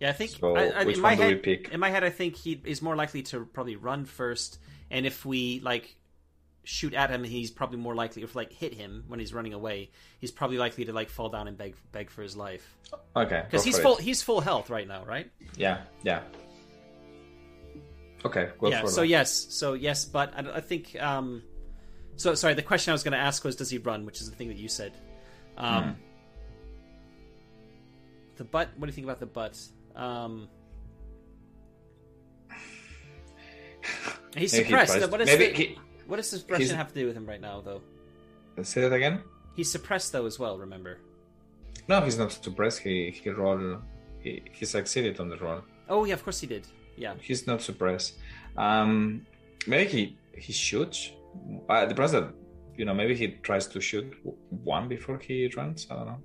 Yeah, 0.00 0.10
I 0.10 0.12
think 0.12 0.30
So, 0.30 0.56
I, 0.56 0.64
I, 0.80 0.84
which 0.84 0.96
in 0.96 1.02
my 1.02 1.14
do 1.14 1.22
head, 1.22 1.32
we 1.32 1.38
pick? 1.40 1.68
In 1.72 1.80
my 1.80 1.90
head, 1.90 2.04
I 2.04 2.10
think 2.10 2.36
he 2.36 2.60
is 2.64 2.82
more 2.82 2.96
likely 2.96 3.22
to 3.32 3.46
probably 3.46 3.76
run 3.76 4.04
first, 4.04 4.58
and 4.90 5.06
if 5.06 5.24
we 5.24 5.60
like 5.60 5.96
shoot 6.66 6.92
at 6.94 7.10
him, 7.10 7.22
he's 7.24 7.50
probably 7.50 7.78
more 7.78 7.94
likely 7.94 8.22
if 8.22 8.34
like 8.34 8.52
hit 8.52 8.74
him 8.74 9.04
when 9.06 9.20
he's 9.20 9.32
running 9.32 9.54
away, 9.54 9.90
he's 10.18 10.32
probably 10.32 10.58
likely 10.58 10.84
to 10.84 10.92
like 10.92 11.08
fall 11.08 11.28
down 11.28 11.46
and 11.48 11.56
beg 11.56 11.76
beg 11.92 12.10
for 12.10 12.22
his 12.22 12.36
life 12.36 12.76
okay 13.14 13.42
because 13.44 13.62
he's 13.64 13.78
full 13.78 13.96
it. 13.96 14.02
he's 14.02 14.22
full 14.22 14.40
health 14.40 14.68
right 14.68 14.88
now, 14.88 15.04
right? 15.04 15.30
yeah 15.56 15.82
yeah 16.02 16.22
okay 18.24 18.50
yeah. 18.62 18.84
So 18.86 19.02
that. 19.02 19.06
yes, 19.06 19.46
so 19.50 19.74
yes, 19.74 20.04
but 20.04 20.34
I, 20.36 20.56
I 20.56 20.60
think 20.60 21.00
um, 21.00 21.42
so. 22.16 22.34
Sorry, 22.34 22.54
the 22.54 22.62
question 22.62 22.90
I 22.90 22.94
was 22.94 23.04
going 23.04 23.12
to 23.12 23.18
ask 23.18 23.44
was, 23.44 23.54
does 23.54 23.70
he 23.70 23.78
run? 23.78 24.04
Which 24.04 24.20
is 24.20 24.28
the 24.28 24.34
thing 24.36 24.48
that 24.48 24.56
you 24.56 24.68
said. 24.68 24.92
Um, 25.56 25.84
Hmm. 25.84 25.90
The 28.36 28.44
butt. 28.44 28.68
What 28.76 28.86
do 28.86 28.90
you 28.90 28.92
think 28.92 29.06
about 29.06 29.20
the 29.20 29.26
butt? 29.26 29.58
Um, 29.94 30.48
he's 34.36 34.52
he 34.52 34.64
suppressed. 34.64 34.96
tries- 34.96 35.08
what, 35.10 35.20
is 35.20 35.26
maybe 35.26 35.46
the, 35.46 35.52
he- 35.54 35.78
what 36.06 36.16
does 36.16 36.28
suppression 36.30 36.66
he's- 36.66 36.76
have 36.76 36.88
to 36.88 36.94
do 36.94 37.06
with 37.06 37.16
him 37.16 37.26
right 37.26 37.40
now, 37.40 37.60
though? 37.60 37.82
say 38.62 38.80
that 38.80 38.92
again 38.92 39.20
He's 39.54 39.70
suppressed 39.70 40.12
though 40.12 40.26
as 40.26 40.38
well. 40.38 40.58
Remember? 40.58 40.98
no 41.88 42.00
he's 42.00 42.18
not 42.18 42.32
suppressed 42.32 42.78
he 42.80 43.10
he 43.10 43.30
rolled 43.30 43.82
he, 44.20 44.42
he 44.52 44.64
succeeded 44.64 45.20
on 45.20 45.28
the 45.28 45.36
roll 45.36 45.60
Oh 45.88 46.04
yeah, 46.04 46.14
of 46.14 46.22
course 46.24 46.40
he 46.40 46.46
did. 46.46 46.66
Yeah. 46.96 47.14
he's 47.20 47.46
not 47.46 47.60
suppressed 47.62 48.14
um 48.56 49.26
maybe 49.66 49.86
he 49.94 50.02
he 50.46 50.52
shoots 50.52 51.10
uh, 51.68 51.84
the 51.86 51.94
that 51.94 52.32
you 52.78 52.84
know 52.86 52.94
maybe 52.94 53.14
he 53.14 53.26
tries 53.48 53.66
to 53.68 53.78
shoot 53.80 54.06
one 54.74 54.88
before 54.88 55.18
he 55.18 55.36
runs 55.56 55.86
i 55.90 55.94
don't 55.94 56.06
know 56.12 56.20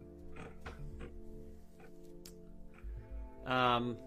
Um, 3.48 3.98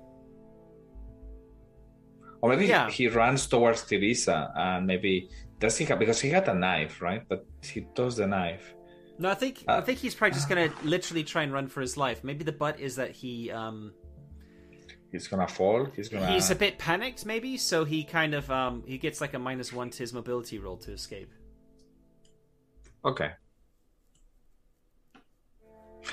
Or 2.41 2.49
maybe 2.51 2.67
Yeah. 2.67 2.89
he 2.91 3.09
runs 3.09 3.47
towards 3.47 3.81
Teresa 3.89 4.53
and 4.57 4.87
maybe 4.87 5.29
does 5.59 5.77
he 5.79 5.85
have 5.87 5.99
because 5.99 6.21
he 6.21 6.31
had 6.31 6.49
a 6.49 6.55
knife, 6.55 7.01
right? 7.01 7.23
But 7.29 7.47
he 7.63 7.87
does 7.95 8.17
the 8.17 8.27
knife. 8.27 8.75
no, 9.19 9.31
I 9.31 9.35
think 9.35 9.65
I 9.69 9.75
Uh, 9.75 9.83
think 9.83 9.99
he's 9.99 10.15
probably 10.15 10.35
just 10.35 10.49
gonna 10.49 10.73
literally 10.85 11.25
try 11.25 11.43
and 11.43 11.53
run 11.53 11.69
for 11.69 11.81
his 11.81 11.97
life. 11.97 12.25
Maybe 12.25 12.45
the 12.45 12.53
butt 12.53 12.81
is 12.81 12.97
that 12.97 13.11
he 13.13 13.51
um 13.51 13.93
He's 15.13 15.29
gonna 15.29 15.47
fall. 15.47 15.85
He's 15.95 16.09
gonna. 16.09 16.27
he's 16.33 16.51
a 16.51 16.57
bit 16.57 16.77
panicked, 16.79 17.25
maybe. 17.25 17.57
So 17.57 17.85
he 17.85 18.03
kind 18.03 18.35
of 18.35 18.51
um 18.51 18.83
he 18.87 18.99
gets 18.99 19.21
like 19.21 19.35
a 19.35 19.39
minus 19.39 19.73
one 19.73 19.91
to 19.91 19.99
his 19.99 20.13
mobility 20.13 20.59
roll 20.59 20.77
to 20.79 20.93
escape. 20.93 21.31
Okay. 23.05 23.31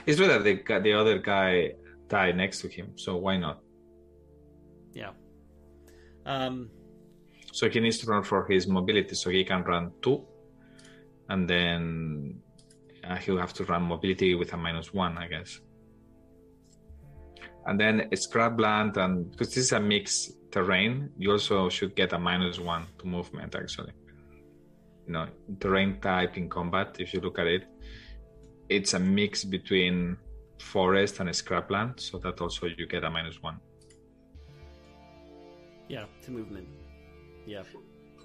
It's 0.06 0.19
that 0.19 0.43
the 0.43 0.80
the 0.80 0.93
other 0.93 1.17
guy 1.19 1.73
died 2.08 2.38
next 2.38 2.62
to 2.62 2.67
him, 2.69 2.93
so 2.95 3.18
why 3.18 3.38
not? 3.38 3.59
Yeah. 4.93 5.11
Um. 6.26 6.70
So 7.52 7.70
he 7.70 7.80
needs 7.80 7.97
to 7.99 8.08
run 8.08 8.24
for 8.24 8.47
his 8.47 8.68
mobility, 8.68 9.16
so 9.16 9.30
he 9.30 9.43
can 9.43 9.64
run 9.64 9.91
two, 10.02 10.26
and 11.30 11.49
then 11.49 12.39
uh, 13.04 13.16
he'll 13.18 13.38
have 13.38 13.54
to 13.54 13.66
run 13.66 13.84
mobility 13.84 14.36
with 14.36 14.54
a 14.54 14.58
minus 14.58 14.93
one, 14.93 15.18
I 15.18 15.28
guess. 15.28 15.60
And 17.66 17.80
then 17.80 18.10
scrapland, 18.16 18.97
and 18.97 19.30
because 19.32 19.49
this 19.49 19.66
is 19.66 19.72
a 19.72 19.80
mixed 19.80 20.52
terrain, 20.52 21.12
you 21.18 21.32
also 21.32 21.70
should 21.70 21.95
get 21.95 22.14
a 22.14 22.20
minus 22.20 22.60
one 22.60 22.88
to 22.99 23.08
movement. 23.08 23.54
Actually, 23.56 23.93
you 25.06 25.14
know, 25.14 25.28
terrain 25.60 25.99
type 25.99 26.38
in 26.38 26.49
combat. 26.49 26.95
If 26.99 27.14
you 27.14 27.20
look 27.20 27.38
at 27.38 27.47
it, 27.47 27.66
it's 28.70 28.93
a 28.93 28.99
mix 28.99 29.43
between 29.43 30.18
forest 30.58 31.20
and 31.20 31.30
scrapland, 31.36 31.99
so 31.99 32.18
that 32.20 32.39
also 32.41 32.68
you 32.68 32.88
get 32.88 33.04
a 33.04 33.10
minus 33.10 33.41
one. 33.43 33.60
Yeah, 35.88 36.06
to 36.24 36.32
movement. 36.32 36.68
Yep. 37.52 37.68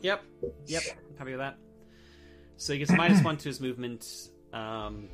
Yep. 0.02 0.24
Yep. 0.66 0.82
I'm 1.10 1.18
happy 1.18 1.30
with 1.32 1.40
that. 1.40 1.56
So 2.56 2.72
he 2.72 2.78
gets 2.78 2.92
minus 2.92 3.22
one 3.22 3.36
to 3.38 3.48
his 3.48 3.60
movement. 3.60 4.30
Um. 4.52 5.08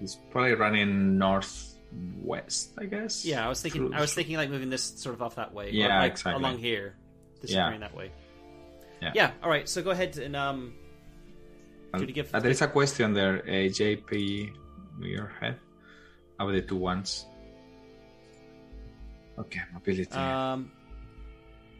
He's 0.00 0.18
probably 0.30 0.54
running 0.54 1.18
north 1.18 1.76
west, 2.20 2.72
I 2.78 2.86
guess. 2.86 3.24
Yeah, 3.24 3.44
I 3.44 3.48
was 3.48 3.60
thinking. 3.60 3.88
Through, 3.88 3.96
I 3.96 4.00
was 4.00 4.14
thinking 4.14 4.36
like 4.36 4.50
moving 4.50 4.70
this 4.70 4.82
sort 4.82 5.14
of 5.14 5.22
off 5.22 5.36
that 5.36 5.52
way. 5.52 5.70
Yeah, 5.70 6.00
like 6.00 6.12
exactly. 6.12 6.42
Along 6.42 6.58
here, 6.58 6.96
disappearing 7.40 7.80
yeah. 7.80 7.88
that 7.88 7.96
way. 7.96 8.10
Yeah. 9.00 9.12
Yeah. 9.14 9.30
All 9.42 9.50
right. 9.50 9.68
So 9.68 9.82
go 9.82 9.90
ahead 9.90 10.16
and 10.18 10.34
um. 10.34 10.74
Give, 11.92 12.34
uh, 12.34 12.40
there 12.40 12.50
is 12.50 12.62
a 12.62 12.68
question 12.68 13.12
there, 13.12 13.42
uh, 13.44 13.68
JP, 13.68 14.50
your 15.02 15.30
head, 15.38 15.58
about 16.40 16.52
the 16.52 16.62
two 16.62 16.76
ones. 16.76 17.26
Okay, 19.38 19.60
mobility. 19.74 20.10
Um, 20.10 20.72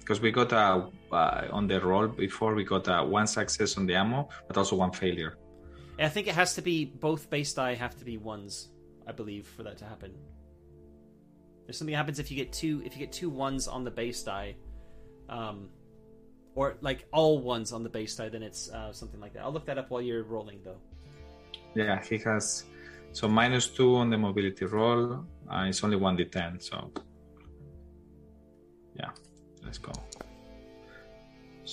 because 0.01 0.21
we 0.21 0.31
got 0.31 0.53
a 0.53 0.87
uh, 1.13 1.49
on 1.51 1.67
the 1.67 1.81
roll 1.81 2.09
before 2.09 2.55
we 2.55 2.65
got 2.65 2.89
a 2.89 3.05
one 3.05 3.27
success 3.27 3.77
on 3.77 3.87
the 3.87 3.95
ammo, 3.95 4.29
but 4.49 4.57
also 4.57 4.77
one 4.77 4.93
failure. 4.93 5.37
I 5.99 6.09
think 6.09 6.27
it 6.27 6.35
has 6.35 6.55
to 6.55 6.63
be 6.63 6.85
both 6.85 7.31
base 7.31 7.53
die 7.53 7.75
have 7.75 7.97
to 7.99 8.05
be 8.05 8.17
ones, 8.17 8.71
I 9.07 9.13
believe, 9.13 9.47
for 9.47 9.63
that 9.63 9.79
to 9.79 9.85
happen. 9.85 10.13
If 11.69 11.77
something 11.77 11.95
happens 11.95 12.19
if 12.19 12.31
you 12.31 12.37
get 12.37 12.53
two 12.53 12.83
if 12.85 12.95
you 12.95 12.99
get 12.99 13.13
two 13.13 13.31
ones 13.31 13.69
on 13.69 13.85
the 13.85 13.91
base 13.91 14.23
die, 14.23 14.57
um, 15.29 15.69
or 16.55 16.77
like 16.81 17.07
all 17.13 17.39
ones 17.41 17.73
on 17.73 17.83
the 17.83 17.89
base 17.89 18.17
die, 18.17 18.29
then 18.29 18.43
it's 18.43 18.71
uh, 18.71 18.93
something 18.93 19.21
like 19.21 19.33
that. 19.35 19.43
I'll 19.43 19.53
look 19.53 19.67
that 19.67 19.79
up 19.79 19.91
while 19.91 20.03
you're 20.03 20.25
rolling, 20.25 20.61
though. 20.65 20.81
Yeah, 21.75 22.03
he 22.03 22.19
has 22.19 22.65
so 23.13 23.29
minus 23.29 23.69
two 23.69 23.97
on 23.97 24.11
the 24.11 24.19
mobility 24.19 24.65
roll. 24.65 25.25
Uh, 25.51 25.65
it's 25.69 25.83
only 25.85 25.97
one 25.97 26.17
d10, 26.17 26.63
so 26.63 26.91
yeah, 28.99 29.11
let's 29.65 29.79
go. 29.79 29.93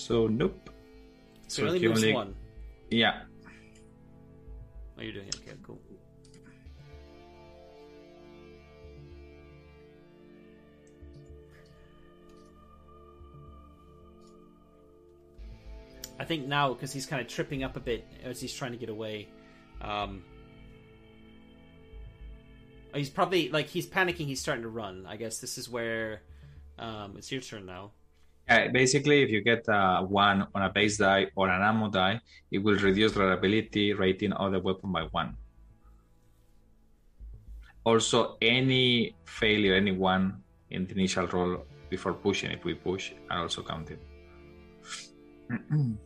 So 0.00 0.26
nope. 0.26 0.70
So, 1.46 1.62
so 1.62 1.68
only 1.68 1.86
moves 1.86 2.02
only... 2.02 2.14
one. 2.14 2.34
Yeah. 2.90 3.20
Oh, 4.98 5.02
you're 5.02 5.12
doing 5.12 5.28
it. 5.28 5.36
Okay, 5.36 5.56
cool. 5.62 5.78
I 16.18 16.24
think 16.24 16.46
now 16.46 16.72
because 16.72 16.92
he's 16.92 17.06
kind 17.06 17.20
of 17.20 17.28
tripping 17.28 17.62
up 17.62 17.76
a 17.76 17.80
bit 17.80 18.06
as 18.24 18.40
he's 18.40 18.54
trying 18.54 18.72
to 18.72 18.78
get 18.78 18.88
away. 18.88 19.28
Um, 19.82 20.24
he's 22.94 23.10
probably 23.10 23.50
like 23.50 23.68
he's 23.68 23.86
panicking. 23.86 24.26
He's 24.26 24.40
starting 24.40 24.62
to 24.62 24.70
run. 24.70 25.04
I 25.06 25.16
guess 25.16 25.38
this 25.38 25.58
is 25.58 25.68
where 25.68 26.22
um, 26.78 27.16
it's 27.18 27.30
your 27.30 27.42
turn 27.42 27.66
now. 27.66 27.92
Yeah, 28.50 28.66
basically, 28.66 29.22
if 29.22 29.30
you 29.30 29.42
get 29.42 29.64
a 29.68 30.02
one 30.02 30.48
on 30.56 30.62
a 30.62 30.68
base 30.68 30.98
die 30.98 31.28
or 31.36 31.48
an 31.48 31.62
ammo 31.62 31.88
die, 31.88 32.20
it 32.50 32.58
will 32.58 32.76
reduce 32.76 33.12
the 33.12 33.30
ability 33.30 33.92
rating 33.92 34.32
of 34.32 34.50
the 34.50 34.58
weapon 34.58 34.90
by 34.90 35.02
one. 35.12 35.36
Also, 37.84 38.36
any 38.42 39.14
failure, 39.24 39.74
any 39.76 39.92
one 39.92 40.42
in 40.70 40.84
the 40.84 40.94
initial 40.94 41.28
roll 41.28 41.64
before 41.88 42.12
pushing, 42.12 42.50
if 42.50 42.64
we 42.64 42.74
push, 42.74 43.12
are 43.30 43.42
also 43.42 43.62
counted. 43.62 44.00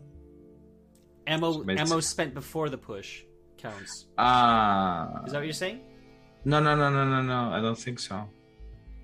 ammo 1.27 1.53
so 1.53 1.65
ammo 1.71 2.01
spent 2.01 2.35
before 2.35 2.69
the 2.69 2.77
push 2.77 3.23
counts. 3.57 4.07
Ah, 4.19 5.23
uh, 5.23 5.25
is 5.25 5.33
that 5.33 5.39
what 5.39 5.47
you're 5.47 5.55
saying? 5.55 5.81
No, 6.45 6.61
no, 6.61 6.77
no, 6.77 6.91
no, 6.91 7.07
no, 7.09 7.23
no. 7.23 7.55
I 7.57 7.61
don't 7.63 7.79
think 7.79 7.99
so. 7.99 8.29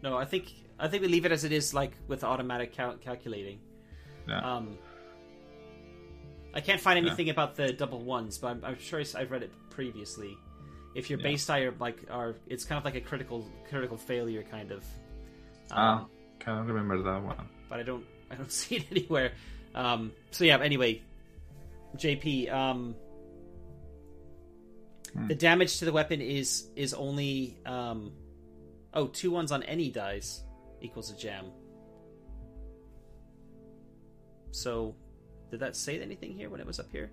No, 0.03 0.19
I 0.19 0.27
think 0.27 0.53
I 0.81 0.89
think 0.89 1.03
we 1.03 1.09
leave 1.09 1.27
it 1.27 1.33
as 1.33 1.45
it 1.45 1.53
is, 1.53 1.75
like 1.75 1.93
with 2.09 2.25
automatic 2.25 2.73
cal- 2.73 2.97
calculating. 2.97 3.61
Yeah. 4.29 4.57
Um, 4.57 4.79
I 6.55 6.61
can't 6.61 6.81
find 6.81 6.99
anything 6.99 7.27
yeah. 7.27 7.33
about 7.33 7.55
the 7.55 7.73
double 7.73 8.01
ones, 8.01 8.39
but 8.39 8.49
I'm, 8.49 8.65
I'm, 8.65 8.79
sure 8.79 9.03
I've 9.15 9.31
read 9.31 9.43
it 9.43 9.53
previously. 9.71 10.37
If 10.95 11.11
your 11.11 11.19
yeah. 11.21 11.25
base 11.25 11.47
die 11.47 11.61
are 11.61 11.75
like 11.79 11.99
are, 12.11 12.35
it's 12.49 12.65
kind 12.65 12.79
of 12.79 12.85
like 12.85 12.97
a 12.97 13.01
critical 13.01 13.47
critical 13.69 13.97
failure 13.97 14.43
kind 14.43 14.73
of. 14.73 14.83
Um, 15.71 15.77
ah, 15.77 16.07
can't 16.41 16.67
remember 16.67 17.01
that 17.03 17.23
one. 17.23 17.49
But 17.69 17.81
I 17.81 17.83
don't 17.85 18.05
I 18.31 18.35
don't 18.35 18.51
see 18.61 18.77
it 18.77 18.87
anywhere. 18.91 19.33
Um, 19.75 20.13
so 20.31 20.45
yeah. 20.45 20.59
Anyway, 20.59 21.03
JP. 21.97 22.53
Um, 22.53 22.97
hmm. 25.13 25.29
The 25.29 25.35
damage 25.37 25.79
to 25.79 25.85
the 25.85 25.93
weapon 25.93 26.21
is 26.21 26.69
is 26.75 26.95
only 26.95 27.57
um, 27.67 28.13
oh 28.93 29.07
two 29.07 29.31
ones 29.31 29.53
on 29.53 29.63
any 29.63 29.91
dice 29.91 30.43
equals 30.81 31.11
a 31.11 31.17
jam. 31.17 31.47
So, 34.53 34.95
did 35.51 35.61
that 35.61 35.77
say 35.77 36.01
anything 36.01 36.33
here 36.33 36.51
when 36.51 36.61
it 36.61 36.67
was 36.67 36.81
up 36.81 36.91
here? 36.91 37.11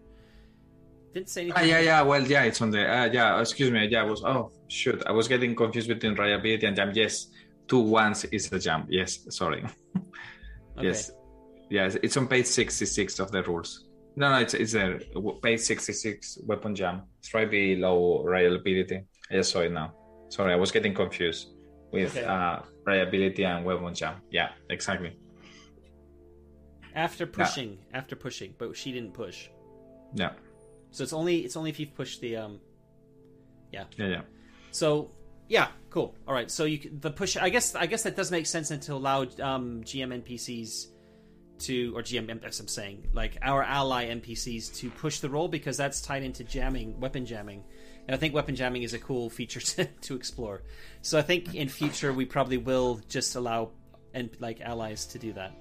Didn't 1.14 1.30
say 1.30 1.42
anything. 1.42 1.62
Ah, 1.62 1.66
yeah, 1.66 1.80
yeah. 1.80 2.02
Well, 2.02 2.26
yeah, 2.26 2.44
it's 2.44 2.62
on 2.62 2.72
the. 2.72 2.82
Uh, 2.82 3.06
yeah, 3.06 3.40
excuse 3.40 3.72
me. 3.72 3.88
Yeah, 3.88 4.02
I 4.02 4.06
was. 4.06 4.24
Oh, 4.24 4.52
shoot. 4.68 5.04
I 5.06 5.12
was 5.12 5.28
getting 5.28 5.56
confused 5.56 5.88
between 5.88 6.14
reliability 6.16 6.66
and 6.66 6.76
jam. 6.76 6.92
Yes, 6.94 7.28
two 7.68 7.80
ones 7.80 8.26
is 8.26 8.52
a 8.52 8.60
jam. 8.60 8.86
Yes, 8.90 9.26
sorry. 9.30 9.64
okay. 9.98 10.88
Yes, 10.88 11.12
yes. 11.70 11.98
It's 12.04 12.18
on 12.18 12.28
page 12.28 12.46
sixty-six 12.46 13.20
of 13.20 13.32
the 13.32 13.44
rules. 13.44 13.86
No, 14.16 14.32
no, 14.32 14.40
it's 14.40 14.54
it's 14.54 14.74
a 14.74 15.00
page 15.42 15.62
sixty-six 15.62 16.40
weapon 16.46 16.76
jam. 16.76 17.04
It's 17.20 17.34
right 17.34 17.50
below 17.50 18.24
reliability. 18.24 19.04
I 19.30 19.36
just 19.36 19.52
saw 19.52 19.60
it 19.62 19.72
now. 19.72 19.94
Sorry, 20.30 20.54
I 20.54 20.56
was 20.56 20.72
getting 20.72 20.94
confused 20.94 21.57
with 21.92 22.18
okay. 22.18 22.26
uh, 22.26 22.60
reliability 22.86 23.44
and 23.46 23.66
weapon 23.66 23.94
jam. 23.94 24.16
Yeah, 24.32 24.50
exactly. 24.70 25.18
After 26.96 27.28
pushing, 27.28 27.78
yeah. 27.92 27.98
after 27.98 28.16
pushing, 28.16 28.56
but 28.58 28.76
she 28.76 28.92
didn't 28.92 29.14
push. 29.14 29.50
Yeah. 30.14 30.32
So 30.92 31.04
it's 31.04 31.14
only 31.14 31.40
it's 31.40 31.56
only 31.56 31.70
if 31.70 31.80
you've 31.80 31.94
pushed 31.94 32.22
the 32.22 32.38
um. 32.38 32.60
Yeah. 33.72 33.84
Yeah, 33.98 34.08
yeah. 34.08 34.22
So 34.72 35.12
yeah, 35.48 35.68
cool. 35.90 36.16
All 36.28 36.34
right, 36.34 36.50
so 36.50 36.66
you 36.66 36.80
the 37.00 37.12
push. 37.12 37.38
I 37.38 37.50
guess 37.50 37.76
I 37.76 37.86
guess 37.86 38.04
that 38.04 38.16
does 38.16 38.32
make 38.32 38.46
sense 38.46 38.72
and 38.72 38.82
to 38.84 38.94
allow 38.94 39.22
um, 39.22 39.84
GM 39.84 40.24
NPCs 40.24 40.88
to 41.60 41.96
or 41.96 42.02
GM 42.02 42.44
as 42.44 42.60
I'm 42.60 42.68
saying 42.68 43.08
like 43.14 43.38
our 43.42 43.64
ally 43.64 44.10
NPCs 44.10 44.76
to 44.78 44.90
push 44.92 45.20
the 45.20 45.30
roll 45.30 45.48
because 45.48 45.78
that's 45.78 46.02
tied 46.02 46.24
into 46.24 46.44
jamming, 46.44 47.00
weapon 47.00 47.26
jamming. 47.26 47.64
And 48.08 48.16
I 48.16 48.18
think 48.18 48.34
weapon 48.34 48.56
jamming 48.56 48.84
is 48.84 48.94
a 48.94 49.00
cool 49.00 49.30
feature 49.30 49.60
to, 49.72 49.86
to 49.86 50.16
explore. 50.16 50.64
So 51.02 51.20
I 51.20 51.22
think 51.22 51.54
in 51.54 51.68
future 51.68 52.14
we 52.14 52.26
probably 52.26 52.58
will 52.58 53.02
just 53.10 53.36
allow 53.36 53.72
and 54.14 54.30
like 54.40 54.62
allies 54.62 55.06
to 55.08 55.20
do 55.20 55.34
that. 55.34 55.54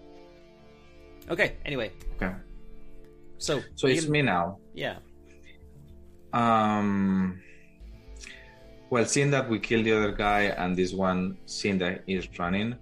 Okay. 1.29 1.57
Anyway. 1.65 1.91
Okay. 2.17 2.33
So. 3.39 3.63
So 3.75 3.89
it's 3.89 4.07
me 4.07 4.23
now. 4.23 4.59
Yeah. 4.75 4.97
Um. 6.33 7.41
Well, 8.89 9.05
seeing 9.05 9.31
that 9.33 9.49
we 9.51 9.59
killed 9.59 9.85
the 9.85 9.93
other 9.93 10.13
guy 10.13 10.43
and 10.43 10.77
this 10.77 10.93
one, 10.93 11.39
seeing 11.47 11.79
that 11.79 12.05
he's 12.07 12.29
running, 12.39 12.77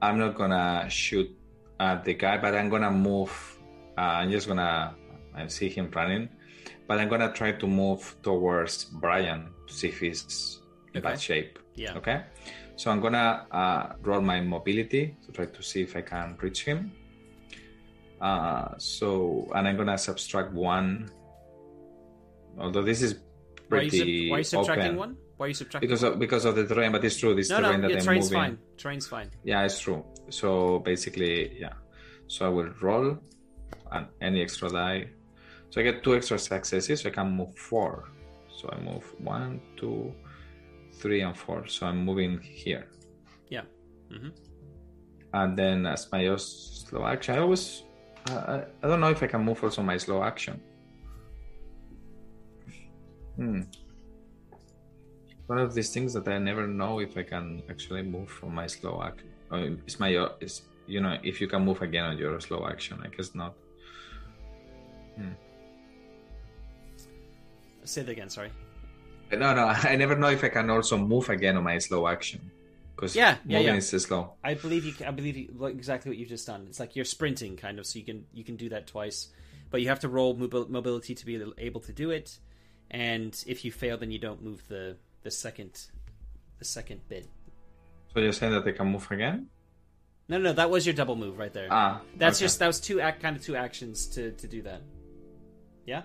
I'm 0.00 0.18
not 0.18 0.34
gonna 0.34 0.86
shoot 0.88 1.30
at 1.78 2.04
the 2.06 2.14
guy, 2.14 2.38
but 2.38 2.54
I'm 2.54 2.70
gonna 2.70 2.90
move. 2.90 3.30
Uh, 3.98 4.24
I'm 4.24 4.30
just 4.30 4.48
gonna. 4.48 4.94
I 5.34 5.46
see 5.48 5.68
him 5.68 5.90
running 5.94 6.30
but 6.86 6.98
I'm 6.98 7.08
gonna 7.08 7.32
try 7.32 7.52
to 7.52 7.66
move 7.66 8.16
towards 8.22 8.84
Brian 8.84 9.50
to 9.66 9.72
see 9.72 9.88
if 9.88 10.00
he's 10.00 10.60
in 10.94 10.98
okay. 10.98 11.08
bad 11.08 11.20
shape. 11.20 11.58
Yeah. 11.74 11.96
Okay. 11.96 12.22
So 12.76 12.90
I'm 12.90 13.00
gonna 13.00 13.46
uh, 13.50 13.92
roll 14.02 14.20
my 14.20 14.40
mobility 14.40 15.16
to 15.24 15.32
try 15.32 15.46
to 15.46 15.62
see 15.62 15.82
if 15.82 15.96
I 15.96 16.02
can 16.02 16.36
reach 16.40 16.64
him. 16.64 16.92
Uh, 18.20 18.68
so 18.78 19.50
and 19.54 19.66
I'm 19.66 19.76
gonna 19.76 19.98
subtract 19.98 20.52
one. 20.52 21.10
Although 22.58 22.82
this 22.82 23.02
is 23.02 23.16
pretty. 23.68 24.30
Why 24.30 24.36
are 24.36 24.38
you, 24.38 24.44
sub- 24.44 24.58
why 24.58 24.64
are 24.64 24.66
you 24.66 24.66
subtracting 24.66 24.96
one? 24.96 25.16
Why 25.36 25.46
are 25.46 25.48
you 25.48 25.54
subtracting? 25.54 25.88
Because 25.88 26.02
of, 26.02 26.18
because 26.18 26.44
of 26.44 26.56
the 26.56 26.66
terrain, 26.66 26.92
but 26.92 27.04
it's 27.04 27.16
true. 27.18 27.34
This 27.34 27.50
no, 27.50 27.60
terrain 27.60 27.80
no, 27.80 27.88
that 27.88 27.90
yeah, 27.90 27.98
I'm 27.98 28.04
terrain's 28.04 28.30
moving. 28.30 28.38
fine. 28.38 28.58
Terrain's 28.78 29.06
fine. 29.06 29.30
Yeah, 29.44 29.64
it's 29.64 29.78
true. 29.78 30.04
So 30.30 30.78
basically, 30.78 31.58
yeah. 31.58 31.74
So 32.28 32.46
I 32.46 32.48
will 32.48 32.70
roll, 32.80 33.18
and 33.92 34.06
any 34.20 34.40
extra 34.40 34.70
die 34.70 35.10
so 35.70 35.80
I 35.80 35.84
get 35.84 36.02
two 36.02 36.14
extra 36.16 36.38
successes, 36.38 37.00
so 37.00 37.08
I 37.08 37.12
can 37.12 37.30
move 37.30 37.56
four. 37.56 38.10
So 38.48 38.70
I 38.72 38.80
move 38.80 39.04
one, 39.18 39.60
two, 39.76 40.14
three, 40.94 41.20
and 41.20 41.36
four. 41.36 41.66
So 41.66 41.86
I'm 41.86 42.04
moving 42.04 42.40
here. 42.40 42.88
Yeah. 43.50 43.62
Mm-hmm. 44.10 44.30
And 45.34 45.58
then 45.58 45.86
as 45.86 46.10
my 46.10 46.34
slow 46.36 47.04
action, 47.04 47.34
I 47.34 47.38
always, 47.38 47.82
uh, 48.30 48.62
I 48.82 48.86
don't 48.88 49.00
know 49.00 49.10
if 49.10 49.22
I 49.22 49.26
can 49.26 49.44
move 49.44 49.62
also 49.62 49.82
my 49.82 49.98
slow 49.98 50.22
action. 50.22 50.60
Hmm. 53.36 53.62
One 55.46 55.58
of 55.58 55.74
these 55.74 55.92
things 55.92 56.14
that 56.14 56.26
I 56.26 56.38
never 56.38 56.66
know 56.66 57.00
if 57.00 57.16
I 57.16 57.22
can 57.22 57.62
actually 57.68 58.02
move 58.02 58.30
from 58.30 58.54
my 58.54 58.66
slow 58.66 59.02
action. 59.02 59.28
Oh, 59.50 59.76
it's 59.86 60.00
my, 60.00 60.08
is 60.40 60.62
you 60.86 61.00
know, 61.00 61.18
if 61.22 61.40
you 61.40 61.48
can 61.48 61.64
move 61.64 61.82
again 61.82 62.04
on 62.04 62.18
your 62.18 62.40
slow 62.40 62.66
action. 62.66 63.00
I 63.04 63.08
guess 63.08 63.34
not. 63.34 63.54
Hmm. 65.16 65.32
Say 67.86 68.02
that 68.02 68.12
again. 68.12 68.28
Sorry. 68.28 68.50
No, 69.32 69.54
no. 69.54 69.66
I 69.66 69.96
never 69.96 70.16
know 70.16 70.28
if 70.30 70.44
I 70.44 70.48
can 70.48 70.70
also 70.70 70.96
move 70.96 71.28
again 71.28 71.56
on 71.56 71.64
my 71.64 71.78
slow 71.78 72.06
action 72.06 72.50
because 72.94 73.14
yeah, 73.14 73.36
yeah, 73.46 73.58
moving 73.58 73.74
yeah. 73.74 73.78
is 73.78 73.90
slow. 73.90 74.32
I 74.42 74.54
believe 74.54 74.84
you. 74.84 74.94
I 75.06 75.10
believe 75.10 75.36
you, 75.36 75.54
like 75.56 75.74
exactly 75.74 76.10
what 76.10 76.18
you've 76.18 76.28
just 76.28 76.46
done. 76.46 76.66
It's 76.68 76.80
like 76.80 76.96
you're 76.96 77.04
sprinting, 77.04 77.56
kind 77.56 77.78
of. 77.78 77.86
So 77.86 77.98
you 77.98 78.04
can 78.04 78.24
you 78.32 78.44
can 78.44 78.56
do 78.56 78.68
that 78.70 78.86
twice, 78.86 79.28
but 79.70 79.82
you 79.82 79.88
have 79.88 80.00
to 80.00 80.08
roll 80.08 80.34
mobility 80.34 81.14
to 81.14 81.26
be 81.26 81.42
able 81.58 81.80
to 81.80 81.92
do 81.92 82.10
it. 82.10 82.38
And 82.90 83.42
if 83.46 83.64
you 83.64 83.72
fail, 83.72 83.98
then 83.98 84.10
you 84.10 84.18
don't 84.18 84.42
move 84.42 84.66
the 84.68 84.96
the 85.22 85.30
second 85.30 85.86
the 86.58 86.64
second 86.64 87.00
bit. 87.08 87.26
So 88.14 88.20
you're 88.20 88.32
saying 88.32 88.52
that 88.52 88.64
they 88.64 88.72
can 88.72 88.86
move 88.88 89.10
again? 89.10 89.48
No, 90.28 90.38
no, 90.38 90.52
that 90.54 90.70
was 90.70 90.86
your 90.86 90.94
double 90.94 91.14
move 91.14 91.38
right 91.38 91.52
there. 91.52 91.68
Ah, 91.70 92.00
That's 92.16 92.38
okay. 92.38 92.46
just 92.46 92.58
that 92.58 92.66
was 92.66 92.80
two 92.80 93.00
act 93.00 93.22
kind 93.22 93.36
of 93.36 93.42
two 93.42 93.56
actions 93.56 94.06
to 94.08 94.32
to 94.32 94.48
do 94.48 94.62
that. 94.62 94.82
Yeah, 95.84 96.02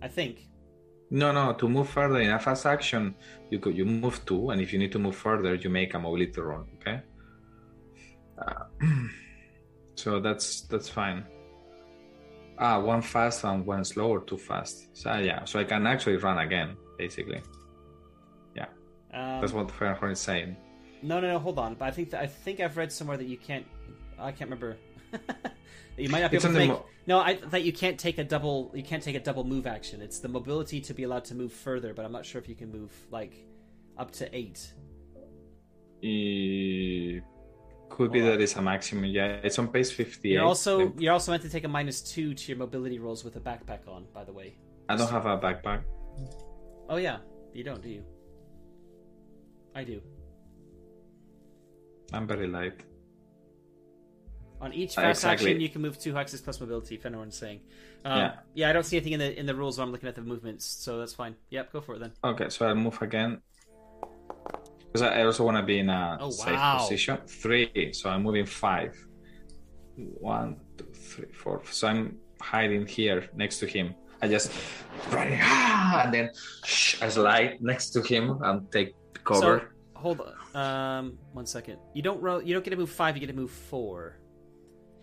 I 0.00 0.08
think. 0.08 0.48
No, 1.10 1.32
no. 1.32 1.52
To 1.54 1.68
move 1.68 1.88
further 1.88 2.20
in 2.20 2.30
a 2.30 2.38
fast 2.38 2.66
action, 2.66 3.14
you 3.50 3.58
could 3.58 3.76
you 3.76 3.84
move 3.84 4.24
two, 4.26 4.50
and 4.50 4.60
if 4.60 4.72
you 4.72 4.78
need 4.78 4.92
to 4.92 4.98
move 4.98 5.16
further, 5.16 5.54
you 5.54 5.70
make 5.70 5.94
a 5.94 5.98
mobility 5.98 6.40
roll. 6.40 6.64
Okay. 6.80 7.00
Uh, 8.38 8.64
so 9.94 10.20
that's 10.20 10.62
that's 10.62 10.88
fine. 10.88 11.24
Ah, 12.58 12.80
one 12.80 13.02
fast 13.02 13.44
and 13.44 13.66
one 13.66 13.84
slow 13.84 14.08
or 14.10 14.20
two 14.24 14.38
fast. 14.38 14.88
So 14.96 15.14
yeah, 15.18 15.44
so 15.44 15.58
I 15.60 15.64
can 15.64 15.86
actually 15.86 16.16
run 16.16 16.38
again, 16.38 16.76
basically. 16.98 17.42
Yeah, 18.56 18.66
Um, 19.12 19.40
that's 19.40 19.52
what 19.52 19.70
Fahrenheit 19.70 20.12
is 20.12 20.20
saying. 20.20 20.56
No, 21.02 21.20
no, 21.20 21.28
no. 21.28 21.38
Hold 21.38 21.58
on. 21.58 21.74
But 21.74 21.86
I 21.86 21.90
think 21.90 22.10
that, 22.10 22.22
I 22.22 22.26
think 22.26 22.60
I've 22.60 22.76
read 22.76 22.90
somewhere 22.90 23.16
that 23.16 23.26
you 23.26 23.36
can't. 23.36 23.66
I 24.18 24.30
can't 24.32 24.48
remember. 24.50 24.76
that 25.96 26.02
you 26.02 26.08
might 26.08 26.20
not 26.22 26.30
be 26.30 26.36
It's 26.36 26.44
able 26.44 26.54
to 26.54 26.58
make. 26.60 26.68
mo- 26.70 26.86
no, 27.06 27.18
I 27.20 27.34
that 27.50 27.62
you 27.64 27.72
can't 27.72 27.98
take 27.98 28.18
a 28.18 28.24
double. 28.24 28.72
You 28.74 28.82
can't 28.82 29.02
take 29.02 29.16
a 29.16 29.20
double 29.20 29.44
move 29.44 29.66
action. 29.66 30.00
It's 30.02 30.18
the 30.20 30.28
mobility 30.28 30.80
to 30.80 30.94
be 30.94 31.02
allowed 31.04 31.24
to 31.26 31.34
move 31.34 31.52
further, 31.52 31.92
but 31.94 32.04
I'm 32.04 32.12
not 32.12 32.24
sure 32.24 32.40
if 32.40 32.48
you 32.48 32.54
can 32.54 32.70
move 32.72 32.92
like 33.10 33.34
up 33.98 34.10
to 34.12 34.34
eight. 34.36 34.72
Eh, 36.02 37.20
could 37.90 38.10
be 38.12 38.20
that 38.20 38.40
it's 38.40 38.56
a 38.56 38.62
maximum. 38.62 39.04
Yeah, 39.06 39.40
it's 39.42 39.58
on 39.58 39.68
page 39.68 39.90
fifty-eight. 39.92 40.32
You're 40.34 40.44
also 40.44 40.78
Then- 40.78 40.94
you're 40.98 41.12
also 41.12 41.30
meant 41.32 41.42
to 41.44 41.48
take 41.50 41.64
a 41.64 41.68
minus 41.68 42.00
two 42.02 42.34
to 42.34 42.48
your 42.48 42.58
mobility 42.58 42.98
rolls 42.98 43.24
with 43.24 43.36
a 43.36 43.40
backpack 43.40 43.86
on. 43.88 44.06
By 44.12 44.24
the 44.24 44.32
way. 44.32 44.56
I 44.88 44.96
don't 44.96 45.10
have 45.10 45.26
a 45.26 45.38
backpack. 45.38 45.82
Oh 46.88 46.96
yeah, 46.96 47.18
you 47.52 47.64
don't, 47.64 47.82
do 47.82 47.88
you? 47.88 48.04
I 49.74 49.84
do. 49.84 50.00
I'm 52.12 52.26
very 52.26 52.46
light. 52.46 52.80
On 54.60 54.72
each 54.72 54.96
Uh, 54.96 55.02
fast 55.02 55.18
exactly. 55.24 55.50
action, 55.50 55.60
you 55.60 55.68
can 55.68 55.82
move 55.82 55.98
two 55.98 56.12
hexes 56.14 56.42
plus 56.42 56.60
mobility. 56.60 56.94
If 56.94 57.04
anyone's 57.06 57.36
saying, 57.36 57.60
um, 58.04 58.18
Yeah. 58.18 58.34
yeah, 58.54 58.70
I 58.70 58.72
don't 58.72 58.84
see 58.84 58.96
anything 58.96 59.12
in 59.14 59.18
the 59.20 59.38
in 59.38 59.46
the 59.46 59.54
rules. 59.54 59.78
When 59.78 59.86
I'm 59.86 59.92
looking 59.92 60.08
at 60.08 60.14
the 60.14 60.22
movements, 60.22 60.64
so 60.64 60.98
that's 60.98 61.12
fine. 61.14 61.34
Yep, 61.50 61.72
go 61.72 61.80
for 61.80 61.94
it 61.96 61.98
then. 62.00 62.12
Okay, 62.22 62.48
so 62.48 62.66
I'll 62.66 62.74
move 62.74 63.00
again. 63.02 63.40
Because 64.86 65.02
I 65.02 65.20
I 65.20 65.24
also 65.24 65.44
want 65.44 65.56
to 65.56 65.62
be 65.64 65.78
in 65.80 65.90
a 65.90 66.18
Oh, 66.20 66.30
safe 66.30 66.54
wow. 66.54 66.78
position. 66.78 67.18
Three, 67.26 67.92
so 67.92 68.08
I'm 68.10 68.22
moving 68.22 68.46
five. 68.46 68.94
One, 70.20 70.56
two, 70.78 70.86
three, 70.94 71.30
four. 71.32 71.62
So 71.70 71.88
I'm 71.88 72.18
hiding 72.40 72.86
here 72.86 73.28
next 73.34 73.58
to 73.60 73.66
him. 73.66 73.94
I 74.22 74.28
just 74.28 74.50
running, 75.10 75.38
ah, 75.42 76.02
and 76.04 76.14
then 76.14 76.30
shh, 76.64 77.02
I 77.02 77.08
slide 77.10 77.60
next 77.60 77.90
to 77.90 78.00
him 78.02 78.38
and 78.42 78.70
take 78.72 78.94
cover. 79.24 79.70
So 79.94 80.00
hold 80.00 80.20
on, 80.22 80.34
um, 80.56 81.18
one 81.32 81.44
second. 81.46 81.78
You 81.92 82.02
don't 82.02 82.20
roll. 82.22 82.40
You 82.42 82.54
don't 82.54 82.64
get 82.64 82.70
to 82.70 82.76
move 82.76 82.90
five. 82.90 83.16
You 83.16 83.20
get 83.20 83.26
to 83.34 83.38
move 83.38 83.50
four. 83.50 84.16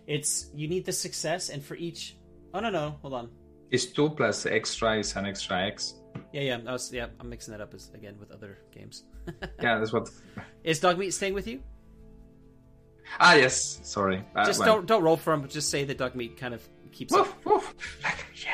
It's 0.08 0.50
you 0.54 0.68
need 0.68 0.86
the 0.86 0.92
success, 0.92 1.50
and 1.50 1.64
for 1.64 1.76
each. 1.76 2.18
Oh 2.54 2.60
no 2.60 2.70
no, 2.70 2.96
hold 3.02 3.14
on. 3.14 3.30
It's 3.70 3.86
two 3.86 4.10
plus 4.10 4.46
extra 4.46 4.98
is 4.98 5.16
an 5.16 5.26
extra 5.26 5.68
X. 5.68 5.96
Yeah 6.34 6.42
yeah, 6.42 6.60
I 6.68 6.72
was, 6.74 6.92
yeah. 6.92 7.08
I'm 7.20 7.30
mixing 7.30 7.54
that 7.54 7.62
up 7.62 7.74
as, 7.74 7.90
again 7.94 8.16
with 8.20 8.32
other 8.32 8.60
games. 8.72 9.06
Yeah, 9.62 9.78
that's 9.78 9.94
what. 9.94 10.10
Is 10.64 10.80
dog 10.80 10.98
meat 10.98 11.12
staying 11.14 11.34
with 11.34 11.48
you? 11.48 11.62
Ah, 13.20 13.36
yes. 13.36 13.80
Sorry. 13.84 14.24
Uh, 14.36 14.46
Just 14.46 14.60
well, 14.60 14.76
don't 14.76 14.86
don't 14.86 15.04
roll 15.04 15.18
for 15.18 15.34
him. 15.34 15.48
Just 15.48 15.70
say 15.70 15.84
that 15.84 15.98
Dogmeat 15.98 16.38
kind 16.38 16.54
of 16.54 16.68
keeps 16.92 17.14
up. 17.14 17.28
Woof, 17.46 17.46
woof. 17.46 17.76
Like, 18.04 18.26
yeah, 18.44 18.52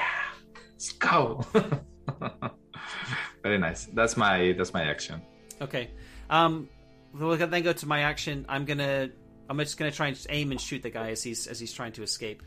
let's 0.74 0.91
go. 0.93 1.45
Very 3.43 3.58
nice. 3.58 3.86
That's 3.93 4.18
my 4.18 4.54
that's 4.58 4.74
my 4.74 4.84
action. 4.84 5.22
Okay. 5.62 5.89
Um, 6.30 6.70
we'll 7.14 7.38
then 7.38 7.64
go 7.64 7.74
to 7.74 7.86
my 7.86 8.02
action. 8.02 8.45
I'm 8.50 8.66
gonna. 8.66 9.10
I'm 9.50 9.58
just 9.60 9.78
gonna 9.78 9.91
try 9.91 10.08
and 10.08 10.16
just 10.16 10.28
aim 10.30 10.52
and 10.52 10.60
shoot 10.60 10.84
the 10.84 10.89
guy 10.89 11.12
as 11.12 11.24
he's 11.24 11.48
as 11.48 11.60
he's 11.60 11.74
trying 11.74 11.93
to 11.93 12.04
escape. 12.04 12.43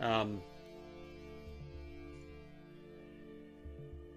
Um. 0.00 0.40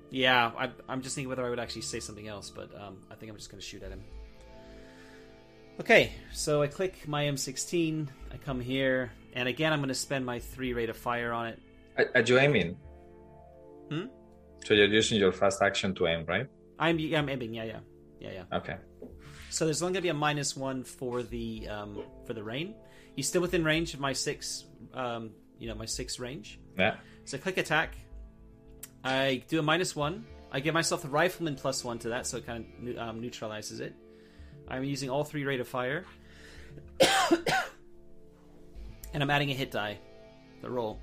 Yeah, 0.09 0.51
I, 0.57 0.71
I'm 0.87 1.01
just 1.01 1.15
thinking 1.15 1.27
whether 1.27 1.45
I 1.45 1.49
would 1.49 1.59
actually 1.59 1.81
say 1.81 1.99
something 1.99 2.29
else, 2.29 2.49
but 2.49 2.73
um, 2.79 2.99
I 3.11 3.15
think 3.15 3.29
I'm 3.29 3.37
just 3.37 3.51
gonna 3.51 3.61
shoot 3.61 3.83
at 3.83 3.91
him. 3.91 4.03
Okay, 5.79 6.13
so 6.31 6.61
I 6.61 6.67
click 6.67 7.07
my 7.07 7.25
M16. 7.25 8.07
I 8.31 8.37
come 8.37 8.59
here, 8.59 9.11
and 9.33 9.47
again 9.47 9.73
I'm 9.73 9.79
gonna 9.81 9.93
spend 9.93 10.25
my 10.25 10.39
three 10.39 10.73
rate 10.73 10.89
of 10.89 10.97
fire 10.97 11.33
on 11.33 11.47
it. 11.47 11.59
Are, 11.97 12.09
are 12.15 12.21
you 12.21 12.39
aiming? 12.39 12.77
Hmm? 13.89 14.05
So 14.65 14.73
you're 14.73 14.87
using 14.87 15.19
your 15.19 15.31
fast 15.31 15.61
action 15.61 15.93
to 15.95 16.07
aim, 16.07 16.25
right? 16.25 16.47
I'm 16.79 16.97
I'm 17.13 17.29
aiming. 17.29 17.53
Yeah, 17.53 17.63
yeah, 17.65 17.79
yeah, 18.19 18.31
yeah. 18.31 18.57
Okay. 18.57 18.75
So 19.49 19.65
there's 19.65 19.81
only 19.81 19.93
going 19.93 20.01
to 20.01 20.05
be 20.05 20.09
a 20.09 20.13
minus 20.13 20.55
one 20.55 20.83
for 20.83 21.23
the 21.23 21.67
um, 21.69 22.03
for 22.25 22.33
the 22.33 22.43
rain. 22.43 22.75
He's 23.15 23.27
still 23.27 23.41
within 23.41 23.63
range 23.63 23.93
of 23.93 23.99
my 23.99 24.13
six, 24.13 24.65
um, 24.93 25.31
you 25.57 25.67
know, 25.67 25.75
my 25.75 25.85
six 25.85 26.19
range. 26.19 26.59
Yeah. 26.77 26.97
So 27.25 27.37
click 27.37 27.57
attack. 27.57 27.95
I 29.03 29.43
do 29.47 29.59
a 29.59 29.63
minus 29.63 29.95
one. 29.95 30.25
I 30.51 30.59
give 30.59 30.73
myself 30.73 31.01
the 31.01 31.09
rifleman 31.09 31.55
plus 31.55 31.83
one 31.83 31.99
to 31.99 32.09
that, 32.09 32.27
so 32.27 32.37
it 32.37 32.45
kind 32.45 32.65
of 32.87 32.97
um, 32.97 33.21
neutralizes 33.21 33.79
it. 33.79 33.93
I'm 34.67 34.83
using 34.83 35.09
all 35.09 35.23
three 35.23 35.45
rate 35.45 35.59
of 35.59 35.67
fire, 35.67 36.05
and 39.13 39.23
I'm 39.23 39.29
adding 39.29 39.49
a 39.49 39.53
hit 39.53 39.71
die. 39.71 39.97
The 40.61 40.69
roll. 40.69 40.99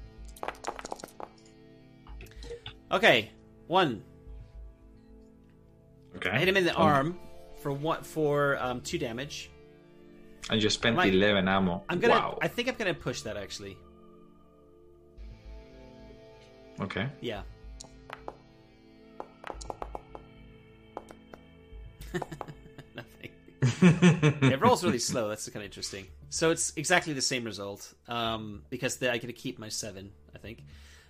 Okay, 2.91 3.31
one. 3.67 4.03
Okay. 6.17 6.31
I 6.31 6.39
hit 6.39 6.49
him 6.49 6.57
in 6.57 6.65
the 6.65 6.75
arm 6.75 7.19
for 7.65 7.73
what 7.73 8.05
for 8.05 8.59
um, 8.61 8.83
two 8.83 8.99
damage. 8.99 9.51
And 10.51 10.63
you 10.63 10.69
spent 10.69 10.99
Right. 10.99 11.15
11 11.15 11.49
ammo. 11.49 11.83
I'm 11.89 11.99
gonna. 11.99 12.13
Wow. 12.13 12.39
I 12.43 12.49
think 12.49 12.69
I'm 12.69 12.75
gonna 12.75 12.93
push 12.93 13.23
that 13.23 13.39
actually. 13.39 13.79
Okay. 16.79 17.09
Yeah. 17.23 17.41
Nothing. 22.95 23.31
it 23.63 24.61
rolls 24.61 24.85
really 24.85 24.99
slow. 24.99 25.31
That's 25.31 25.49
kind 25.49 25.63
of 25.63 25.65
interesting. 25.65 26.07
So 26.29 26.51
it's 26.51 26.75
exactly 26.77 27.15
the 27.15 27.23
same 27.23 27.45
result 27.45 27.95
um, 28.09 28.65
because 28.69 28.97
the, 28.97 29.11
I 29.11 29.17
get 29.17 29.29
to 29.29 29.33
keep 29.33 29.59
my 29.59 29.71
seven. 29.71 30.11
I 30.35 30.39
think. 30.39 30.65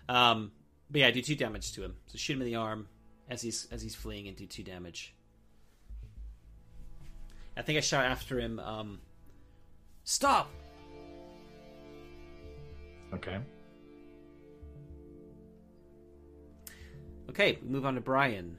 Um, 0.09 0.53
but 0.89 1.01
yeah, 1.01 1.09
I 1.09 1.11
do 1.11 1.21
two 1.21 1.35
damage 1.35 1.73
to 1.73 1.83
him. 1.83 1.97
So 2.07 2.17
shoot 2.17 2.35
him 2.35 2.43
in 2.43 2.47
the 2.47 2.55
arm 2.55 2.87
as 3.29 3.43
he's 3.43 3.67
as 3.73 3.83
he's 3.83 3.97
fleeing 3.97 4.29
and 4.29 4.37
do 4.37 4.47
two 4.47 4.63
damage. 4.63 5.17
I 7.57 7.63
think 7.63 7.79
I 7.79 7.81
shot 7.81 8.05
after 8.05 8.39
him. 8.39 8.59
Um, 8.59 9.01
Stop! 10.05 10.51
Okay. 13.15 13.39
Okay, 17.31 17.59
we 17.63 17.69
move 17.69 17.87
on 17.87 17.95
to 17.95 18.01
Brian. 18.01 18.59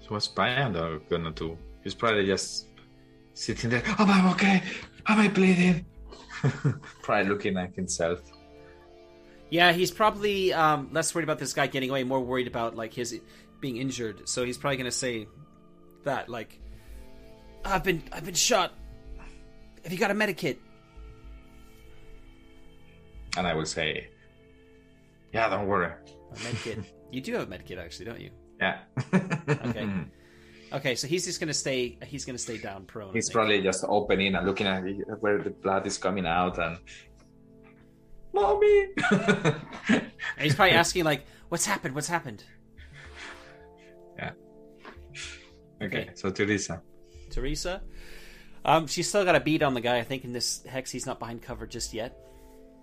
So 0.00 0.08
what's 0.08 0.28
Brian 0.28 0.72
gonna 1.08 1.30
do? 1.30 1.56
He's 1.82 1.94
probably 1.94 2.26
just 2.26 2.66
sitting 3.34 3.70
there. 3.70 3.82
Am 3.98 4.10
I 4.10 4.30
okay? 4.32 4.62
Am 5.06 5.18
I 5.18 5.28
bleeding? 5.28 5.86
probably 7.02 7.30
looking 7.30 7.56
at 7.56 7.74
himself. 7.74 8.20
Yeah, 9.48 9.72
he's 9.72 9.90
probably 9.90 10.52
um, 10.52 10.90
less 10.92 11.14
worried 11.14 11.24
about 11.24 11.38
this 11.38 11.52
guy 11.52 11.66
getting 11.66 11.90
away, 11.90 12.04
more 12.04 12.20
worried 12.20 12.46
about 12.46 12.76
like 12.76 12.92
his 12.92 13.18
being 13.60 13.78
injured. 13.78 14.28
So 14.28 14.44
he's 14.44 14.58
probably 14.58 14.76
gonna 14.76 14.90
say 14.90 15.26
that 16.04 16.28
like, 16.28 16.60
"I've 17.64 17.84
been 17.84 18.02
I've 18.12 18.24
been 18.24 18.34
shot. 18.34 18.74
Have 19.84 19.92
you 19.92 19.98
got 19.98 20.10
a 20.10 20.14
medikit?" 20.14 20.58
And 23.36 23.46
I 23.46 23.54
would 23.54 23.68
say, 23.68 24.08
Yeah, 25.32 25.48
don't 25.48 25.68
worry. 25.68 25.92
A 26.32 26.34
medikit. 26.36 26.84
you 27.12 27.20
do 27.20 27.34
have 27.34 27.50
a 27.50 27.58
medikit, 27.58 27.78
actually, 27.78 28.06
don't 28.06 28.20
you? 28.20 28.30
Yeah. 28.60 28.78
Okay. 29.14 29.88
Okay, 30.72 30.94
so 30.94 31.08
he's 31.08 31.24
just 31.24 31.40
gonna 31.40 31.52
stay. 31.52 31.98
He's 32.06 32.24
gonna 32.24 32.38
stay 32.38 32.56
down 32.56 32.84
prone. 32.84 33.12
He's 33.12 33.28
probably 33.28 33.60
just 33.60 33.84
opening 33.88 34.36
and 34.36 34.46
looking 34.46 34.68
at 34.68 34.84
where 35.20 35.42
the 35.42 35.50
blood 35.50 35.84
is 35.84 35.98
coming 35.98 36.26
out 36.26 36.58
and 36.60 36.78
mommy 38.32 38.86
And 39.10 40.02
he's 40.38 40.54
probably 40.54 40.76
asking 40.76 41.02
like, 41.02 41.26
"What's 41.48 41.66
happened? 41.66 41.96
What's 41.96 42.06
happened?" 42.06 42.44
yeah 44.16 44.30
okay, 45.82 46.02
Okay. 46.02 46.10
so 46.14 46.30
teresa 46.30 46.80
Teresa. 47.30 47.82
Um, 48.64 48.86
she's 48.86 49.08
still 49.08 49.24
got 49.24 49.34
a 49.34 49.40
beat 49.40 49.62
on 49.62 49.74
the 49.74 49.80
guy. 49.80 49.98
I 49.98 50.02
think 50.02 50.24
in 50.24 50.32
this 50.32 50.62
hex, 50.64 50.90
he's 50.90 51.06
not 51.06 51.18
behind 51.18 51.42
cover 51.42 51.66
just 51.66 51.94
yet. 51.94 52.16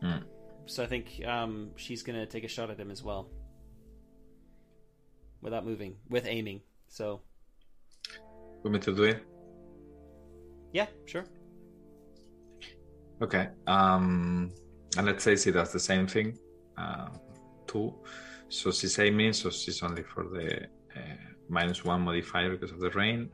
Hmm. 0.02 0.24
So 0.66 0.84
I 0.84 0.88
think 0.88 1.22
um, 1.26 1.72
she's 1.76 2.04
gonna 2.04 2.26
take 2.26 2.44
a 2.44 2.48
shot 2.48 2.70
at 2.70 2.80
him 2.80 2.92
as 2.92 3.04
well, 3.04 3.30
without 5.42 5.66
moving, 5.66 5.96
with 6.10 6.26
aiming. 6.26 6.62
So 6.88 7.22
want 8.64 8.74
me 8.74 8.80
to 8.80 8.96
do 8.96 9.04
it 9.04 9.24
yeah, 10.74 10.88
sure. 11.06 11.26
okay 13.22 13.50
um 13.68 14.52
and 14.98 15.08
let's 15.08 15.24
say 15.24 15.36
she 15.36 15.52
does 15.52 15.72
the 15.72 15.80
same 15.80 16.06
thing 16.06 16.38
uh 16.78 17.10
too 17.66 17.94
so 18.50 18.72
she's 18.72 19.00
aiming 19.00 19.34
so 19.34 19.50
she's 19.50 19.82
only 19.82 20.04
for 20.04 20.24
the 20.26 20.64
uh, 20.96 21.18
minus 21.50 21.84
one 21.84 22.02
modifier 22.02 22.52
because 22.52 22.72
of 22.72 22.80
the 22.80 22.90
rain 22.92 23.30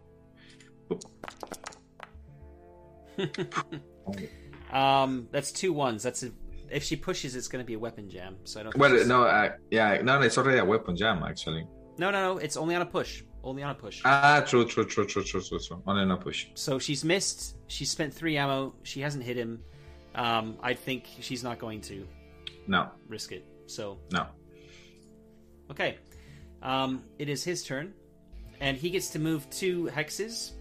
um, 4.71 5.27
that's 5.31 5.51
two 5.51 5.73
ones. 5.73 6.03
That's 6.03 6.23
a, 6.23 6.31
if 6.69 6.83
she 6.83 6.95
pushes, 6.95 7.35
it's 7.35 7.47
going 7.47 7.63
to 7.63 7.67
be 7.67 7.73
a 7.75 7.79
weapon 7.79 8.09
jam. 8.09 8.37
So 8.43 8.59
I 8.59 8.63
don't. 8.63 8.77
Well, 8.77 9.05
no, 9.05 9.23
uh, 9.23 9.53
yeah, 9.71 10.01
no, 10.01 10.21
it's 10.21 10.37
already 10.37 10.59
a 10.59 10.65
weapon 10.65 10.95
jam 10.95 11.23
actually. 11.23 11.67
No, 11.97 12.09
no, 12.11 12.33
no. 12.33 12.37
It's 12.39 12.57
only 12.57 12.75
on 12.75 12.81
a 12.81 12.85
push. 12.85 13.23
Only 13.43 13.61
on 13.61 13.71
a 13.71 13.75
push. 13.75 14.01
Ah, 14.05 14.43
true, 14.45 14.65
true, 14.65 14.85
true, 14.85 15.05
true, 15.05 15.23
true, 15.23 15.41
true, 15.41 15.59
true. 15.59 15.83
Only 15.85 16.03
on 16.03 16.11
a 16.11 16.17
push. 16.17 16.47
So 16.55 16.79
she's 16.79 17.03
missed. 17.03 17.57
She 17.67 17.85
spent 17.85 18.13
three 18.13 18.37
ammo. 18.37 18.73
She 18.83 19.01
hasn't 19.01 19.23
hit 19.23 19.37
him. 19.37 19.61
Um, 20.15 20.57
I 20.61 20.73
think 20.73 21.07
she's 21.19 21.43
not 21.43 21.59
going 21.59 21.81
to. 21.81 22.07
No. 22.67 22.89
Risk 23.07 23.31
it. 23.31 23.45
So. 23.67 23.99
No. 24.11 24.27
Okay. 25.69 25.97
Um, 26.61 27.03
it 27.19 27.27
is 27.27 27.43
his 27.43 27.63
turn, 27.63 27.93
and 28.61 28.77
he 28.77 28.89
gets 28.89 29.09
to 29.09 29.19
move 29.19 29.49
two 29.49 29.89
hexes 29.93 30.53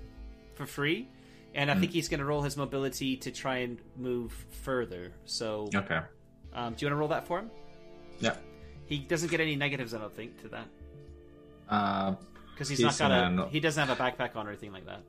for 0.55 0.67
free. 0.67 1.09
And 1.55 1.71
I 1.71 1.75
mm. 1.75 1.81
think 1.81 1.93
he's 1.93 2.09
going 2.09 2.21
to 2.21 2.27
roll 2.27 2.43
his 2.43 2.57
mobility 2.57 3.17
to 3.19 3.31
try 3.31 3.59
and 3.59 3.79
move 3.97 4.33
further. 4.63 5.13
So. 5.27 5.69
Okay. 5.75 6.01
Um, 6.55 6.75
do 6.75 6.85
you 6.85 6.89
want 6.89 6.93
to 6.93 6.97
roll 6.97 7.09
that 7.09 7.27
for 7.27 7.39
him? 7.41 7.51
Yeah. 8.21 8.37
He 8.87 8.99
doesn't 8.99 9.31
get 9.31 9.41
any 9.41 9.57
negatives, 9.57 9.95
I 9.95 9.99
don't 9.99 10.15
think, 10.15 10.41
to 10.43 10.49
that. 10.49 10.67
Uh, 11.69 12.15
because 12.53 12.69
he's, 12.69 12.79
he's, 12.79 13.01
not 13.01 13.11
got 13.11 13.47
a 13.47 13.49
he 13.49 13.61
doesn't 13.61 13.89
have 13.89 13.99
a 13.99 14.01
backpack 14.01 14.37
on 14.37 14.47
or 14.47 14.51
anything 14.51 14.73
like 14.73 14.87
that. 14.87 15.01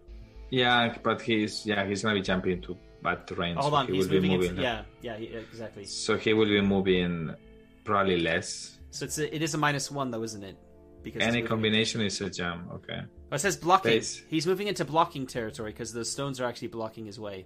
Yeah, 0.50 0.96
but 1.04 1.22
he's 1.22 1.66
yeah 1.66 1.86
he's 1.86 2.02
gonna 2.02 2.16
be 2.16 2.22
jumping 2.22 2.54
into 2.54 2.78
bad 3.02 3.28
terrain. 3.28 3.56
Hold 3.56 3.74
so 3.74 3.76
on, 3.76 3.88
he 3.88 3.96
he's 3.96 4.10
moving. 4.10 4.32
Into, 4.32 4.62
yeah, 4.62 4.84
yeah, 5.02 5.14
exactly. 5.16 5.86
So 5.86 6.18
he 6.18 6.34
will 6.34 6.46
be 6.46 6.62
moving 6.62 7.36
probably 7.84 8.22
less. 8.22 8.78
So 8.91 9.06
it's 9.06 9.18
a, 9.18 9.36
it 9.36 9.41
is 9.41 9.54
a 9.54 9.58
minus 9.58 9.91
one 9.91 10.12
though, 10.12 10.24
isn't 10.24 10.44
it? 10.44 10.58
Because 11.04 11.22
any 11.22 11.41
combination 11.41 12.01
is 12.01 12.20
a 12.22 12.30
jam. 12.30 12.70
Okay. 12.76 13.01
Oh, 13.32 13.36
it 13.36 13.39
says 13.39 13.58
blocking. 13.58 13.91
Base. 13.91 14.24
He's 14.28 14.47
moving 14.47 14.68
into 14.68 14.86
blocking 14.86 15.28
territory 15.28 15.72
because 15.72 15.91
the 15.91 16.06
stones 16.06 16.39
are 16.39 16.45
actually 16.45 16.70
blocking 16.70 17.06
his 17.06 17.20
way. 17.20 17.45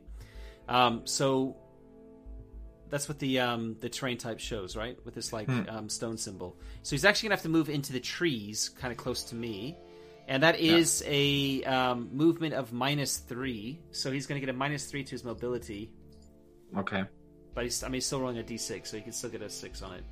Um, 0.67 1.01
so 1.05 1.57
that's 2.89 3.07
what 3.07 3.19
the 3.19 3.39
um, 3.39 3.75
the 3.79 3.89
terrain 3.89 4.17
type 4.17 4.39
shows, 4.39 4.75
right? 4.75 4.97
With 5.05 5.15
this 5.15 5.33
like 5.33 5.47
hmm. 5.47 5.63
um, 5.69 5.89
stone 5.89 6.17
symbol. 6.17 6.57
So 6.83 6.91
he's 6.91 7.05
actually 7.05 7.27
gonna 7.27 7.35
have 7.35 7.43
to 7.43 7.49
move 7.49 7.69
into 7.69 7.93
the 7.93 7.99
trees, 7.99 8.69
kind 8.69 8.91
of 8.91 8.97
close 8.97 9.23
to 9.25 9.35
me, 9.35 9.77
and 10.27 10.43
that 10.43 10.59
is 10.59 11.03
yeah. 11.05 11.11
a 11.11 11.63
um, 11.63 12.09
movement 12.13 12.53
of 12.53 12.73
minus 12.73 13.17
three. 13.17 13.79
So 13.91 14.11
he's 14.11 14.27
gonna 14.27 14.39
get 14.39 14.49
a 14.49 14.53
minus 14.53 14.85
three 14.85 15.03
to 15.03 15.11
his 15.11 15.23
mobility. 15.23 15.91
Okay. 16.77 17.03
But 17.53 17.63
he's, 17.63 17.83
I 17.83 17.87
mean, 17.87 17.95
he's 17.95 18.05
still 18.05 18.21
rolling 18.21 18.37
a 18.37 18.43
d6, 18.43 18.87
so 18.87 18.97
he 18.97 19.03
can 19.03 19.13
still 19.13 19.29
get 19.29 19.41
a 19.41 19.49
six 19.49 19.81
on 19.81 19.93
it. 19.93 20.03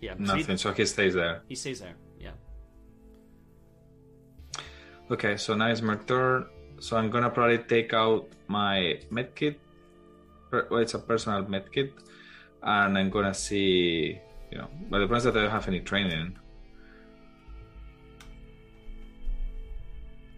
Yeah. 0.00 0.14
Nothing. 0.18 0.56
So 0.56 0.72
he, 0.72 0.74
so 0.74 0.82
he 0.82 0.86
stays 0.86 1.14
there. 1.14 1.42
He 1.48 1.54
stays 1.54 1.80
there. 1.80 1.96
Yeah. 2.18 2.32
Okay, 5.10 5.36
so 5.36 5.54
now 5.54 5.68
it's 5.68 5.82
my 5.82 5.96
turn. 5.96 6.46
So 6.80 6.96
I'm 6.96 7.10
gonna 7.10 7.30
probably 7.30 7.58
take 7.58 7.92
out 7.92 8.28
my 8.48 9.00
medkit 9.10 9.56
well, 10.52 10.80
it's 10.80 10.94
a 10.94 10.98
personal 10.98 11.44
medkit, 11.44 11.92
and 12.62 12.98
I'm 12.98 13.10
gonna 13.10 13.34
see, 13.34 14.18
you 14.50 14.58
know, 14.58 14.68
but 14.88 14.98
the 14.98 15.06
problem 15.06 15.16
is 15.16 15.24
that 15.24 15.36
I 15.36 15.42
don't 15.42 15.50
have 15.50 15.68
any 15.68 15.80
training. 15.80 16.36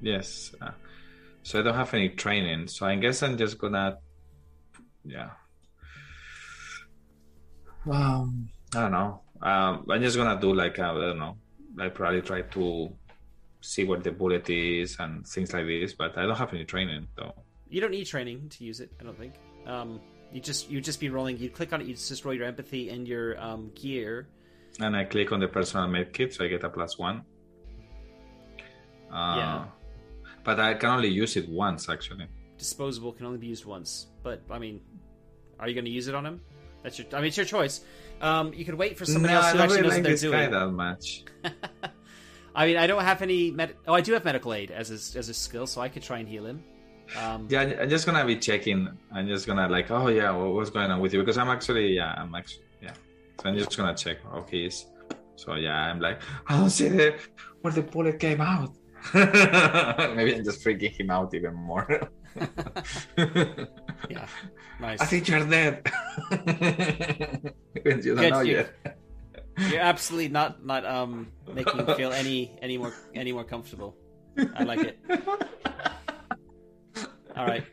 Yes, 0.01 0.55
uh, 0.61 0.73
so 1.43 1.61
I 1.61 1.63
don't 1.63 1.75
have 1.75 1.95
any 1.95 2.11
training, 2.11 2.69
so 2.69 2.87
I 2.87 2.97
guess 2.97 3.23
I'm 3.23 3.39
just 3.39 3.59
gonna, 3.59 3.99
yeah. 5.05 5.31
Um, 7.91 8.49
I 8.75 8.81
don't 8.81 8.93
know. 8.93 9.23
Um, 9.43 9.87
I'm 9.91 10.01
just 10.01 10.17
gonna 10.17 10.41
do 10.41 10.55
like 10.55 10.79
I 10.79 10.95
don't 10.95 11.19
know. 11.19 11.37
I 11.79 11.89
probably 11.89 12.23
try 12.23 12.43
to 12.43 12.93
see 13.61 13.85
what 13.85 14.05
the 14.05 14.13
bullet 14.13 14.49
is 14.51 14.97
and 14.99 15.27
things 15.27 15.53
like 15.53 15.67
this, 15.67 15.95
but 15.95 16.17
I 16.17 16.27
don't 16.27 16.37
have 16.37 16.53
any 16.53 16.65
training 16.65 17.09
though. 17.17 17.35
You 17.69 17.81
don't 17.81 17.91
need 17.91 18.05
training 18.05 18.49
to 18.51 18.65
use 18.65 18.81
it. 18.81 18.93
I 19.01 19.05
don't 19.05 19.19
think. 19.19 19.35
Um, 19.67 20.01
you 20.33 20.41
just 20.41 20.71
you 20.71 20.81
just 20.81 21.01
be 21.01 21.09
rolling. 21.09 21.39
You 21.39 21.51
click 21.51 21.73
on 21.73 21.81
it. 21.81 21.87
You 21.87 21.95
just 21.95 22.25
roll 22.25 22.35
your 22.35 22.47
empathy 22.47 22.91
and 22.91 23.07
your 23.07 23.41
um, 23.41 23.71
gear. 23.75 24.29
And 24.81 24.97
I 24.97 25.05
click 25.05 25.33
on 25.33 25.41
the 25.41 25.49
personal 25.49 25.89
med 25.89 26.13
kit, 26.13 26.33
so 26.35 26.45
I 26.45 26.49
get 26.49 26.65
a 26.65 26.71
plus 26.71 26.99
one. 26.99 27.23
Uh, 29.11 29.37
yeah. 29.37 29.65
But 30.45 30.59
I 30.59 30.75
can 30.75 30.91
only 30.91 31.09
use 31.09 31.37
it 31.37 31.49
once, 31.49 31.89
actually. 31.89 32.27
Disposable 32.57 33.13
can 33.13 33.27
only 33.27 33.39
be 33.39 33.49
used 33.49 33.65
once. 33.65 34.07
But 34.23 34.43
I 34.51 34.59
mean, 34.59 34.81
are 35.59 35.69
you 35.69 35.75
going 35.75 35.85
to 35.85 35.91
use 35.91 36.09
it 36.09 36.15
on 36.15 36.25
him? 36.25 36.41
That's 36.83 36.99
your. 36.99 37.07
I 37.13 37.17
mean, 37.17 37.27
it's 37.27 37.37
your 37.37 37.47
choice. 37.47 37.83
Um, 38.21 38.53
you 38.55 38.65
could 38.65 38.75
wait 38.75 38.97
for 38.97 39.05
somebody 39.05 39.35
no, 39.35 39.41
else 39.41 39.53
who 39.53 39.59
actually 39.59 39.83
really 39.83 40.01
knows 40.01 40.23
like 40.23 40.33
what 40.33 40.39
they're 40.39 40.49
doing. 40.49 40.61
that 40.61 40.71
much. 40.71 41.25
I 42.55 42.67
mean, 42.67 42.77
I 42.77 42.87
don't 42.87 43.03
have 43.03 43.23
any. 43.23 43.51
Med- 43.51 43.77
oh, 43.87 43.95
I 43.95 44.01
do 44.01 44.13
have 44.13 44.25
medical 44.25 44.53
aid 44.53 44.71
as 44.71 44.91
a, 44.91 45.19
as 45.19 45.29
a 45.29 45.35
skill, 45.35 45.67
so 45.67 45.81
I 45.81 45.89
could 45.89 46.03
try 46.03 46.19
and 46.19 46.29
heal 46.29 46.47
him. 46.47 46.63
Um, 47.17 47.47
yeah, 47.51 47.63
I'm 47.81 47.89
just 47.89 48.07
gonna 48.07 48.25
be 48.25 48.37
checking. 48.37 48.89
I'm 49.13 49.27
just 49.27 49.47
gonna 49.47 49.69
like, 49.69 49.91
oh 49.91 50.09
yeah, 50.09 50.31
what's 50.33 50.71
going 50.71 50.91
on 50.91 51.01
with 51.01 51.13
you? 51.13 51.21
Because 51.21 51.39
I'm 51.39 51.49
actually, 51.49 51.95
yeah, 51.95 52.15
I'm 52.17 52.35
actually, 52.35 52.65
yeah. 52.83 52.95
So 53.41 53.49
I'm 53.49 53.57
just 53.57 53.77
gonna 53.77 53.95
check 53.95 54.23
how 54.23 54.45
he 54.49 54.67
is. 54.67 54.87
So 55.37 55.55
yeah, 55.55 55.77
I'm 55.77 56.01
like, 56.01 56.21
I 56.47 56.59
don't 56.59 56.71
see 56.71 56.89
the 56.89 57.19
where 57.61 57.73
the 57.73 57.83
bullet 57.83 58.19
came 58.19 58.41
out. 58.41 58.71
Maybe 59.15 60.35
I'm 60.35 60.45
just 60.45 60.65
freaking 60.65 60.99
him 60.99 61.11
out 61.11 61.35
even 61.35 61.55
more. 61.55 62.11
Yeah, 64.09 64.27
nice. 64.81 65.01
I 65.01 65.07
think 65.07 65.29
you're 65.29 65.47
dead. 65.47 65.83
you 66.31 66.39
don't 67.85 68.03
Good, 68.03 68.31
know 68.31 68.41
you're, 68.41 68.67
yet. 68.85 68.99
You're 69.71 69.81
absolutely 69.81 70.29
not 70.29 70.65
not 70.65 70.85
um 70.87 71.33
making 71.53 71.79
him 71.79 71.95
feel 71.97 72.13
any 72.13 72.57
any 72.63 72.79
more 72.79 72.93
any 73.15 73.33
more 73.33 73.45
comfortable. 73.45 73.97
I 74.55 74.65
like 74.65 74.81
it. 74.81 74.99
All 77.37 77.47
right. 77.47 77.65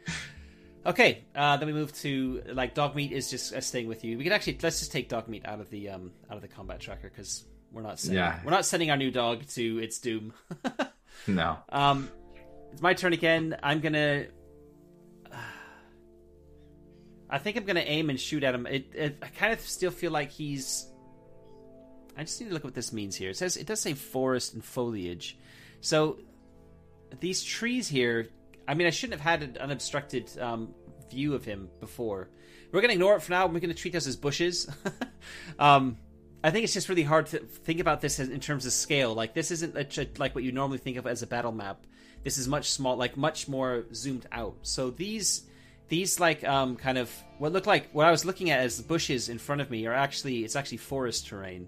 Okay, 0.85 1.25
uh, 1.35 1.57
then 1.57 1.67
we 1.67 1.73
move 1.73 1.93
to 1.97 2.41
like 2.53 2.73
dog 2.73 2.95
meat 2.95 3.11
is 3.11 3.29
just 3.29 3.53
uh, 3.53 3.61
staying 3.61 3.87
with 3.87 4.03
you. 4.03 4.17
We 4.17 4.23
can 4.23 4.33
actually 4.33 4.57
let's 4.61 4.79
just 4.79 4.91
take 4.91 5.09
dog 5.09 5.27
meat 5.27 5.45
out 5.45 5.59
of 5.59 5.69
the 5.69 5.89
um 5.89 6.11
out 6.29 6.37
of 6.37 6.41
the 6.41 6.47
combat 6.47 6.79
tracker 6.79 7.09
because 7.09 7.45
we're 7.71 7.81
not 7.81 7.99
sending, 7.99 8.17
yeah. 8.17 8.39
we're 8.43 8.51
not 8.51 8.65
sending 8.65 8.89
our 8.89 8.97
new 8.97 9.11
dog 9.11 9.45
to 9.49 9.79
its 9.79 9.99
doom. 9.99 10.33
no. 11.27 11.57
Um, 11.69 12.09
it's 12.71 12.81
my 12.81 12.93
turn 12.93 13.13
again. 13.13 13.57
I'm 13.61 13.79
gonna. 13.79 14.27
I 17.29 17.37
think 17.37 17.57
I'm 17.57 17.65
gonna 17.65 17.83
aim 17.85 18.09
and 18.09 18.19
shoot 18.19 18.43
at 18.43 18.55
him. 18.55 18.65
It, 18.65 18.91
it, 18.93 19.17
I 19.21 19.27
kind 19.27 19.53
of 19.53 19.59
still 19.61 19.91
feel 19.91 20.11
like 20.11 20.31
he's. 20.31 20.87
I 22.17 22.23
just 22.23 22.39
need 22.41 22.47
to 22.47 22.53
look 22.53 22.61
at 22.61 22.65
what 22.65 22.75
this 22.75 22.91
means 22.91 23.15
here. 23.15 23.29
It 23.29 23.37
says 23.37 23.55
it 23.55 23.67
does 23.67 23.79
say 23.79 23.93
forest 23.93 24.53
and 24.53 24.63
foliage, 24.63 25.37
so 25.81 26.19
these 27.19 27.43
trees 27.43 27.87
here 27.87 28.29
I 28.69 28.75
mean, 28.75 28.85
I 28.85 28.91
shouldn't 28.91 29.19
have 29.19 29.41
had 29.41 29.49
an 29.49 29.57
unobstructed 29.59 30.29
um, 30.39 30.75
view 31.09 31.33
of 31.33 31.43
him 31.43 31.69
before. 31.79 32.29
We're 32.71 32.81
to 32.81 32.91
ignore 32.91 33.15
it 33.15 33.23
for 33.23 33.31
now. 33.31 33.47
We're 33.47 33.59
to 33.61 33.73
treat 33.73 33.93
this 33.93 34.05
as 34.05 34.15
bushes. 34.15 34.69
um, 35.59 35.97
I 36.43 36.51
think 36.51 36.65
it's 36.65 36.73
just 36.73 36.87
really 36.87 37.01
hard 37.01 37.25
to 37.27 37.39
think 37.39 37.79
about 37.79 37.99
this 37.99 38.19
in 38.19 38.39
terms 38.39 38.67
of 38.67 38.71
scale. 38.71 39.15
Like 39.15 39.33
this 39.33 39.49
isn't 39.49 39.75
a, 39.75 40.07
like 40.19 40.35
what 40.35 40.43
you 40.43 40.51
normally 40.51 40.77
think 40.77 40.97
of 40.97 41.07
as 41.07 41.23
a 41.23 41.27
battle 41.27 41.51
map. 41.51 41.87
This 42.23 42.37
is 42.37 42.47
much 42.47 42.69
small, 42.69 42.95
like 42.95 43.17
much 43.17 43.47
more 43.47 43.85
zoomed 43.91 44.27
out. 44.31 44.57
So 44.61 44.91
these 44.91 45.48
these 45.89 46.19
like 46.19 46.43
um, 46.43 46.75
kind 46.75 46.97
of 46.97 47.11
what 47.37 47.51
look 47.51 47.65
like 47.65 47.89
what 47.91 48.05
I 48.05 48.11
was 48.11 48.23
looking 48.23 48.51
at 48.51 48.61
as 48.61 48.81
bushes 48.81 49.27
in 49.27 49.39
front 49.39 49.61
of 49.61 49.69
me 49.69 49.85
are 49.87 49.93
actually 49.93 50.43
it's 50.45 50.55
actually 50.55 50.77
forest 50.77 51.27
terrain, 51.27 51.67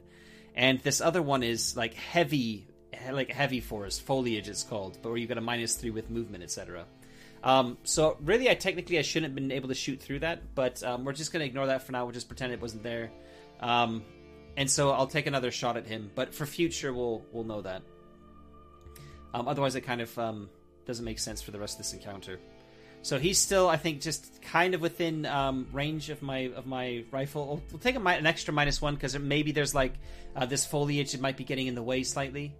and 0.55 0.79
this 0.79 1.01
other 1.01 1.21
one 1.21 1.43
is 1.43 1.75
like 1.75 1.93
heavy 1.95 2.67
like 3.11 3.31
heavy 3.31 3.59
forest 3.59 4.03
foliage 4.03 4.47
it's 4.47 4.63
called, 4.63 4.99
but 5.01 5.09
where 5.09 5.17
you 5.17 5.27
got 5.27 5.37
a 5.37 5.41
minus 5.41 5.75
three 5.75 5.89
with 5.89 6.09
movement, 6.09 6.43
etc. 6.43 6.85
Um, 7.43 7.77
so 7.83 8.17
really, 8.21 8.49
I 8.49 8.53
technically 8.53 8.99
I 8.99 9.01
shouldn't 9.01 9.31
have 9.31 9.35
been 9.35 9.51
able 9.51 9.69
to 9.69 9.75
shoot 9.75 9.99
through 9.99 10.19
that, 10.19 10.53
but 10.53 10.83
um, 10.83 11.03
we're 11.03 11.13
just 11.13 11.33
gonna 11.33 11.45
ignore 11.45 11.67
that 11.67 11.83
for 11.83 11.91
now. 11.91 12.05
We'll 12.05 12.13
just 12.13 12.27
pretend 12.27 12.53
it 12.53 12.61
wasn't 12.61 12.83
there, 12.83 13.11
um, 13.59 14.03
and 14.55 14.69
so 14.69 14.91
I'll 14.91 15.07
take 15.07 15.25
another 15.25 15.49
shot 15.51 15.77
at 15.77 15.87
him. 15.87 16.11
But 16.13 16.35
for 16.35 16.45
future, 16.45 16.93
we'll 16.93 17.25
we'll 17.31 17.43
know 17.43 17.61
that. 17.61 17.81
Um, 19.33 19.47
otherwise, 19.47 19.75
it 19.75 19.81
kind 19.81 20.01
of 20.01 20.19
um, 20.19 20.49
doesn't 20.85 21.05
make 21.05 21.17
sense 21.17 21.41
for 21.41 21.51
the 21.51 21.59
rest 21.59 21.75
of 21.75 21.77
this 21.79 21.93
encounter. 21.93 22.39
So 23.03 23.17
he's 23.17 23.39
still, 23.39 23.67
I 23.67 23.77
think, 23.77 24.01
just 24.01 24.41
kind 24.43 24.75
of 24.75 24.81
within 24.81 25.25
um, 25.25 25.67
range 25.71 26.09
of 26.09 26.21
my 26.21 26.51
of 26.55 26.67
my 26.67 27.03
rifle. 27.11 27.47
We'll, 27.47 27.61
we'll 27.71 27.79
take 27.79 27.95
a, 27.95 27.99
an 27.99 28.27
extra 28.27 28.53
minus 28.53 28.81
one 28.81 28.93
because 28.93 29.17
maybe 29.17 29.51
there's 29.51 29.73
like 29.73 29.93
uh, 30.35 30.45
this 30.45 30.65
foliage 30.65 31.13
that 31.13 31.21
might 31.21 31.37
be 31.37 31.43
getting 31.43 31.67
in 31.67 31.75
the 31.75 31.81
way 31.81 32.03
slightly. 32.03 32.55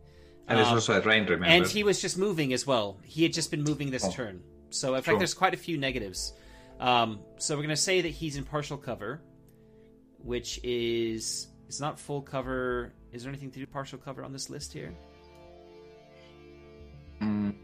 And 0.47 0.57
there's 0.57 0.67
um, 0.67 0.75
also 0.75 0.99
a 0.99 1.01
rain, 1.01 1.23
remember? 1.23 1.45
And 1.45 1.67
he 1.67 1.83
was 1.83 2.01
just 2.01 2.17
moving 2.17 2.53
as 2.53 2.65
well. 2.65 2.97
He 3.03 3.23
had 3.23 3.33
just 3.33 3.51
been 3.51 3.63
moving 3.63 3.91
this 3.91 4.03
oh. 4.03 4.11
turn. 4.11 4.41
So, 4.69 4.95
in 4.95 5.01
fact, 5.01 5.19
there's 5.19 5.33
quite 5.33 5.53
a 5.53 5.57
few 5.57 5.77
negatives. 5.77 6.33
Um, 6.79 7.19
so, 7.37 7.55
we're 7.55 7.63
going 7.63 7.69
to 7.69 7.81
say 7.81 8.01
that 8.01 8.09
he's 8.09 8.35
in 8.35 8.43
partial 8.43 8.77
cover, 8.77 9.21
which 10.17 10.59
is. 10.63 11.47
It's 11.67 11.79
not 11.79 11.99
full 11.99 12.21
cover. 12.21 12.91
Is 13.13 13.23
there 13.23 13.29
anything 13.29 13.51
to 13.51 13.59
do 13.59 13.65
partial 13.65 13.97
cover 13.97 14.23
on 14.23 14.33
this 14.33 14.49
list 14.49 14.73
here? 14.73 14.93
Mm. 17.21 17.55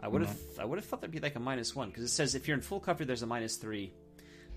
I 0.00 0.08
would 0.08 0.22
have 0.22 0.38
I 0.58 0.64
would 0.64 0.78
have 0.78 0.84
thought 0.84 1.00
there'd 1.00 1.10
be 1.12 1.20
like 1.20 1.36
a 1.36 1.40
minus 1.40 1.74
one 1.74 1.88
because 1.88 2.04
it 2.04 2.08
says 2.08 2.34
if 2.34 2.46
you're 2.46 2.56
in 2.56 2.62
full 2.62 2.80
cover, 2.80 3.04
there's 3.04 3.22
a 3.22 3.26
minus 3.26 3.56
three. 3.56 3.92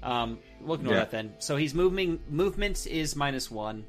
Um, 0.02 0.40
we'll 0.62 0.76
ignore 0.76 0.94
yeah. 0.94 1.00
that 1.00 1.12
then. 1.12 1.34
So 1.40 1.58
he's 1.58 1.74
moving. 1.74 2.20
Movement 2.30 2.88
is 2.88 3.16
minus 3.16 3.50
one. 3.50 3.86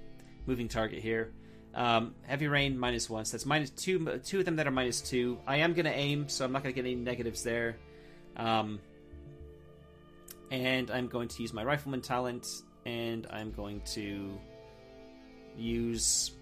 Moving 0.47 0.69
target 0.69 1.01
here. 1.01 1.33
Um, 1.75 2.15
heavy 2.23 2.49
rain 2.49 2.79
minus 2.79 3.09
one. 3.09 3.25
So 3.25 3.33
that's 3.37 3.47
minus 3.47 3.71
two. 3.71 4.21
Two 4.25 4.41
of 4.41 4.45
them 4.45 4.57
that 4.57 4.67
are 4.67 4.73
minus 4.73 5.01
two. 5.01 5.39
I 5.47 5.59
am 5.59 5.73
going 5.73 5.85
to 5.85 5.95
aim, 5.95 6.29
so 6.29 6.45
I'm 6.45 6.53
not 6.53 6.63
going 6.63 6.75
to 6.75 6.81
get 6.83 6.89
any 6.89 6.97
negatives 6.97 7.43
there. 7.43 7.77
Um, 8.37 8.81
and 10.51 10.91
I'm 10.91 11.07
going 11.07 11.29
to 11.29 11.43
use 11.43 11.53
my 11.53 11.63
rifleman 11.63 12.01
talent, 12.01 12.49
and 12.87 13.27
I'm 13.31 13.53
going 13.53 13.81
to 13.93 14.37
use. 15.57 16.33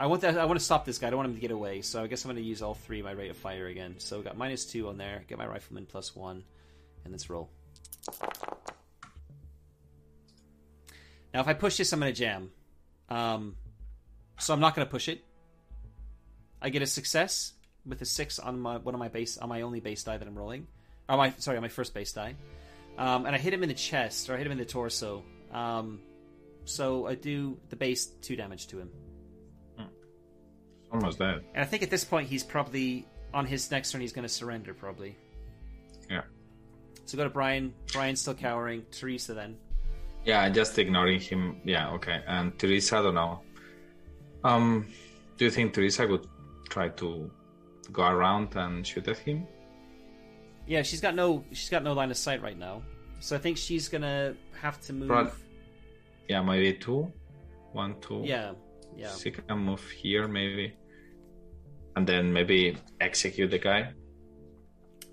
I 0.00 0.06
want 0.06 0.22
that. 0.22 0.38
I 0.38 0.44
want 0.44 0.58
to 0.58 0.64
stop 0.64 0.84
this 0.84 0.98
guy. 0.98 1.08
I 1.08 1.10
don't 1.10 1.18
want 1.18 1.30
him 1.30 1.34
to 1.34 1.40
get 1.40 1.50
away. 1.50 1.82
So 1.82 2.02
I 2.02 2.06
guess 2.06 2.24
I'm 2.24 2.30
going 2.30 2.42
to 2.42 2.48
use 2.48 2.62
all 2.62 2.74
three 2.74 3.02
my 3.02 3.10
rate 3.10 3.30
of 3.30 3.36
fire 3.36 3.66
again. 3.66 3.96
So 3.98 4.18
we 4.18 4.24
got 4.24 4.36
minus 4.36 4.64
two 4.64 4.88
on 4.88 4.96
there. 4.96 5.24
Get 5.26 5.38
my 5.38 5.46
rifleman 5.46 5.86
plus 5.86 6.14
one, 6.14 6.44
and 7.04 7.12
let's 7.12 7.28
roll. 7.28 7.50
Now, 11.34 11.40
if 11.40 11.48
I 11.48 11.54
push 11.54 11.76
this, 11.76 11.92
I'm 11.92 12.00
going 12.00 12.12
to 12.12 12.18
jam. 12.18 12.50
Um, 13.08 13.56
so 14.38 14.54
I'm 14.54 14.60
not 14.60 14.74
going 14.74 14.86
to 14.86 14.90
push 14.90 15.08
it. 15.08 15.24
I 16.62 16.70
get 16.70 16.82
a 16.82 16.86
success 16.86 17.52
with 17.84 18.00
a 18.02 18.04
six 18.04 18.38
on 18.38 18.60
my 18.60 18.76
one 18.76 18.94
of 18.94 18.98
my 18.98 19.08
base 19.08 19.38
on 19.38 19.48
my 19.48 19.62
only 19.62 19.80
base 19.80 20.04
die 20.04 20.16
that 20.16 20.26
I'm 20.26 20.36
rolling. 20.36 20.66
Oh 21.08 21.16
my 21.16 21.32
sorry, 21.38 21.56
on 21.56 21.62
my 21.62 21.68
first 21.68 21.94
base 21.94 22.12
die. 22.12 22.34
Um, 22.98 23.26
and 23.26 23.34
I 23.34 23.38
hit 23.38 23.52
him 23.52 23.62
in 23.62 23.68
the 23.68 23.74
chest 23.74 24.28
or 24.28 24.34
I 24.34 24.36
hit 24.38 24.46
him 24.46 24.52
in 24.52 24.58
the 24.58 24.64
torso. 24.64 25.24
Um, 25.52 26.00
so 26.64 27.06
I 27.06 27.14
do 27.14 27.58
the 27.70 27.76
base 27.76 28.06
two 28.06 28.36
damage 28.36 28.66
to 28.68 28.78
him. 28.78 28.90
Almost 30.92 31.18
dead. 31.18 31.44
And 31.54 31.62
I 31.62 31.66
think 31.66 31.82
at 31.82 31.90
this 31.90 32.04
point 32.04 32.28
he's 32.28 32.44
probably 32.44 33.06
on 33.34 33.46
his 33.46 33.70
next 33.70 33.92
turn 33.92 34.00
he's 34.00 34.12
going 34.12 34.26
to 34.26 34.28
surrender 34.28 34.74
probably. 34.74 35.16
Yeah. 36.10 36.22
So 37.04 37.16
go 37.16 37.24
to 37.24 37.30
Brian. 37.30 37.74
Brian's 37.92 38.20
still 38.20 38.34
cowering. 38.34 38.84
Teresa 38.90 39.34
then. 39.34 39.56
Yeah, 40.24 40.48
just 40.48 40.78
ignoring 40.78 41.20
him. 41.20 41.60
Yeah, 41.64 41.90
okay. 41.92 42.22
And 42.26 42.58
Teresa, 42.58 42.98
I 42.98 43.02
don't 43.02 43.14
know. 43.14 43.40
Um, 44.44 44.86
do 45.36 45.44
you 45.44 45.50
think 45.50 45.74
Teresa 45.74 46.06
would 46.06 46.26
try 46.68 46.88
to 46.88 47.30
go 47.92 48.02
around 48.02 48.54
and 48.56 48.86
shoot 48.86 49.08
at 49.08 49.18
him? 49.18 49.46
Yeah, 50.66 50.82
she's 50.82 51.00
got 51.00 51.14
no 51.14 51.44
she's 51.50 51.70
got 51.70 51.82
no 51.82 51.94
line 51.94 52.10
of 52.10 52.16
sight 52.16 52.42
right 52.42 52.58
now. 52.58 52.82
So 53.20 53.36
I 53.36 53.38
think 53.38 53.56
she's 53.56 53.88
gonna 53.88 54.34
have 54.60 54.80
to 54.82 54.92
move. 54.92 55.08
Pro- 55.08 55.30
yeah, 56.28 56.42
maybe 56.42 56.74
two, 56.74 57.10
one, 57.72 57.96
two. 58.00 58.22
Yeah, 58.24 58.52
yeah. 58.98 59.14
She 59.14 59.30
can 59.30 59.58
move 59.58 59.84
here 60.02 60.26
maybe, 60.28 60.74
and 61.96 62.06
then 62.06 62.32
maybe 62.32 62.76
execute 63.00 63.50
the 63.50 63.58
guy. 63.58 63.92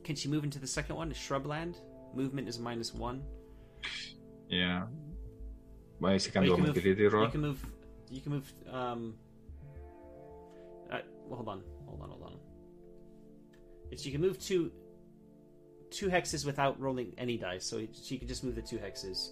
Can 0.04 0.16
she 0.16 0.28
move 0.28 0.44
into 0.44 0.60
the 0.60 0.68
second 0.68 0.96
one, 0.96 1.12
shrubland? 1.14 1.76
Movement 2.14 2.48
is 2.48 2.60
minus 2.60 2.94
one. 2.94 3.24
Yeah. 4.50 4.84
Well, 6.00 6.18
she 6.18 6.32
can 6.32 6.44
do 6.44 6.48
you 6.50 6.54
a 6.54 6.58
can 6.58 6.66
move- 6.66 7.14
roll. 7.14 7.26
You 7.26 7.32
can 7.32 7.42
move. 7.42 7.66
You 8.10 8.22
can 8.22 8.32
move. 8.32 8.54
Um. 8.72 9.16
Uh, 10.92 11.00
well, 11.28 11.38
hold 11.38 11.50
on, 11.50 11.64
hold 11.88 12.02
on, 12.02 12.10
hold 12.10 12.24
on. 12.24 12.34
It's 13.92 14.06
you 14.06 14.12
can 14.12 14.22
move 14.22 14.40
two. 14.40 14.72
Two 15.92 16.08
hexes 16.10 16.46
without 16.46 16.80
rolling 16.80 17.14
any 17.18 17.38
dice, 17.38 17.66
so 17.66 17.82
she 18.04 18.18
can 18.18 18.28
just 18.28 18.44
move 18.44 18.56
the 18.56 18.62
two 18.62 18.78
hexes. 18.78 19.30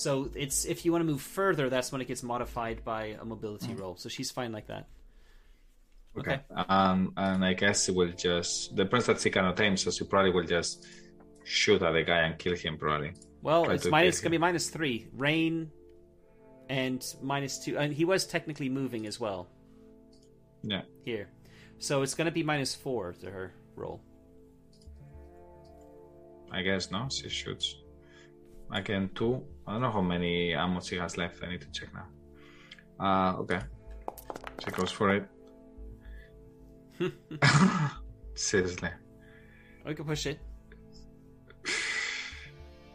So 0.00 0.30
it's 0.34 0.64
if 0.64 0.86
you 0.86 0.92
want 0.92 1.02
to 1.02 1.10
move 1.12 1.20
further, 1.20 1.68
that's 1.68 1.92
when 1.92 2.00
it 2.00 2.08
gets 2.08 2.22
modified 2.22 2.82
by 2.84 3.18
a 3.20 3.24
mobility 3.24 3.74
roll. 3.74 3.96
So 3.96 4.08
she's 4.08 4.30
fine 4.30 4.50
like 4.50 4.66
that. 4.68 4.88
Okay. 6.18 6.40
Um, 6.68 7.12
and 7.18 7.44
I 7.44 7.52
guess 7.52 7.86
it 7.88 7.94
will 7.94 8.12
just 8.12 8.74
depends 8.74 9.04
that 9.06 9.20
she 9.20 9.28
cannot 9.28 9.60
aim, 9.60 9.76
so 9.76 9.90
she 9.90 10.04
probably 10.04 10.30
will 10.32 10.44
just 10.44 10.86
shoot 11.44 11.82
at 11.82 11.92
the 11.92 12.02
guy 12.02 12.20
and 12.20 12.38
kill 12.38 12.56
him 12.56 12.78
probably. 12.78 13.12
Well, 13.42 13.66
Try 13.66 13.74
it's 13.74 13.84
to 13.84 13.90
minus. 13.90 14.14
It's 14.14 14.22
gonna 14.22 14.30
be 14.30 14.38
minus 14.38 14.70
three. 14.70 15.06
Rain, 15.12 15.70
and 16.70 17.04
minus 17.22 17.58
two. 17.58 17.76
And 17.76 17.92
he 17.92 18.06
was 18.06 18.26
technically 18.26 18.70
moving 18.70 19.06
as 19.06 19.20
well 19.20 19.48
Yeah. 20.62 20.82
here, 21.04 21.28
so 21.78 22.00
it's 22.00 22.14
gonna 22.14 22.30
be 22.30 22.42
minus 22.42 22.74
four 22.74 23.12
to 23.20 23.30
her 23.30 23.52
roll. 23.76 24.00
I 26.50 26.62
guess 26.62 26.90
no, 26.90 27.06
she 27.10 27.28
shoots. 27.28 27.76
Again, 28.72 29.10
two. 29.14 29.42
I 29.66 29.72
don't 29.72 29.82
know 29.82 29.90
how 29.90 30.00
many 30.00 30.54
ammo 30.54 30.80
she 30.80 30.96
has 30.96 31.16
left. 31.16 31.42
I 31.42 31.50
need 31.50 31.60
to 31.60 31.70
check 31.72 31.88
now. 31.92 32.06
Uh, 33.04 33.36
okay. 33.40 33.60
She 34.64 34.70
goes 34.70 34.92
for 34.92 35.14
it. 35.14 35.26
Seriously. 38.34 38.90
We 39.86 39.94
can 39.94 40.04
push 40.04 40.26
it. 40.26 40.40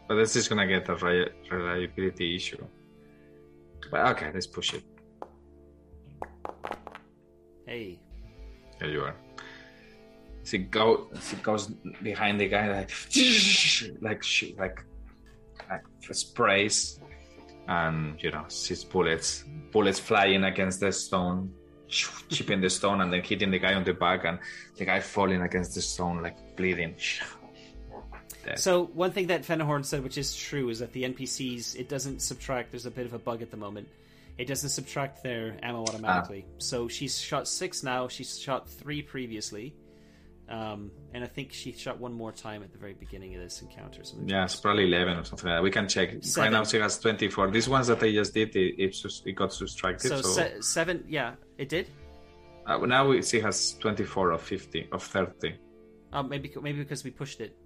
But 0.08 0.14
this 0.14 0.36
is 0.36 0.46
gonna 0.46 0.68
get 0.68 0.88
a 0.88 0.94
reliability 0.94 2.36
issue. 2.36 2.64
But 3.90 4.06
okay, 4.12 4.30
let's 4.32 4.46
push 4.46 4.74
it. 4.74 4.84
Hey, 7.66 7.98
There 8.78 8.88
you 8.88 9.00
are. 9.02 9.16
She 10.44 10.58
go. 10.58 11.08
She 11.20 11.34
goes 11.36 11.66
behind 12.02 12.40
the 12.40 12.48
guy 12.48 12.68
like, 12.70 12.90
like 14.00 14.22
she 14.22 14.54
like, 14.54 14.58
like 14.58 14.84
sprays, 16.12 17.00
and 17.68 18.22
you 18.22 18.30
know, 18.30 18.44
sees 18.48 18.84
bullets, 18.84 19.44
bullets 19.72 19.98
flying 19.98 20.44
against 20.44 20.80
the 20.80 20.92
stone, 20.92 21.52
chipping 21.88 22.60
the 22.60 22.70
stone, 22.70 23.00
and 23.00 23.12
then 23.12 23.22
hitting 23.22 23.50
the 23.50 23.58
guy 23.58 23.74
on 23.74 23.84
the 23.84 23.94
back, 23.94 24.24
and 24.24 24.38
the 24.76 24.84
guy 24.84 25.00
falling 25.00 25.42
against 25.42 25.74
the 25.74 25.82
stone 25.82 26.22
like 26.22 26.56
bleeding. 26.56 26.94
Dead. 28.44 28.58
So 28.58 28.84
one 28.86 29.10
thing 29.10 29.26
that 29.26 29.42
Fenahorn 29.42 29.84
said, 29.84 30.04
which 30.04 30.18
is 30.18 30.34
true, 30.36 30.68
is 30.68 30.78
that 30.78 30.92
the 30.92 31.02
NPCs 31.02 31.76
it 31.76 31.88
doesn't 31.88 32.20
subtract. 32.22 32.70
There's 32.70 32.86
a 32.86 32.90
bit 32.90 33.06
of 33.06 33.12
a 33.12 33.18
bug 33.18 33.42
at 33.42 33.50
the 33.50 33.56
moment. 33.56 33.88
It 34.38 34.46
doesn't 34.46 34.70
subtract 34.70 35.22
their 35.22 35.56
ammo 35.62 35.80
ah. 35.80 35.88
automatically. 35.88 36.46
So 36.58 36.88
she's 36.88 37.18
shot 37.18 37.48
six 37.48 37.82
now. 37.82 38.06
She's 38.08 38.38
shot 38.38 38.68
three 38.68 39.02
previously, 39.02 39.74
um, 40.48 40.90
and 41.12 41.24
I 41.24 41.26
think 41.26 41.52
she 41.52 41.72
shot 41.72 41.98
one 41.98 42.12
more 42.12 42.30
time 42.32 42.62
at 42.62 42.72
the 42.72 42.78
very 42.78 42.94
beginning 42.94 43.34
of 43.34 43.40
this 43.42 43.62
encounter. 43.62 44.04
Something 44.04 44.28
Yeah, 44.28 44.44
it's 44.44 44.56
probably 44.56 44.84
11 44.86 45.16
or 45.18 45.24
something 45.24 45.48
like 45.48 45.56
that. 45.58 45.62
We 45.62 45.70
can 45.70 45.88
check. 45.88 46.10
Seven. 46.22 46.52
Right 46.52 46.58
now 46.58 46.64
she 46.64 46.78
has 46.78 46.98
24. 46.98 47.50
These 47.50 47.68
ones 47.68 47.86
that 47.88 48.02
I 48.02 48.12
just 48.12 48.32
did, 48.34 48.54
it, 48.54 48.74
it, 48.80 48.96
it 49.26 49.32
got 49.32 49.52
subtracted. 49.52 50.10
so 50.10 50.20
So, 50.22 50.28
se- 50.28 50.60
seven. 50.60 51.04
Yeah, 51.08 51.34
it 51.58 51.68
did. 51.68 51.88
uh, 52.66 52.78
now 52.78 53.08
we, 53.08 53.22
she 53.22 53.40
has 53.40 53.74
24 53.78 54.30
of 54.32 54.42
50, 54.42 54.88
of 54.92 55.02
30. 55.02 55.54
Um, 56.12 56.28
maybe 56.28 56.52
maybe 56.62 56.78
because 56.78 57.02
we 57.04 57.10
pushed 57.10 57.40
it. 57.40 57.56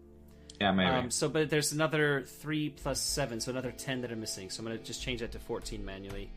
Yeah, 0.60 0.72
maybe. 0.72 0.90
Um, 0.90 1.10
so, 1.10 1.28
but 1.28 1.48
there's 1.50 1.72
another 1.72 2.24
three 2.26 2.70
plus 2.70 3.00
seven, 3.00 3.40
so 3.40 3.50
another 3.50 3.70
ten 3.72 4.00
that 4.02 4.10
are 4.12 4.16
missing. 4.16 4.50
So 4.50 4.60
I'm 4.60 4.66
gonna 4.66 4.78
just 4.78 5.00
change 5.02 5.20
that 5.20 5.32
to 5.32 5.38
fourteen 5.38 5.84
manually. 5.84 6.32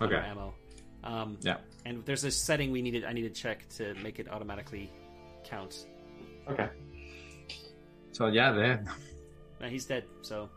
okay. 0.00 0.14
ammo. 0.16 0.54
Um, 1.04 1.36
Yeah. 1.42 1.58
And 1.84 2.04
there's 2.06 2.24
a 2.24 2.30
setting 2.30 2.72
we 2.72 2.82
needed. 2.82 3.04
I 3.04 3.12
need 3.12 3.22
to 3.22 3.30
check 3.42 3.68
to 3.76 3.94
make 4.02 4.18
it 4.18 4.28
automatically 4.30 4.90
count. 5.44 5.86
Okay. 6.48 6.68
So 8.12 8.26
yeah, 8.26 8.52
there. 8.52 8.84
No, 9.60 9.68
he's 9.68 9.84
dead. 9.86 10.04
So. 10.22 10.48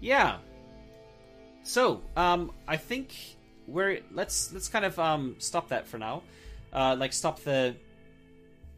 Yeah. 0.00 0.38
So, 1.62 2.02
um, 2.16 2.52
I 2.68 2.76
think 2.76 3.14
we're 3.66 4.00
let's 4.12 4.52
let's 4.52 4.68
kind 4.68 4.84
of 4.84 4.98
um 4.98 5.36
stop 5.38 5.68
that 5.68 5.86
for 5.86 5.98
now. 5.98 6.22
Uh, 6.72 6.96
like 6.98 7.12
stop 7.12 7.40
the 7.40 7.76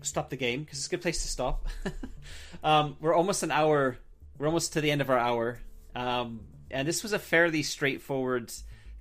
stop 0.02 0.30
the 0.30 0.36
game 0.36 0.62
because 0.62 0.78
it's 0.78 0.86
a 0.86 0.90
good 0.90 1.02
place 1.02 1.22
to 1.22 1.28
stop. 1.28 1.66
um, 2.64 2.96
we're 3.00 3.14
almost 3.14 3.42
an 3.42 3.50
hour. 3.50 3.98
We're 4.38 4.46
almost 4.46 4.74
to 4.74 4.80
the 4.80 4.90
end 4.90 5.00
of 5.00 5.10
our 5.10 5.18
hour. 5.18 5.58
Um, 5.94 6.40
and 6.70 6.86
this 6.86 7.02
was 7.02 7.12
a 7.12 7.18
fairly 7.18 7.62
straightforward 7.62 8.52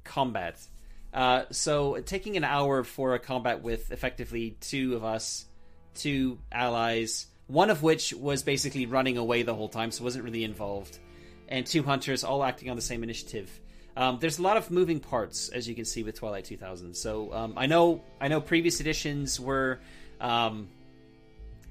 combat. 0.04 0.60
Uh, 1.16 1.46
so 1.50 2.02
taking 2.02 2.36
an 2.36 2.44
hour 2.44 2.84
for 2.84 3.14
a 3.14 3.20
combat 3.20 3.64
with 3.64 3.90
effectively 3.94 4.58
two 4.60 4.96
of 4.96 5.06
us, 5.06 5.46
two 5.94 6.38
allies, 6.52 7.28
one 7.48 7.70
of 7.70 7.82
which 7.82 8.14
was 8.14 8.44
basically 8.44 8.86
running 8.86 9.18
away 9.18 9.42
the 9.42 9.56
whole 9.56 9.70
time, 9.70 9.92
so 9.92 10.04
wasn't 10.04 10.26
really 10.26 10.44
involved, 10.44 11.00
and 11.48 11.66
two 11.66 11.84
hunters 11.84 12.26
all 12.26 12.44
acting 12.44 12.70
on 12.70 12.76
the 12.76 12.82
same 12.82 13.02
initiative. 13.02 13.50
Um, 13.96 14.18
there's 14.20 14.40
a 14.40 14.42
lot 14.42 14.58
of 14.58 14.70
moving 14.72 15.00
parts, 15.00 15.48
as 15.48 15.70
you 15.70 15.74
can 15.74 15.86
see 15.86 16.04
with 16.04 16.16
Twilight 16.16 16.44
2000. 16.44 16.94
So 16.94 17.34
um, 17.34 17.54
I 17.56 17.66
know 17.66 18.04
I 18.20 18.28
know 18.28 18.42
previous 18.42 18.82
editions 18.82 19.40
were 19.40 19.80
um, 20.20 20.68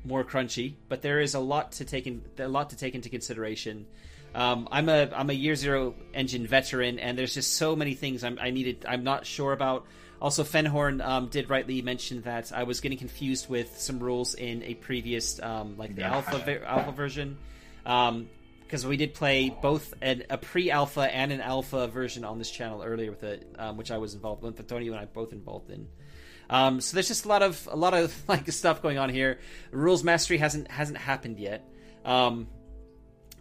more 0.07 0.25
crunchy, 0.25 0.73
but 0.89 1.03
there 1.03 1.21
is 1.21 1.35
a 1.35 1.41
lot 1.41 1.73
to 1.73 1.85
take 1.85 2.07
in, 2.07 2.23
a 2.39 2.49
lot 2.49 2.71
to 2.71 2.77
take 2.77 2.95
into 2.95 3.11
consideration. 3.11 3.85
Um, 4.35 4.69
I'm 4.73 4.89
a 4.89 5.11
I'm 5.15 5.31
a 5.31 5.35
year 5.35 5.55
zero 5.55 5.95
engine 6.13 6.47
veteran, 6.47 6.99
and 6.99 7.17
there's 7.17 7.35
just 7.35 7.55
so 7.55 7.77
many 7.77 7.95
things 7.95 8.25
I'm, 8.25 8.39
I 8.41 8.51
needed. 8.51 8.85
I'm 8.89 9.05
not 9.05 9.27
sure 9.27 9.53
about. 9.53 9.87
Also, 10.21 10.43
Fenhorn 10.43 11.05
um, 11.05 11.29
did 11.29 11.51
rightly 11.51 11.83
mention 11.83 12.23
that 12.23 12.51
I 12.53 12.63
was 12.63 12.81
getting 12.81 12.97
confused 12.99 13.49
with 13.49 13.79
some 13.79 13.99
rules 13.99 14.35
in 14.35 14.63
a 14.63 14.75
previous, 14.75 15.41
um, 15.43 15.77
like 15.77 15.95
the 15.95 16.01
Yeah. 16.03 16.15
alpha 16.15 16.63
alpha 16.67 16.93
version, 16.93 17.37
because 17.85 18.87
we 18.87 18.97
did 18.97 19.13
play 19.15 19.51
both 19.51 19.93
an, 20.01 20.23
a 20.31 20.39
pre-alpha 20.39 21.03
and 21.03 21.31
an 21.31 21.41
alpha 21.43 21.89
version 21.89 22.25
on 22.25 22.39
this 22.39 22.51
channel 22.51 22.83
earlier 22.83 23.11
with 23.11 23.23
it, 23.23 23.55
um, 23.59 23.77
which 23.77 23.91
I 23.91 23.99
was 23.99 24.15
involved 24.15 24.43
with. 24.43 24.59
Antonio 24.59 24.93
and 24.93 25.01
I 25.01 25.05
both 25.05 25.33
involved 25.33 25.71
in. 25.71 25.87
Um, 26.49 26.81
so 26.81 26.95
there's 26.95 27.09
just 27.09 27.25
a 27.25 27.29
lot 27.29 27.43
of 27.43 27.69
a 27.71 27.77
lot 27.77 27.93
of 27.95 28.15
like 28.29 28.51
stuff 28.51 28.83
going 28.83 28.99
on 28.99 29.11
here. 29.11 29.39
Rules 29.73 30.03
mastery 30.03 30.39
hasn't 30.39 30.71
hasn't 30.71 30.99
happened 30.99 31.39
yet. 31.39 31.69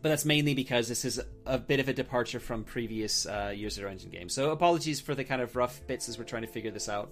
But 0.04 0.10
that's 0.10 0.26
mainly 0.26 0.54
because 0.54 0.90
this 0.90 1.06
is 1.06 1.22
a 1.46 1.58
bit 1.58 1.80
of 1.80 1.88
a 1.88 1.94
departure 1.94 2.42
from 2.42 2.66
previous 2.66 3.26
uh, 3.26 3.54
Year 3.56 3.70
Zero 3.70 3.90
Engine 3.90 4.10
games. 4.10 4.34
So 4.34 4.52
apologies 4.52 5.00
for 5.00 5.16
the 5.16 5.24
kind 5.24 5.42
of 5.42 5.56
rough 5.56 5.82
bits 5.88 6.10
as 6.10 6.18
we're 6.18 6.26
trying 6.26 6.42
to 6.42 6.50
figure 6.50 6.72
this 6.72 6.90
out. 6.90 7.10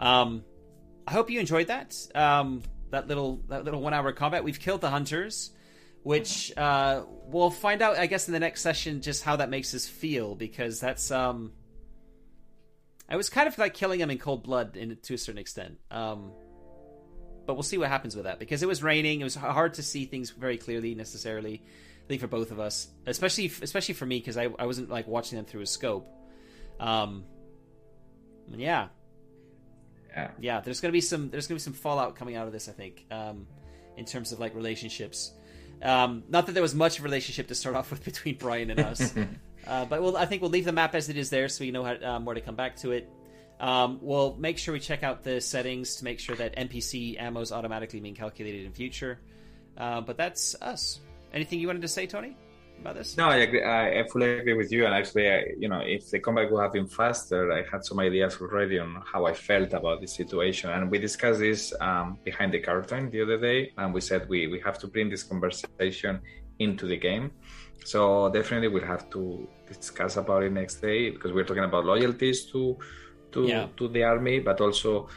Um, 0.00 0.42
I 1.06 1.12
hope 1.12 1.28
you 1.28 1.38
enjoyed 1.38 1.66
that. 1.66 1.94
Um, 2.14 2.62
that 2.90 3.06
little 3.06 3.42
that 3.48 3.64
little 3.64 3.82
one 3.82 3.92
hour 3.92 4.12
combat. 4.12 4.44
We've 4.44 4.58
killed 4.58 4.80
the 4.80 4.88
hunters, 4.88 5.50
which 6.04 6.56
uh, 6.56 7.02
we'll 7.26 7.50
find 7.50 7.82
out, 7.82 7.98
I 7.98 8.06
guess, 8.06 8.28
in 8.28 8.32
the 8.32 8.40
next 8.40 8.62
session, 8.62 9.02
just 9.02 9.24
how 9.24 9.36
that 9.36 9.50
makes 9.50 9.74
us 9.74 9.86
feel 9.86 10.34
because 10.34 10.80
that's 10.80 11.10
um, 11.10 11.52
I 13.10 13.16
was 13.16 13.28
kind 13.28 13.46
of 13.46 13.58
like 13.58 13.74
killing 13.74 14.00
them 14.00 14.10
in 14.10 14.16
cold 14.16 14.42
blood 14.42 14.78
in, 14.78 14.96
to 15.02 15.12
a 15.12 15.18
certain 15.18 15.38
extent. 15.38 15.78
Um, 15.90 16.32
but 17.44 17.54
we'll 17.54 17.62
see 17.62 17.76
what 17.76 17.88
happens 17.88 18.16
with 18.16 18.24
that 18.24 18.38
because 18.38 18.62
it 18.62 18.68
was 18.68 18.82
raining. 18.82 19.20
It 19.20 19.24
was 19.24 19.34
hard 19.34 19.74
to 19.74 19.82
see 19.82 20.06
things 20.06 20.30
very 20.30 20.56
clearly 20.56 20.94
necessarily. 20.94 21.62
Think 22.12 22.20
for 22.20 22.28
both 22.28 22.50
of 22.50 22.60
us, 22.60 22.88
especially 23.06 23.50
especially 23.62 23.94
for 23.94 24.04
me 24.04 24.18
because 24.18 24.36
I, 24.36 24.50
I 24.58 24.66
wasn't 24.66 24.90
like 24.90 25.08
watching 25.08 25.36
them 25.36 25.46
through 25.46 25.62
a 25.62 25.66
scope. 25.66 26.06
Um, 26.78 27.24
yeah, 28.50 28.88
yeah, 30.10 30.30
yeah. 30.38 30.60
There's 30.60 30.82
gonna 30.82 30.92
be 30.92 31.00
some 31.00 31.30
there's 31.30 31.46
gonna 31.46 31.56
be 31.56 31.62
some 31.62 31.72
fallout 31.72 32.14
coming 32.14 32.36
out 32.36 32.46
of 32.46 32.52
this. 32.52 32.68
I 32.68 32.72
think 32.72 33.06
um, 33.10 33.46
in 33.96 34.04
terms 34.04 34.30
of 34.30 34.40
like 34.40 34.54
relationships. 34.54 35.32
Um, 35.80 36.24
not 36.28 36.44
that 36.44 36.52
there 36.52 36.60
was 36.60 36.74
much 36.74 36.98
of 36.98 37.04
a 37.04 37.08
relationship 37.08 37.48
to 37.48 37.54
start 37.54 37.76
off 37.78 37.90
with 37.90 38.04
between 38.04 38.36
Brian 38.36 38.68
and 38.68 38.80
us, 38.80 39.14
uh, 39.66 39.86
but 39.86 40.02
we'll, 40.02 40.18
I 40.18 40.26
think 40.26 40.42
we'll 40.42 40.50
leave 40.50 40.66
the 40.66 40.72
map 40.72 40.94
as 40.94 41.08
it 41.08 41.16
is 41.16 41.30
there, 41.30 41.48
so 41.48 41.64
you 41.64 41.72
know 41.72 41.82
how, 41.82 41.96
um, 42.02 42.26
where 42.26 42.34
to 42.34 42.42
come 42.42 42.56
back 42.56 42.76
to 42.80 42.90
it. 42.90 43.08
Um, 43.58 44.00
we'll 44.02 44.36
make 44.36 44.58
sure 44.58 44.74
we 44.74 44.80
check 44.80 45.02
out 45.02 45.24
the 45.24 45.40
settings 45.40 45.96
to 45.96 46.04
make 46.04 46.20
sure 46.20 46.36
that 46.36 46.56
NPC 46.56 47.18
ammo 47.18 47.40
is 47.40 47.52
automatically 47.52 48.00
being 48.00 48.14
calculated 48.14 48.66
in 48.66 48.72
future. 48.72 49.18
Uh, 49.78 50.02
but 50.02 50.18
that's 50.18 50.54
us. 50.60 51.00
Anything 51.32 51.60
you 51.60 51.66
wanted 51.66 51.82
to 51.82 51.88
say, 51.88 52.06
Tony, 52.06 52.36
about 52.80 52.96
this? 52.96 53.16
No, 53.16 53.28
I 53.28 53.36
agree. 53.36 53.64
I, 53.64 54.04
fully 54.08 54.40
agree 54.40 54.54
with 54.54 54.70
you. 54.70 54.84
And 54.86 54.94
actually, 54.94 55.30
I, 55.30 55.44
you 55.58 55.68
know, 55.68 55.80
if 55.80 56.10
the 56.10 56.18
comeback 56.18 56.50
would 56.50 56.60
have 56.60 56.72
been 56.72 56.86
faster, 56.86 57.52
I 57.52 57.62
had 57.70 57.84
some 57.84 57.98
ideas 58.00 58.36
already 58.40 58.78
on 58.78 59.02
how 59.10 59.26
I 59.26 59.32
felt 59.32 59.72
about 59.72 60.00
the 60.00 60.06
situation. 60.06 60.70
And 60.70 60.90
we 60.90 60.98
discussed 60.98 61.40
this 61.40 61.72
um, 61.80 62.18
behind 62.24 62.52
the 62.52 62.60
curtain 62.60 63.10
the 63.10 63.22
other 63.22 63.38
day, 63.38 63.72
and 63.78 63.94
we 63.94 64.00
said 64.00 64.28
we 64.28 64.46
we 64.48 64.60
have 64.60 64.78
to 64.80 64.86
bring 64.86 65.08
this 65.08 65.22
conversation 65.22 66.20
into 66.58 66.86
the 66.86 66.96
game. 66.96 67.30
So 67.84 68.30
definitely, 68.30 68.68
we'll 68.68 68.86
have 68.86 69.08
to 69.10 69.48
discuss 69.66 70.16
about 70.16 70.42
it 70.42 70.52
next 70.52 70.76
day 70.76 71.10
because 71.10 71.32
we're 71.32 71.44
talking 71.44 71.64
about 71.64 71.84
loyalties 71.84 72.46
to 72.52 72.78
to 73.32 73.46
yeah. 73.46 73.66
to 73.78 73.88
the 73.88 74.02
army, 74.04 74.40
but 74.40 74.60
also 74.60 75.08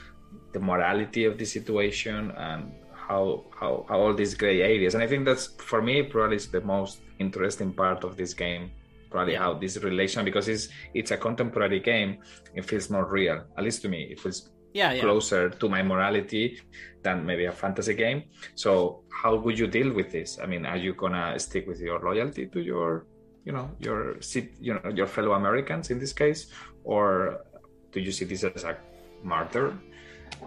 the 0.53 0.59
morality 0.59 1.25
of 1.25 1.37
the 1.37 1.45
situation 1.45 2.31
and 2.31 2.71
how, 3.07 3.45
how 3.59 3.85
how 3.87 3.99
all 3.99 4.13
these 4.13 4.33
gray 4.33 4.61
areas. 4.61 4.93
And 4.95 5.03
I 5.03 5.07
think 5.07 5.25
that's 5.25 5.47
for 5.57 5.81
me 5.81 6.03
probably 6.03 6.37
is 6.37 6.47
the 6.47 6.61
most 6.61 6.99
interesting 7.19 7.73
part 7.73 8.03
of 8.03 8.17
this 8.17 8.33
game. 8.33 8.71
Probably 9.09 9.35
how 9.35 9.53
this 9.53 9.77
relation 9.77 10.25
because 10.25 10.47
it's 10.47 10.67
it's 10.93 11.11
a 11.11 11.17
contemporary 11.17 11.79
game. 11.79 12.17
It 12.53 12.65
feels 12.65 12.89
more 12.89 13.05
real, 13.05 13.43
at 13.57 13.63
least 13.63 13.81
to 13.83 13.89
me. 13.89 14.03
It 14.11 14.19
feels 14.19 14.49
yeah, 14.73 14.91
yeah. 14.91 15.01
closer 15.01 15.49
to 15.49 15.69
my 15.69 15.81
morality 15.81 16.59
than 17.01 17.25
maybe 17.25 17.45
a 17.45 17.51
fantasy 17.51 17.93
game. 17.93 18.23
So 18.55 19.03
how 19.09 19.35
would 19.35 19.57
you 19.57 19.67
deal 19.67 19.93
with 19.93 20.11
this? 20.11 20.37
I 20.43 20.45
mean, 20.45 20.65
are 20.65 20.77
you 20.77 20.93
gonna 20.93 21.39
stick 21.39 21.65
with 21.67 21.79
your 21.79 21.99
loyalty 21.99 22.47
to 22.47 22.59
your 22.59 23.05
you 23.45 23.53
know 23.53 23.69
your 23.79 24.17
you 24.59 24.73
know 24.73 24.91
your 24.93 25.07
fellow 25.07 25.33
Americans 25.33 25.91
in 25.91 25.99
this 25.99 26.11
case, 26.11 26.47
or 26.83 27.45
do 27.93 27.99
you 28.01 28.11
see 28.11 28.25
this 28.25 28.43
as 28.43 28.63
a 28.63 28.75
martyr? 29.23 29.77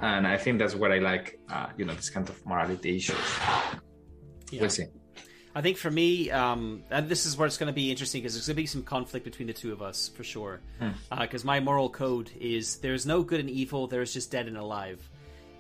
And 0.01 0.27
I 0.27 0.37
think 0.37 0.59
that's 0.59 0.75
what 0.75 0.93
I 0.93 0.99
like, 0.99 1.39
uh, 1.51 1.69
you 1.77 1.85
know, 1.85 1.95
this 1.95 2.11
kind 2.11 2.29
of 2.29 2.47
morality 2.47 2.97
issues. 2.97 3.17
Yeah. 4.51 4.61
We'll 4.61 4.71
see. 4.71 4.87
I 5.55 5.61
think 5.61 5.77
for 5.77 5.91
me, 5.91 6.31
um, 6.31 6.85
and 6.91 7.09
this 7.09 7.27
is 7.27 7.37
where 7.37 7.47
it's 7.47 7.57
going 7.57 7.69
to 7.69 7.75
be 7.75 7.91
interesting 7.91 8.23
because 8.23 8.35
there's 8.35 8.47
going 8.47 8.57
to 8.57 8.63
be 8.63 8.67
some 8.67 8.83
conflict 8.83 9.25
between 9.25 9.49
the 9.49 9.53
two 9.53 9.73
of 9.73 9.83
us 9.83 10.09
for 10.09 10.23
sure. 10.23 10.61
Because 11.11 11.43
hmm. 11.43 11.49
uh, 11.49 11.53
my 11.53 11.61
moral 11.61 11.89
code 11.89 12.31
is 12.39 12.77
there's 12.77 13.07
no 13.07 13.23
good 13.23 13.41
and 13.41 13.51
evil, 13.51 13.87
there's 13.87 14.13
just 14.13 14.31
dead 14.31 14.47
and 14.47 14.57
alive. 14.57 15.01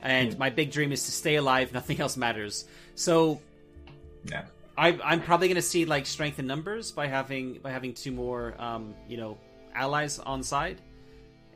And 0.02 0.32
hmm. 0.32 0.38
my 0.38 0.50
big 0.50 0.70
dream 0.70 0.92
is 0.92 1.04
to 1.06 1.12
stay 1.12 1.36
alive, 1.36 1.72
nothing 1.74 2.00
else 2.00 2.16
matters. 2.16 2.66
So, 2.94 3.40
yeah. 4.24 4.44
I, 4.76 4.96
I'm 5.02 5.20
probably 5.20 5.48
going 5.48 5.56
to 5.56 5.62
see 5.62 5.84
like 5.84 6.06
strength 6.06 6.38
in 6.38 6.46
numbers 6.46 6.92
by 6.92 7.08
having 7.08 7.54
by 7.54 7.72
having 7.72 7.94
two 7.94 8.12
more, 8.12 8.54
um, 8.60 8.94
you 9.08 9.16
know, 9.16 9.36
allies 9.74 10.20
on 10.20 10.44
side 10.44 10.80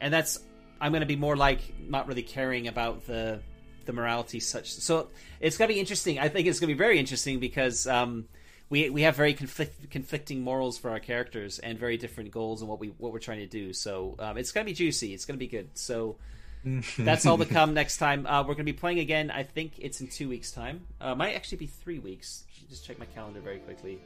and 0.02 0.12
that's 0.12 0.40
I'm 0.82 0.90
going 0.90 1.00
to 1.00 1.06
be 1.06 1.16
more 1.16 1.36
like 1.36 1.60
not 1.88 2.08
really 2.08 2.24
caring 2.24 2.66
about 2.66 3.06
the 3.06 3.40
the 3.84 3.92
morality 3.92 4.40
such. 4.40 4.72
So 4.72 5.08
it's 5.40 5.56
going 5.56 5.68
to 5.68 5.74
be 5.74 5.80
interesting. 5.80 6.18
I 6.18 6.28
think 6.28 6.48
it's 6.48 6.58
going 6.58 6.68
to 6.68 6.74
be 6.74 6.78
very 6.78 6.98
interesting 6.98 7.38
because 7.38 7.86
um, 7.86 8.26
we 8.68 8.90
we 8.90 9.02
have 9.02 9.14
very 9.14 9.32
conflict, 9.32 9.90
conflicting 9.90 10.42
morals 10.42 10.78
for 10.78 10.90
our 10.90 10.98
characters 10.98 11.60
and 11.60 11.78
very 11.78 11.96
different 11.96 12.32
goals 12.32 12.62
and 12.62 12.68
what 12.68 12.80
we 12.80 12.88
what 12.98 13.12
we're 13.12 13.20
trying 13.20 13.38
to 13.38 13.46
do. 13.46 13.72
So 13.72 14.16
um, 14.18 14.36
it's 14.36 14.50
going 14.50 14.66
to 14.66 14.70
be 14.70 14.74
juicy. 14.74 15.14
It's 15.14 15.24
going 15.24 15.38
to 15.38 15.44
be 15.44 15.48
good. 15.48 15.70
So. 15.74 16.16
that's 16.96 17.26
all 17.26 17.36
to 17.38 17.44
come 17.44 17.74
next 17.74 17.96
time. 17.96 18.24
Uh, 18.24 18.40
we're 18.42 18.54
going 18.54 18.58
to 18.58 18.72
be 18.72 18.72
playing 18.72 19.00
again. 19.00 19.32
I 19.32 19.42
think 19.42 19.72
it's 19.80 20.00
in 20.00 20.06
two 20.06 20.28
weeks' 20.28 20.52
time. 20.52 20.86
Uh, 21.00 21.12
might 21.12 21.34
actually 21.34 21.58
be 21.58 21.66
three 21.66 21.98
weeks. 21.98 22.44
Just 22.70 22.86
check 22.86 23.00
my 23.00 23.04
calendar 23.06 23.40
very 23.40 23.58
quickly. 23.58 24.00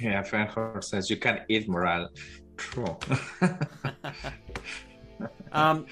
Yeah, 0.00 0.22
Fernhor 0.22 0.84
says 0.84 1.10
you 1.10 1.16
can 1.16 1.40
eat 1.48 1.68
morale. 1.68 2.10
Um, 5.54 5.86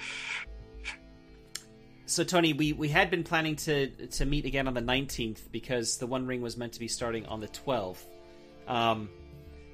so 2.05 2.23
Tony, 2.23 2.53
we, 2.53 2.73
we 2.73 2.89
had 2.89 3.09
been 3.09 3.23
planning 3.23 3.55
to 3.55 3.87
to 3.87 4.25
meet 4.25 4.45
again 4.45 4.67
on 4.67 4.73
the 4.73 4.81
nineteenth 4.81 5.51
because 5.51 5.97
the 5.97 6.05
One 6.05 6.27
Ring 6.27 6.41
was 6.41 6.57
meant 6.57 6.73
to 6.73 6.79
be 6.79 6.87
starting 6.87 7.25
on 7.25 7.39
the 7.39 7.47
twelfth. 7.47 8.05
Um, 8.67 9.09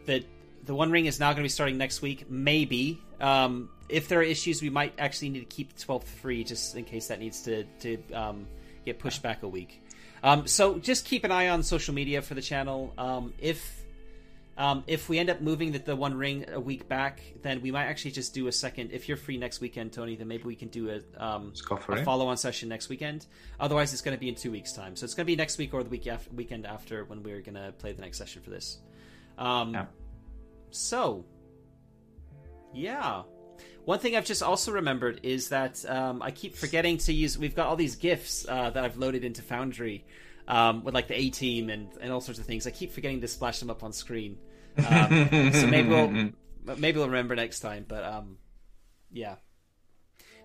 the 0.06 0.24
the 0.64 0.76
One 0.76 0.92
Ring 0.92 1.06
is 1.06 1.20
now 1.20 1.28
going 1.28 1.38
to 1.38 1.44
be 1.44 1.50
starting 1.50 1.78
next 1.78 2.02
week. 2.02 2.30
Maybe 2.30 3.02
um, 3.20 3.70
if 3.90 4.08
there 4.08 4.20
are 4.20 4.24
issues, 4.24 4.62
we 4.62 4.70
might 4.70 4.94
actually 5.00 5.30
need 5.30 5.40
to 5.40 5.46
keep 5.46 5.74
the 5.74 5.82
twelfth 5.82 6.08
free 6.08 6.44
just 6.44 6.76
in 6.76 6.86
case 6.86 7.08
that 7.08 7.20
needs 7.20 7.42
to 7.42 7.64
to 7.82 7.98
um, 8.14 8.48
get 8.86 9.00
pushed 9.00 9.24
back 9.24 9.44
a 9.44 9.48
week. 9.48 9.84
Um, 10.22 10.48
so 10.48 10.78
just 10.80 11.06
keep 11.06 11.24
an 11.24 11.32
eye 11.32 11.50
on 11.50 11.64
social 11.64 11.94
media 11.94 12.22
for 12.22 12.36
the 12.36 12.42
channel. 12.42 12.94
Um, 12.98 13.34
if 13.40 13.79
um, 14.60 14.84
if 14.88 15.08
we 15.08 15.18
end 15.20 15.30
up 15.30 15.40
moving 15.40 15.72
the, 15.72 15.80
the, 15.80 15.96
one 15.96 16.14
ring 16.14 16.44
a 16.52 16.60
week 16.60 16.90
back, 16.90 17.22
then 17.44 17.62
we 17.62 17.72
might 17.72 17.86
actually 17.86 18.12
just 18.12 18.34
do 18.34 18.48
a 18.48 18.52
second. 18.52 18.92
If 18.92 19.08
you're 19.08 19.16
free 19.16 19.38
next 19.38 19.62
weekend, 19.62 19.94
Tony, 19.94 20.18
then 20.18 20.28
maybe 20.28 20.44
we 20.44 20.56
can 20.58 20.68
do 20.68 20.90
a, 20.90 21.24
um, 21.24 21.54
a 21.88 22.04
follow-on 22.04 22.36
session 22.36 22.68
next 22.68 22.90
weekend. 22.90 23.26
Otherwise, 23.58 23.94
it's 23.94 24.02
going 24.02 24.18
to 24.18 24.20
be 24.20 24.28
in 24.28 24.36
two 24.36 24.52
weeks' 24.52 24.74
time. 24.74 24.98
So 24.98 25.06
it's 25.06 25.14
going 25.14 25.24
to 25.24 25.32
be 25.32 25.38
next 25.38 25.60
week 25.60 25.74
or 25.74 25.82
the 25.82 25.90
week 25.90 26.08
after, 26.08 26.30
weekend 26.32 26.66
after 26.66 27.06
when 27.06 27.24
we're 27.24 27.40
going 27.40 27.56
to 27.56 27.72
play 27.78 27.94
the 27.94 28.02
next 28.02 28.18
session 28.18 28.42
for 28.42 28.50
this. 28.50 28.80
Um, 29.38 29.74
yeah. 29.74 29.86
So, 30.72 31.24
yeah. 32.74 33.24
One 33.86 34.00
thing 34.00 34.18
I've 34.18 34.26
just 34.26 34.44
also 34.44 34.74
remembered 34.74 35.22
is 35.24 35.48
that 35.50 35.90
um, 35.90 36.22
I 36.22 36.32
keep 36.32 36.54
forgetting 36.54 36.98
to 36.98 37.14
use. 37.14 37.38
We've 37.38 37.56
got 37.56 37.68
all 37.68 37.78
these 37.78 37.96
gifs 37.96 38.46
uh, 38.46 38.72
that 38.72 38.84
I've 38.84 38.98
loaded 38.98 39.24
into 39.24 39.42
Foundry 39.44 40.04
um, 40.50 40.84
with 40.84 40.94
like 40.94 41.08
the 41.08 41.18
A 41.18 41.30
team 41.30 41.70
and, 41.70 41.88
and 42.02 42.12
all 42.12 42.20
sorts 42.20 42.42
of 42.42 42.46
things. 42.46 42.68
I 42.68 42.72
keep 42.72 42.92
forgetting 42.92 43.22
to 43.22 43.28
splash 43.30 43.62
them 43.62 43.70
up 43.70 43.86
on 43.86 43.94
screen. 43.94 44.38
Um, 44.86 45.54
so 45.54 45.68
maybe 45.68 45.90
we'll 45.90 46.32
maybe 46.78 46.98
we'll 46.98 47.08
remember 47.08 47.36
next 47.36 47.60
time. 47.60 47.86
But 47.88 48.04
um, 48.04 48.38
yeah. 49.12 49.36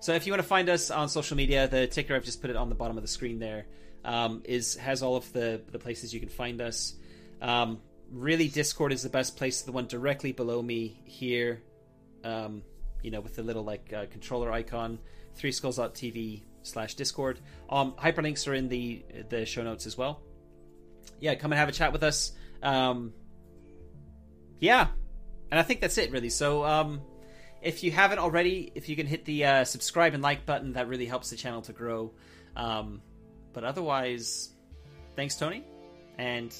So 0.01 0.13
if 0.13 0.27
you 0.27 0.33
want 0.33 0.43
to 0.43 0.49
find 0.49 0.69
us 0.69 0.91
on 0.91 1.09
social 1.09 1.37
media, 1.37 1.67
the 1.67 1.87
ticker 1.87 2.15
I've 2.15 2.25
just 2.25 2.41
put 2.41 2.51
it 2.51 2.57
on 2.57 2.69
the 2.69 2.75
bottom 2.75 2.97
of 2.97 3.03
the 3.03 3.09
screen 3.09 3.39
there 3.39 3.67
um, 4.05 4.43
is 4.45 4.77
has 4.77 5.03
all 5.03 5.17
of 5.17 5.33
the 5.33 5.63
the 5.71 5.79
places 5.79 6.13
you 6.13 6.21
can 6.21 6.29
find 6.29 6.61
us. 6.61 6.95
Um, 7.41 7.81
really, 8.11 8.49
Discord 8.49 8.93
is 8.93 9.03
the 9.03 9.09
best 9.09 9.37
place. 9.37 9.63
The 9.63 9.73
one 9.73 9.87
directly 9.87 10.33
below 10.33 10.63
me 10.63 11.01
here, 11.05 11.63
um, 12.23 12.63
you 13.03 13.11
know, 13.11 13.21
with 13.21 13.37
the 13.37 13.43
little 13.43 13.65
like 13.65 13.93
uh, 13.93 14.07
controller 14.11 14.53
icon. 14.53 14.99
Three 15.37 15.53
Skulls.tv 15.53 16.43
slash 16.63 16.95
Discord. 16.95 17.41
Um, 17.69 17.93
hyperlinks 17.93 18.47
are 18.47 18.55
in 18.55 18.69
the 18.69 19.05
the 19.29 19.47
show 19.47 19.63
notes 19.63 19.87
as 19.87 19.97
well. 19.97 20.21
Yeah, 21.21 21.35
come 21.35 21.53
and 21.53 21.59
have 21.59 21.69
a 21.69 21.73
chat 21.73 21.93
with 21.93 22.03
us. 22.03 22.33
Um, 22.63 23.13
yeah, 24.61 24.89
and 25.51 25.59
I 25.59 25.63
think 25.63 25.81
that's 25.81 25.99
it 25.99 26.11
really. 26.11 26.31
So 26.31 26.65
um, 26.65 27.01
if 27.63 27.83
you 27.83 27.91
haven't 27.91 28.19
already, 28.19 28.73
if 28.75 28.89
you 28.89 28.97
can 28.97 29.07
hit 29.07 29.25
the 29.25 29.45
uh, 29.45 29.65
subscribe 29.65 30.15
and 30.15 30.23
like 30.23 30.47
button, 30.47 30.75
that 30.75 30.89
really 30.89 31.07
helps 31.07 31.31
the 31.31 31.37
channel 31.37 31.63
to 31.63 31.73
grow. 31.73 32.13
Um, 32.57 33.03
but 33.53 33.65
otherwise, 33.65 34.51
thanks 35.17 35.37
Tony, 35.37 35.65
and 36.19 36.55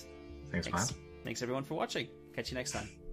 thanks, 0.51 0.67
thanks, 0.67 0.95
thanks 1.25 1.43
everyone 1.43 1.65
for 1.65 1.75
watching. 1.75 2.09
Catch 2.35 2.51
you 2.51 2.57
next 2.57 2.73
time. 2.73 3.04